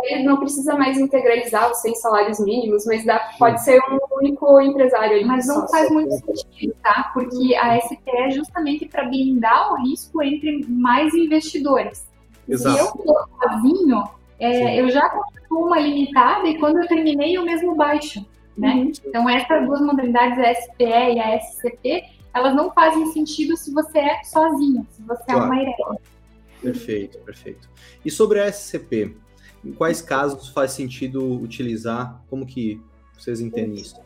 [0.04, 4.60] ele não precisa mais integralizar os 100 salários mínimos, mas dá, pode ser um único
[4.60, 5.16] empresário.
[5.16, 7.10] Ali mas não faz muito sentido, tá?
[7.14, 12.06] Porque a SPE é justamente para blindar o risco entre mais investidores.
[12.48, 12.76] Exato.
[12.76, 14.04] Se eu estou sozinho,
[14.38, 18.24] é, eu já construo uma limitada e quando eu terminei, eu mesmo baixo.
[18.56, 18.74] Né?
[18.74, 18.92] Uhum.
[19.06, 22.04] Então, essas duas modalidades, a SPE e a SCP,
[22.34, 25.74] elas não fazem sentido se você é sozinho, se você claro, é uma IREL.
[25.76, 26.13] Claro.
[26.64, 27.68] Perfeito, perfeito.
[28.04, 29.14] E sobre a SCP,
[29.64, 32.20] em quais casos faz sentido utilizar?
[32.28, 32.80] Como que
[33.18, 34.00] vocês entendem isso?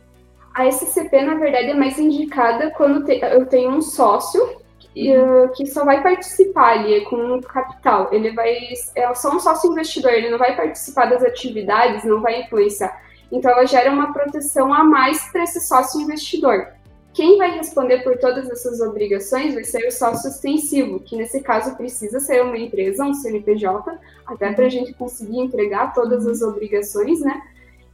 [0.54, 5.66] A SCP, na verdade, é mais indicada quando eu tenho um sócio que, uh, que
[5.66, 8.08] só vai participar ali com capital.
[8.12, 8.56] Ele vai
[8.96, 13.00] é só um sócio investidor, ele não vai participar das atividades, não vai influenciar.
[13.30, 16.72] Então, ela gera uma proteção a mais para esse sócio investidor.
[17.18, 21.76] Quem vai responder por todas essas obrigações vai ser o sócio ostensivo, que nesse caso
[21.76, 27.20] precisa ser uma empresa, um CNPJ, até para a gente conseguir entregar todas as obrigações,
[27.20, 27.42] né?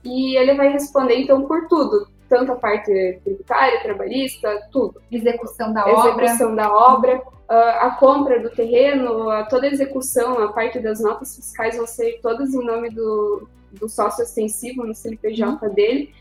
[0.04, 5.00] E ele vai responder então por tudo, tanto a parte tributária, trabalhista, tudo.
[5.10, 6.24] Execução da execução obra.
[6.26, 11.78] Execução da obra, a compra do terreno, toda a execução, a parte das notas fiscais
[11.78, 15.72] vão ser todas em nome do, do sócio ostensivo no CNPJ uhum.
[15.72, 16.12] dele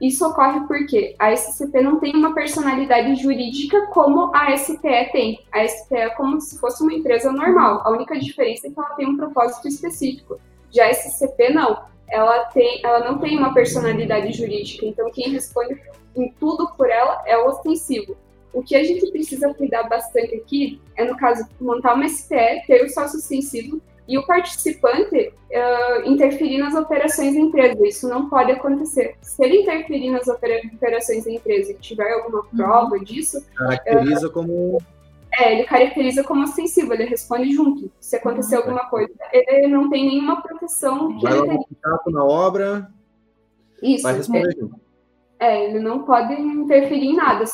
[0.00, 5.40] Isso ocorre porque a SCP não tem uma personalidade jurídica como a SPE tem.
[5.52, 7.80] A SPE é como se fosse uma empresa normal.
[7.84, 10.38] A única diferença é que ela tem um propósito específico.
[10.70, 11.84] Já a SCP não.
[12.08, 14.84] Ela, tem, ela não tem uma personalidade jurídica.
[14.84, 15.80] Então, quem responde
[16.14, 18.16] em tudo por ela é o ostensivo.
[18.52, 22.84] O que a gente precisa cuidar bastante aqui é, no caso, montar uma SPE, ter
[22.84, 27.86] o sócio ostensivo e o participante uh, interferir nas operações da empresa.
[27.86, 29.16] Isso não pode acontecer.
[29.20, 32.56] Se ele interferir nas operações da empresa e tiver alguma uhum.
[32.56, 33.44] prova disso.
[33.56, 34.78] Caracteriza uh, como.
[35.38, 37.90] É, ele caracteriza como ostensivo, ele responde junto.
[38.00, 38.62] Se acontecer uhum.
[38.62, 41.18] alguma coisa, ele não tem nenhuma proteção.
[41.20, 42.88] Vai lá no na obra.
[43.82, 44.04] Isso.
[44.04, 44.80] Vai responder é, junto.
[45.38, 47.44] É, ele não pode interferir em nada.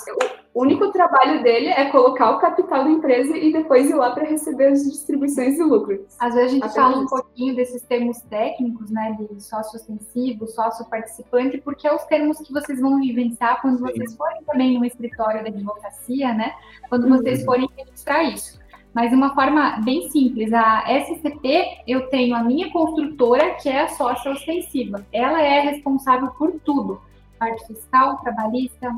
[0.54, 4.28] O único trabalho dele é colocar o capital da empresa e depois ir lá para
[4.28, 6.04] receber as distribuições de lucro.
[6.18, 10.46] Às vezes a gente Até fala um pouquinho desses termos técnicos, né, de sócio ostensivo,
[10.46, 13.84] sócio participante, porque é os termos que vocês vão vivenciar quando Sim.
[13.84, 16.52] vocês forem também no escritório da advocacia, né,
[16.90, 17.16] quando uhum.
[17.16, 18.60] vocês forem registrar isso.
[18.92, 23.84] Mas de uma forma bem simples, a SCP, eu tenho a minha construtora, que é
[23.84, 25.02] a sócia ostensiva.
[25.10, 27.00] Ela é responsável por tudo,
[27.38, 28.94] parte fiscal, trabalhista,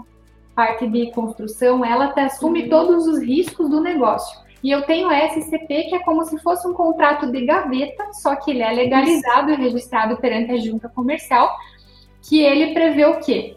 [0.54, 2.68] parte de construção, ela assume uhum.
[2.68, 4.44] todos os riscos do negócio.
[4.62, 8.34] E eu tenho a SCP, que é como se fosse um contrato de gaveta, só
[8.34, 11.54] que ele é legalizado e registrado perante a junta comercial,
[12.22, 13.56] que ele prevê o quê?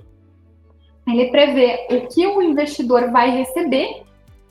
[1.08, 4.04] Ele prevê o que o investidor vai receber,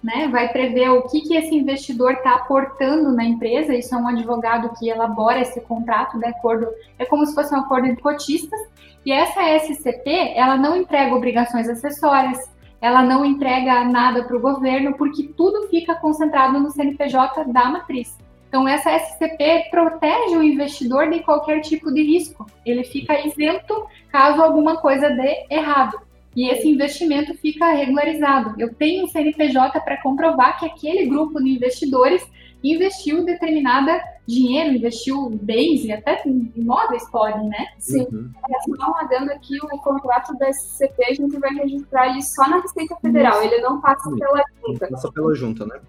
[0.02, 0.28] né?
[0.28, 3.74] Vai prever o que, que esse investidor está aportando na empresa.
[3.74, 6.66] Isso é um advogado que elabora esse contrato de acordo,
[6.98, 8.59] é como se fosse um acordo de cotistas,
[9.07, 14.97] e essa SCP, ela não entrega obrigações acessórias, ela não entrega nada para o governo,
[14.97, 18.19] porque tudo fica concentrado no CNPJ da matriz.
[18.49, 22.47] Então, essa SCP protege o investidor de qualquer tipo de risco.
[22.65, 26.01] Ele fica isento caso alguma coisa dê errado.
[26.35, 28.55] E esse investimento fica regularizado.
[28.59, 32.28] Eu tenho um CNPJ para comprovar que aquele grupo de investidores
[32.72, 36.22] investiu determinada dinheiro, investiu bens e até
[36.55, 37.66] imóveis podem, né?
[37.78, 38.06] Sim.
[38.12, 38.32] Uhum.
[38.76, 42.97] Só adendo aqui, o contrato da SCP, a gente vai registrar ele só na Receita
[43.01, 44.18] Federal, ele não passa Sim.
[44.18, 44.88] pela junta.
[44.88, 45.80] Passa pela junta, né?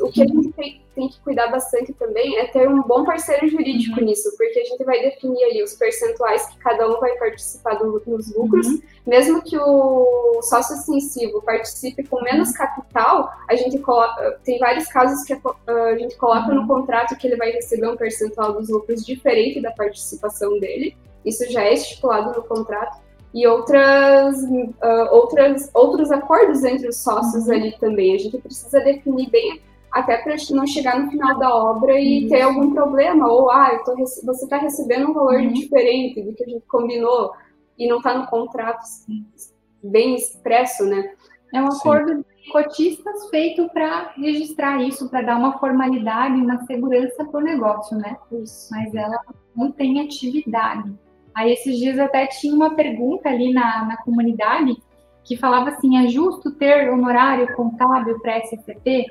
[0.00, 3.46] O que a gente tem, tem, que cuidar bastante também é ter um bom parceiro
[3.48, 4.06] jurídico uhum.
[4.06, 8.02] nisso, porque a gente vai definir ali os percentuais que cada um vai participar do,
[8.06, 8.66] nos lucros.
[8.66, 8.82] Uhum.
[9.06, 14.38] Mesmo que o sócio extensivo participe com menos capital, a gente coloca.
[14.44, 15.40] Tem vários casos que a,
[15.72, 16.62] a gente coloca uhum.
[16.62, 20.96] no contrato que ele vai receber um percentual dos lucros diferente da participação dele.
[21.24, 23.03] Isso já é estipulado no contrato
[23.34, 27.52] e outras, uh, outras, outros acordos entre os sócios uhum.
[27.52, 28.14] ali também.
[28.14, 32.28] A gente precisa definir bem, até para não chegar no final da obra e uhum.
[32.28, 35.52] ter algum problema, ou ah, tô, você está recebendo um valor uhum.
[35.52, 37.32] diferente do que a gente combinou
[37.76, 38.84] e não está no contrato
[39.82, 41.12] bem expresso, né?
[41.52, 42.24] É um acordo Sim.
[42.44, 47.96] de cotistas feito para registrar isso, para dar uma formalidade, uma segurança para o negócio,
[47.98, 48.16] né?
[48.30, 48.68] Isso.
[48.70, 49.20] Mas ela
[49.56, 50.92] não tem atividade.
[51.34, 54.76] Aí esses dias até tinha uma pergunta ali na, na comunidade
[55.24, 59.06] que falava assim, é justo ter honorário contábil para SCP?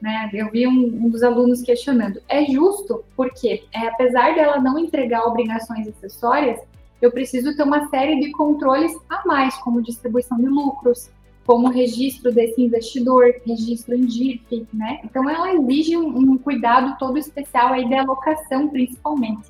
[0.00, 0.30] Né?
[0.32, 2.22] Eu vi um, um, dos alunos questionando.
[2.28, 6.58] É justo porque, é, apesar dela não entregar obrigações acessórias,
[7.02, 11.10] eu preciso ter uma série de controles a mais, como distribuição de lucros,
[11.46, 15.00] como registro desse investidor, registro em DIF, né?
[15.02, 19.48] Então ela exige um, um cuidado todo especial aí da alocação, principalmente.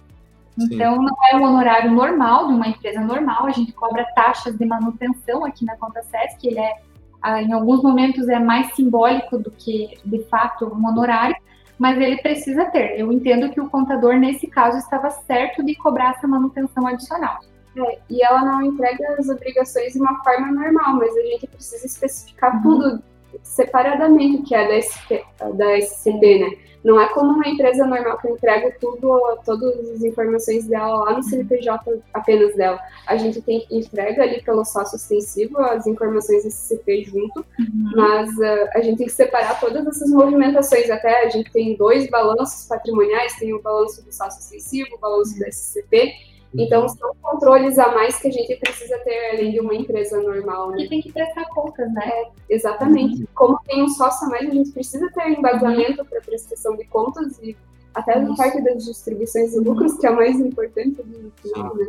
[0.60, 1.04] Então, Sim.
[1.04, 5.44] não é um honorário normal de uma empresa normal, a gente cobra taxas de manutenção
[5.44, 6.74] aqui na conta SESC, ele é,
[7.22, 11.36] ah, em alguns momentos é mais simbólico do que, de fato, um honorário,
[11.78, 13.00] mas ele precisa ter.
[13.00, 17.38] Eu entendo que o contador, nesse caso, estava certo de cobrar essa manutenção adicional.
[17.76, 21.86] É, e ela não entrega as obrigações de uma forma normal, mas a gente precisa
[21.86, 22.62] especificar uhum.
[22.62, 23.02] tudo
[23.42, 25.24] separadamente que é da, SP,
[25.54, 26.69] da SCP, né?
[26.82, 31.22] Não é como uma empresa normal que entrega tudo, todas as informações dela lá no
[31.22, 32.80] CNPJ apenas dela.
[33.06, 37.92] A gente tem entrega ali pelo sócio ostensivo as informações SCP junto, uhum.
[37.94, 40.90] mas uh, a gente tem que separar todas essas movimentações.
[40.90, 45.32] Até a gente tem dois balanços patrimoniais, tem o balanço do sócio ostensivo, o balanço
[45.34, 45.40] uhum.
[45.40, 46.12] do SCP,
[46.54, 50.70] então, são controles a mais que a gente precisa ter além de uma empresa normal,
[50.70, 50.82] né?
[50.82, 52.08] E tem que prestar contas, né?
[52.08, 53.20] É, exatamente.
[53.20, 53.26] Uhum.
[53.34, 57.38] Como tem um sócio a mais, a gente precisa ter embasamento para prestação de contas
[57.42, 57.56] e
[57.94, 61.78] até na parte das distribuições de lucros, que é a mais importante no final, sim.
[61.78, 61.88] né?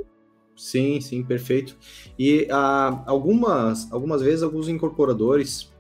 [0.56, 1.76] Sim, sim, perfeito.
[2.20, 5.72] E ah, algumas, algumas vezes, alguns incorporadores,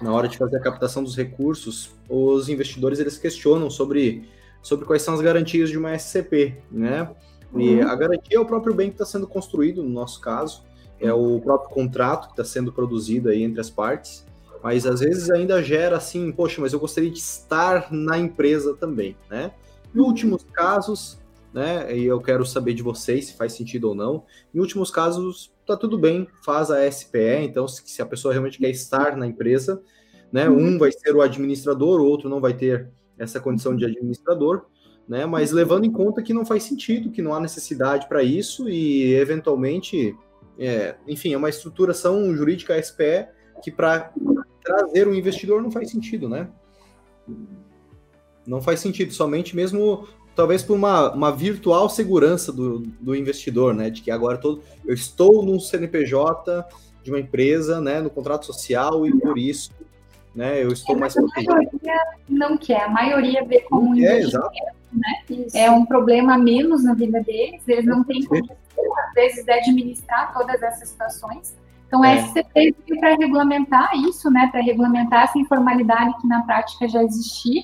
[0.00, 4.28] na hora de fazer a captação dos recursos, os investidores eles questionam sobre,
[4.62, 7.10] sobre quais são as garantias de uma SCP, né?
[7.54, 7.88] E uhum.
[7.88, 10.62] a garantia é o próprio bem que está sendo construído, no nosso caso.
[11.00, 14.26] é o próprio contrato que está sendo produzido aí entre as partes,
[14.62, 19.16] mas às vezes ainda gera assim, poxa, mas eu gostaria de estar na empresa também,
[19.30, 19.52] né?
[19.94, 21.18] Em últimos casos,
[21.52, 24.24] né, e eu quero saber de vocês se faz sentido ou não,
[24.54, 28.58] em últimos casos, tá tudo bem, faz a SPE, então se, se a pessoa realmente
[28.58, 29.82] quer estar na empresa,
[30.30, 34.66] né, um vai ser o administrador, o outro não vai ter essa condição de administrador,
[35.10, 38.68] né, mas levando em conta que não faz sentido, que não há necessidade para isso
[38.68, 40.16] e eventualmente,
[40.56, 43.26] é, enfim, é uma estruturação jurídica SPE
[43.60, 44.12] que para
[44.62, 46.48] trazer um investidor não faz sentido, né?
[48.46, 50.06] Não faz sentido, somente mesmo
[50.36, 53.90] talvez por uma, uma virtual segurança do, do investidor, né?
[53.90, 56.64] De que agora todo, eu estou num CNPJ
[57.02, 59.72] de uma empresa, né, no contrato social e por isso,
[60.34, 61.52] né, eu estou é, mais protegido.
[61.52, 64.20] A maioria não quer, a maioria vê como é,
[64.92, 65.46] né?
[65.54, 68.44] É um problema menos na vida deles, eles não têm como,
[68.98, 71.56] às vezes, administrar todas essas situações.
[71.86, 72.14] Então, é.
[72.14, 77.02] a SCP veio para regulamentar isso, né, para regulamentar essa informalidade que na prática já
[77.02, 77.62] existia.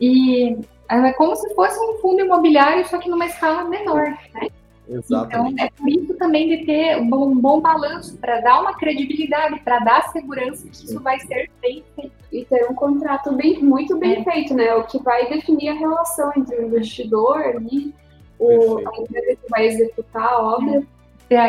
[0.00, 0.56] E
[0.88, 4.48] é como se fosse um fundo imobiliário, só que numa escala menor, né?
[4.88, 5.54] Exatamente.
[5.54, 8.74] Então, é por isso também de ter um bom, um bom balanço, para dar uma
[8.76, 12.12] credibilidade, para dar segurança que isso vai ser bem feito.
[12.30, 14.24] E ter um contrato bem, muito bem é.
[14.24, 14.74] feito, né?
[14.74, 17.94] O que vai definir a relação entre o investidor e
[18.38, 20.78] o, a empresa que vai executar a obra.
[20.78, 20.93] É.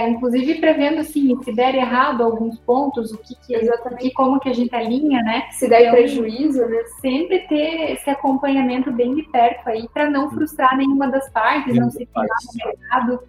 [0.09, 4.53] Inclusive prevendo assim, se der errado alguns pontos, o que, que exatamente como que a
[4.53, 5.47] gente alinha, né?
[5.51, 6.83] Se der então, prejuízo, né?
[7.01, 11.89] Sempre ter esse acompanhamento bem de perto aí para não frustrar nenhuma das partes, não
[11.89, 13.19] se ficar no mercado.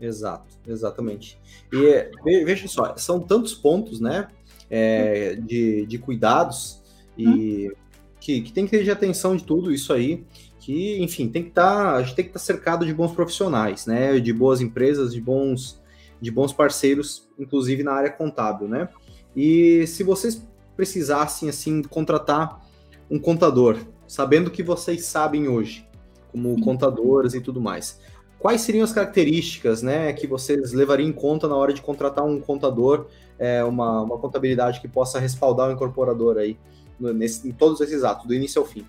[0.00, 1.38] Exato, exatamente.
[1.72, 4.28] E veja só, são tantos pontos, né?
[4.70, 6.80] É, de, de cuidados
[7.18, 7.72] e hum.
[8.20, 10.24] que, que tem que ter de atenção de tudo isso aí
[10.70, 13.10] que, enfim, tem que estar, tá, a gente tem que estar tá cercado de bons
[13.10, 14.20] profissionais, né?
[14.20, 15.82] De boas empresas, de bons,
[16.20, 18.88] de bons parceiros, inclusive na área contábil, né?
[19.34, 22.64] E se vocês precisassem, assim, contratar
[23.10, 25.84] um contador, sabendo que vocês sabem hoje,
[26.30, 28.00] como contadoras e tudo mais,
[28.38, 32.40] quais seriam as características, né, que vocês levariam em conta na hora de contratar um
[32.40, 33.06] contador,
[33.40, 36.56] é, uma, uma contabilidade que possa respaldar o incorporador aí,
[37.00, 38.86] nesse, em todos esses atos, do início ao fim?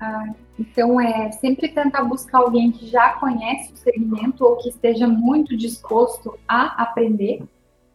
[0.00, 0.26] Ah,
[0.58, 5.56] então, é sempre tentar buscar alguém que já conhece o segmento ou que esteja muito
[5.56, 7.42] disposto a aprender.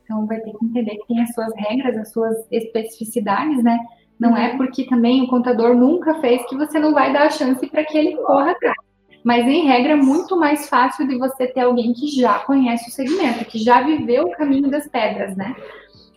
[0.03, 3.77] Então, vai ter que entender que tem as suas regras, as suas especificidades, né?
[4.19, 7.65] Não é porque também o contador nunca fez que você não vai dar a chance
[7.67, 8.77] para que ele corra atrás.
[9.23, 12.93] Mas, em regra, é muito mais fácil de você ter alguém que já conhece o
[12.93, 15.55] segmento, que já viveu o caminho das pedras, né?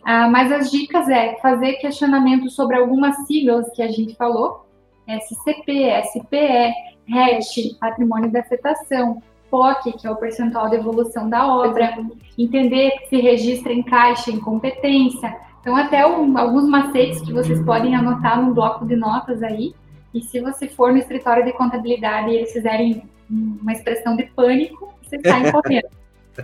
[0.03, 4.65] Ah, mas as dicas é fazer questionamento sobre algumas siglas que a gente falou,
[5.07, 6.73] SCP, SPE,
[7.07, 11.97] RET, patrimônio de afetação, POC, que é o percentual de evolução da obra,
[12.37, 15.35] entender se registra em caixa, em competência.
[15.61, 19.73] Então, até um, alguns macetes que vocês podem anotar no bloco de notas aí.
[20.13, 24.93] E se você for no escritório de contabilidade e eles fizerem uma expressão de pânico,
[25.01, 25.87] você sai correndo.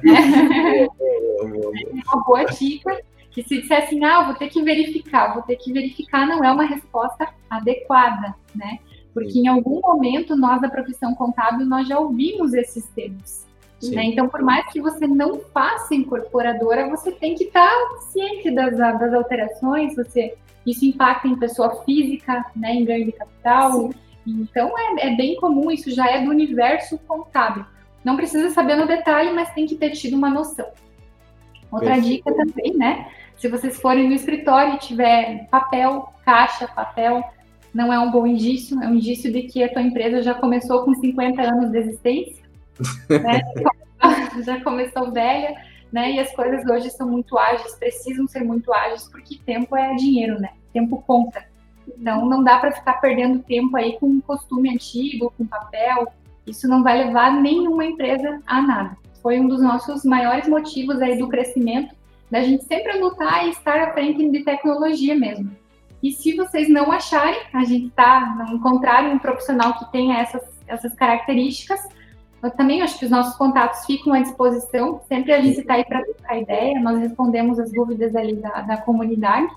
[0.03, 0.88] é
[2.14, 2.95] uma boa dica
[3.43, 6.51] que se disser assim, ah, vou ter que verificar, vou ter que verificar, não é
[6.51, 8.79] uma resposta adequada, né?
[9.13, 9.43] Porque Sim.
[9.43, 13.47] em algum momento nós da profissão contábil nós já ouvimos esses termos.
[13.81, 14.05] Né?
[14.05, 17.71] Então, por mais que você não faça incorporadora, você tem que estar
[18.11, 20.35] ciente das, das alterações, você,
[20.65, 23.71] isso impacta em pessoa física, né, em ganho de capital.
[23.71, 23.91] Sim.
[24.27, 27.65] Então, é, é bem comum, isso já é do universo contábil.
[28.03, 30.67] Não precisa saber no detalhe, mas tem que ter tido uma noção.
[31.71, 32.25] Outra Perfeito.
[32.25, 33.09] dica também, né?
[33.39, 37.23] Se vocês forem no escritório e tiver papel, caixa, papel,
[37.73, 40.83] não é um bom indício, é um indício de que a tua empresa já começou
[40.83, 42.43] com 50 anos de existência,
[43.09, 43.41] né?
[44.43, 45.55] já começou velha,
[45.89, 46.11] né?
[46.11, 50.37] E as coisas hoje são muito ágeis, precisam ser muito ágeis, porque tempo é dinheiro,
[50.37, 50.49] né?
[50.73, 51.45] Tempo conta.
[51.87, 56.11] Então não dá para ficar perdendo tempo aí com um costume antigo, com papel.
[56.45, 58.97] Isso não vai levar nenhuma empresa a nada.
[59.21, 61.98] Foi um dos nossos maiores motivos aí do crescimento
[62.30, 65.51] da gente sempre lutar e estar à frente de tecnologia mesmo.
[66.01, 70.43] E se vocês não acharem, a gente tá, não encontrarem um profissional que tenha essas,
[70.68, 71.81] essas características,
[72.41, 75.01] eu também acho que os nossos contatos ficam à disposição.
[75.07, 78.77] Sempre a gente está aí para trocar ideia, nós respondemos as dúvidas ali da, da
[78.77, 79.51] comunidade.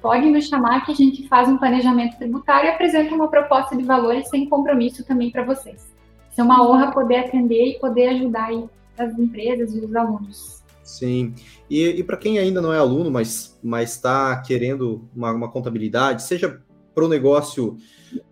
[0.00, 3.84] Podem nos chamar que a gente faz um planejamento tributário e apresenta uma proposta de
[3.84, 5.92] valores sem compromisso também para vocês.
[6.30, 8.64] Isso é uma honra poder atender e poder ajudar aí
[8.98, 10.62] as empresas e os alunos.
[10.82, 11.34] Sim.
[11.72, 16.60] E, e para quem ainda não é aluno, mas está querendo uma, uma contabilidade, seja
[16.94, 17.78] para o negócio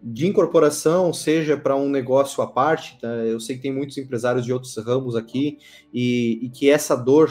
[0.03, 3.09] de incorporação, seja para um negócio à parte, tá?
[3.09, 5.57] eu sei que tem muitos empresários de outros ramos aqui
[5.91, 7.31] e, e que essa dor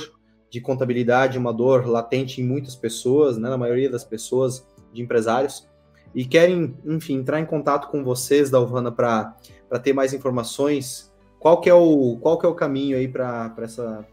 [0.50, 5.70] de contabilidade, uma dor latente em muitas pessoas, né, na maioria das pessoas, de empresários,
[6.16, 9.36] e querem, enfim, entrar em contato com vocês da Uvana para
[9.84, 13.54] ter mais informações, qual que é o, qual que é o caminho aí para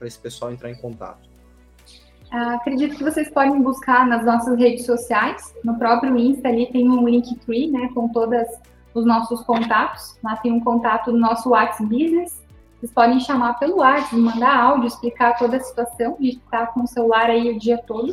[0.02, 1.25] esse pessoal entrar em contato?
[2.30, 6.90] Ah, acredito que vocês podem buscar nas nossas redes sociais, no próprio Insta ali tem
[6.90, 8.46] um Linktree, né, com todos
[8.94, 10.18] os nossos contatos.
[10.22, 12.44] Lá tem um contato do nosso WhatsApp Business.
[12.78, 16.86] Vocês podem chamar pelo WhatsApp, mandar áudio, explicar toda a situação, de estar com o
[16.86, 18.12] celular aí o dia todo.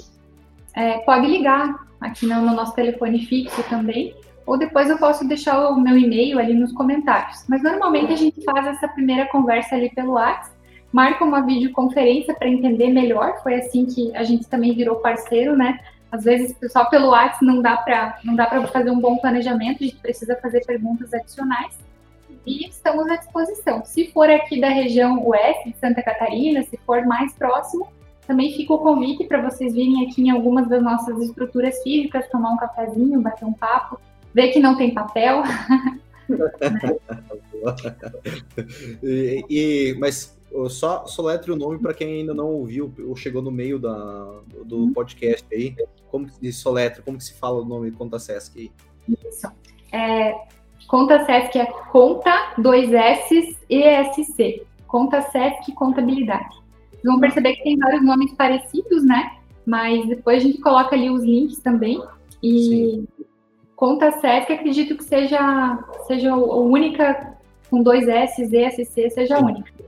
[0.75, 4.15] É, pode ligar aqui no nosso telefone fixo também,
[4.45, 7.45] ou depois eu posso deixar o meu e-mail ali nos comentários.
[7.47, 10.52] Mas normalmente a gente faz essa primeira conversa ali pelo WhatsApp,
[10.93, 13.41] marca uma videoconferência para entender melhor.
[13.41, 15.79] Foi assim que a gente também virou parceiro, né?
[16.11, 19.83] Às vezes só pelo WhatsApp não dá para não dá para fazer um bom planejamento,
[19.83, 21.75] a gente precisa fazer perguntas adicionais.
[22.45, 23.83] E estamos à disposição.
[23.83, 27.87] Se for aqui da região oeste de Santa Catarina, se for mais próximo,
[28.27, 32.51] também fica o convite para vocês virem aqui em algumas das nossas estruturas físicas, tomar
[32.51, 33.99] um cafezinho, bater um papo,
[34.33, 35.41] ver que não tem papel.
[39.03, 40.37] e, e, mas
[40.69, 44.77] só soletre o nome para quem ainda não ouviu ou chegou no meio da, do
[44.77, 44.93] uhum.
[44.93, 45.75] podcast aí.
[46.09, 48.71] Como que se soletra, como que se fala o nome Conta Sesc aí?
[49.27, 49.47] Isso.
[49.91, 50.35] É,
[50.87, 54.63] Conta Sesc é Conta, dois S e ESC.
[54.87, 56.55] Conta Sesc Contabilidade.
[56.91, 59.37] Vocês vão perceber que tem vários nomes parecidos, né?
[59.65, 62.01] Mas depois a gente coloca ali os links também.
[62.41, 63.07] E Sim.
[63.75, 67.37] Conta Sesc, acredito que seja, seja a única,
[67.69, 69.82] com dois S, ESC, seja a única.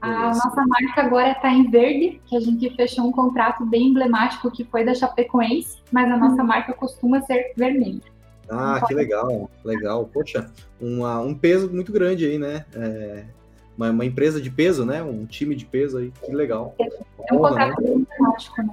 [0.00, 4.50] A nossa marca agora está em verde, que a gente fechou um contrato bem emblemático
[4.50, 6.46] que foi da Chapecoense, mas a nossa hum.
[6.46, 8.00] marca costuma ser vermelha.
[8.48, 10.06] Ah, então, que legal, legal.
[10.06, 10.50] Poxa,
[10.80, 12.64] uma, um peso muito grande aí, né?
[12.74, 13.24] É,
[13.76, 15.02] uma, uma, empresa de peso, né?
[15.02, 16.74] Um time de peso aí, que legal.
[16.78, 17.90] É um contrato né?
[17.90, 18.70] emblemático, né?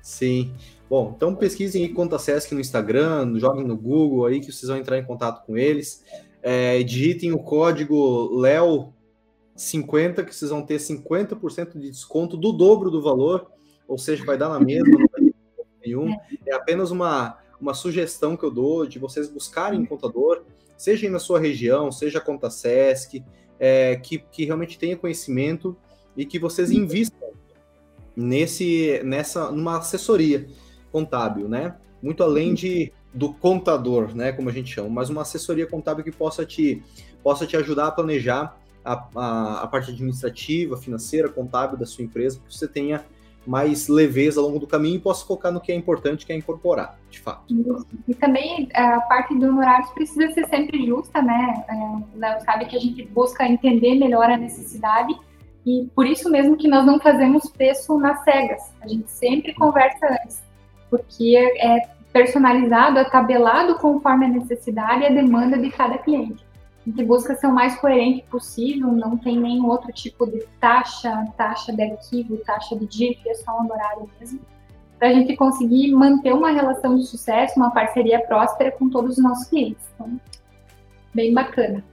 [0.00, 0.52] Sim.
[0.88, 4.78] Bom, então pesquisem aí Conta Sesc no Instagram, joguem no Google aí que vocês vão
[4.78, 6.04] entrar em contato com eles.
[6.42, 8.92] É, digitem o código LEO
[9.54, 13.50] 50, que vocês vão ter 50% de desconto do dobro do valor,
[13.86, 15.34] ou seja, vai dar na mesma, não vai ter
[15.84, 16.16] nenhum.
[16.46, 16.54] É.
[16.54, 20.42] Apenas uma, uma sugestão que eu dou de vocês buscarem um contador,
[20.76, 23.22] seja na sua região, seja a conta SESC,
[23.58, 25.76] é, que, que realmente tenha conhecimento
[26.16, 27.30] e que vocês invistam
[28.16, 30.46] nesse, nessa, numa assessoria
[30.90, 31.76] contábil, né?
[32.02, 36.10] Muito além de do contador, né, como a gente chama, mas uma assessoria contábil que
[36.10, 36.82] possa te,
[37.22, 42.38] possa te ajudar a planejar a, a, a, parte administrativa, financeira, contábil da sua empresa,
[42.38, 43.04] para que você tenha
[43.46, 46.36] mais leveza ao longo do caminho e possa focar no que é importante, que é
[46.36, 47.42] incorporar, de fato.
[48.06, 51.64] E também a parte do honorários precisa ser sempre justa, né?
[51.68, 55.14] É, Léo sabe que a gente busca entender melhor a necessidade
[55.66, 58.72] e por isso mesmo que nós não fazemos preço nas cegas.
[58.80, 60.42] A gente sempre conversa antes,
[60.88, 61.80] porque é
[62.12, 66.44] personalizado, é tabelado conforme a necessidade e a demanda de cada cliente.
[66.86, 71.72] Gente busca ser o mais coerente possível, não tem nenhum outro tipo de taxa, taxa
[71.72, 74.40] de arquivo, taxa de DIF, é só um honorário mesmo,
[74.98, 79.22] para a gente conseguir manter uma relação de sucesso, uma parceria próspera com todos os
[79.22, 79.84] nossos clientes.
[79.94, 80.20] Então,
[81.14, 81.84] bem bacana.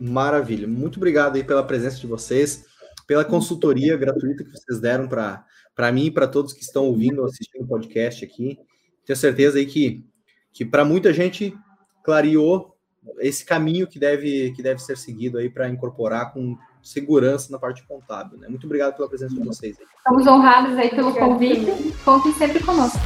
[0.00, 0.66] Maravilha.
[0.66, 2.64] Muito obrigado aí pela presença de vocês,
[3.06, 7.26] pela consultoria gratuita que vocês deram para mim e para todos que estão ouvindo ou
[7.26, 8.58] assistindo o podcast aqui.
[9.04, 10.06] Tenho certeza aí que,
[10.52, 11.54] que para muita gente
[12.04, 12.77] clareou
[13.18, 17.82] esse caminho que deve, que deve ser seguido aí para incorporar com segurança na parte
[17.86, 18.38] contábil.
[18.38, 18.48] Né?
[18.48, 19.76] Muito obrigado pela presença de vocês.
[19.98, 21.94] Estamos honrados aí pelo convite.
[22.04, 22.98] Contem sempre conosco.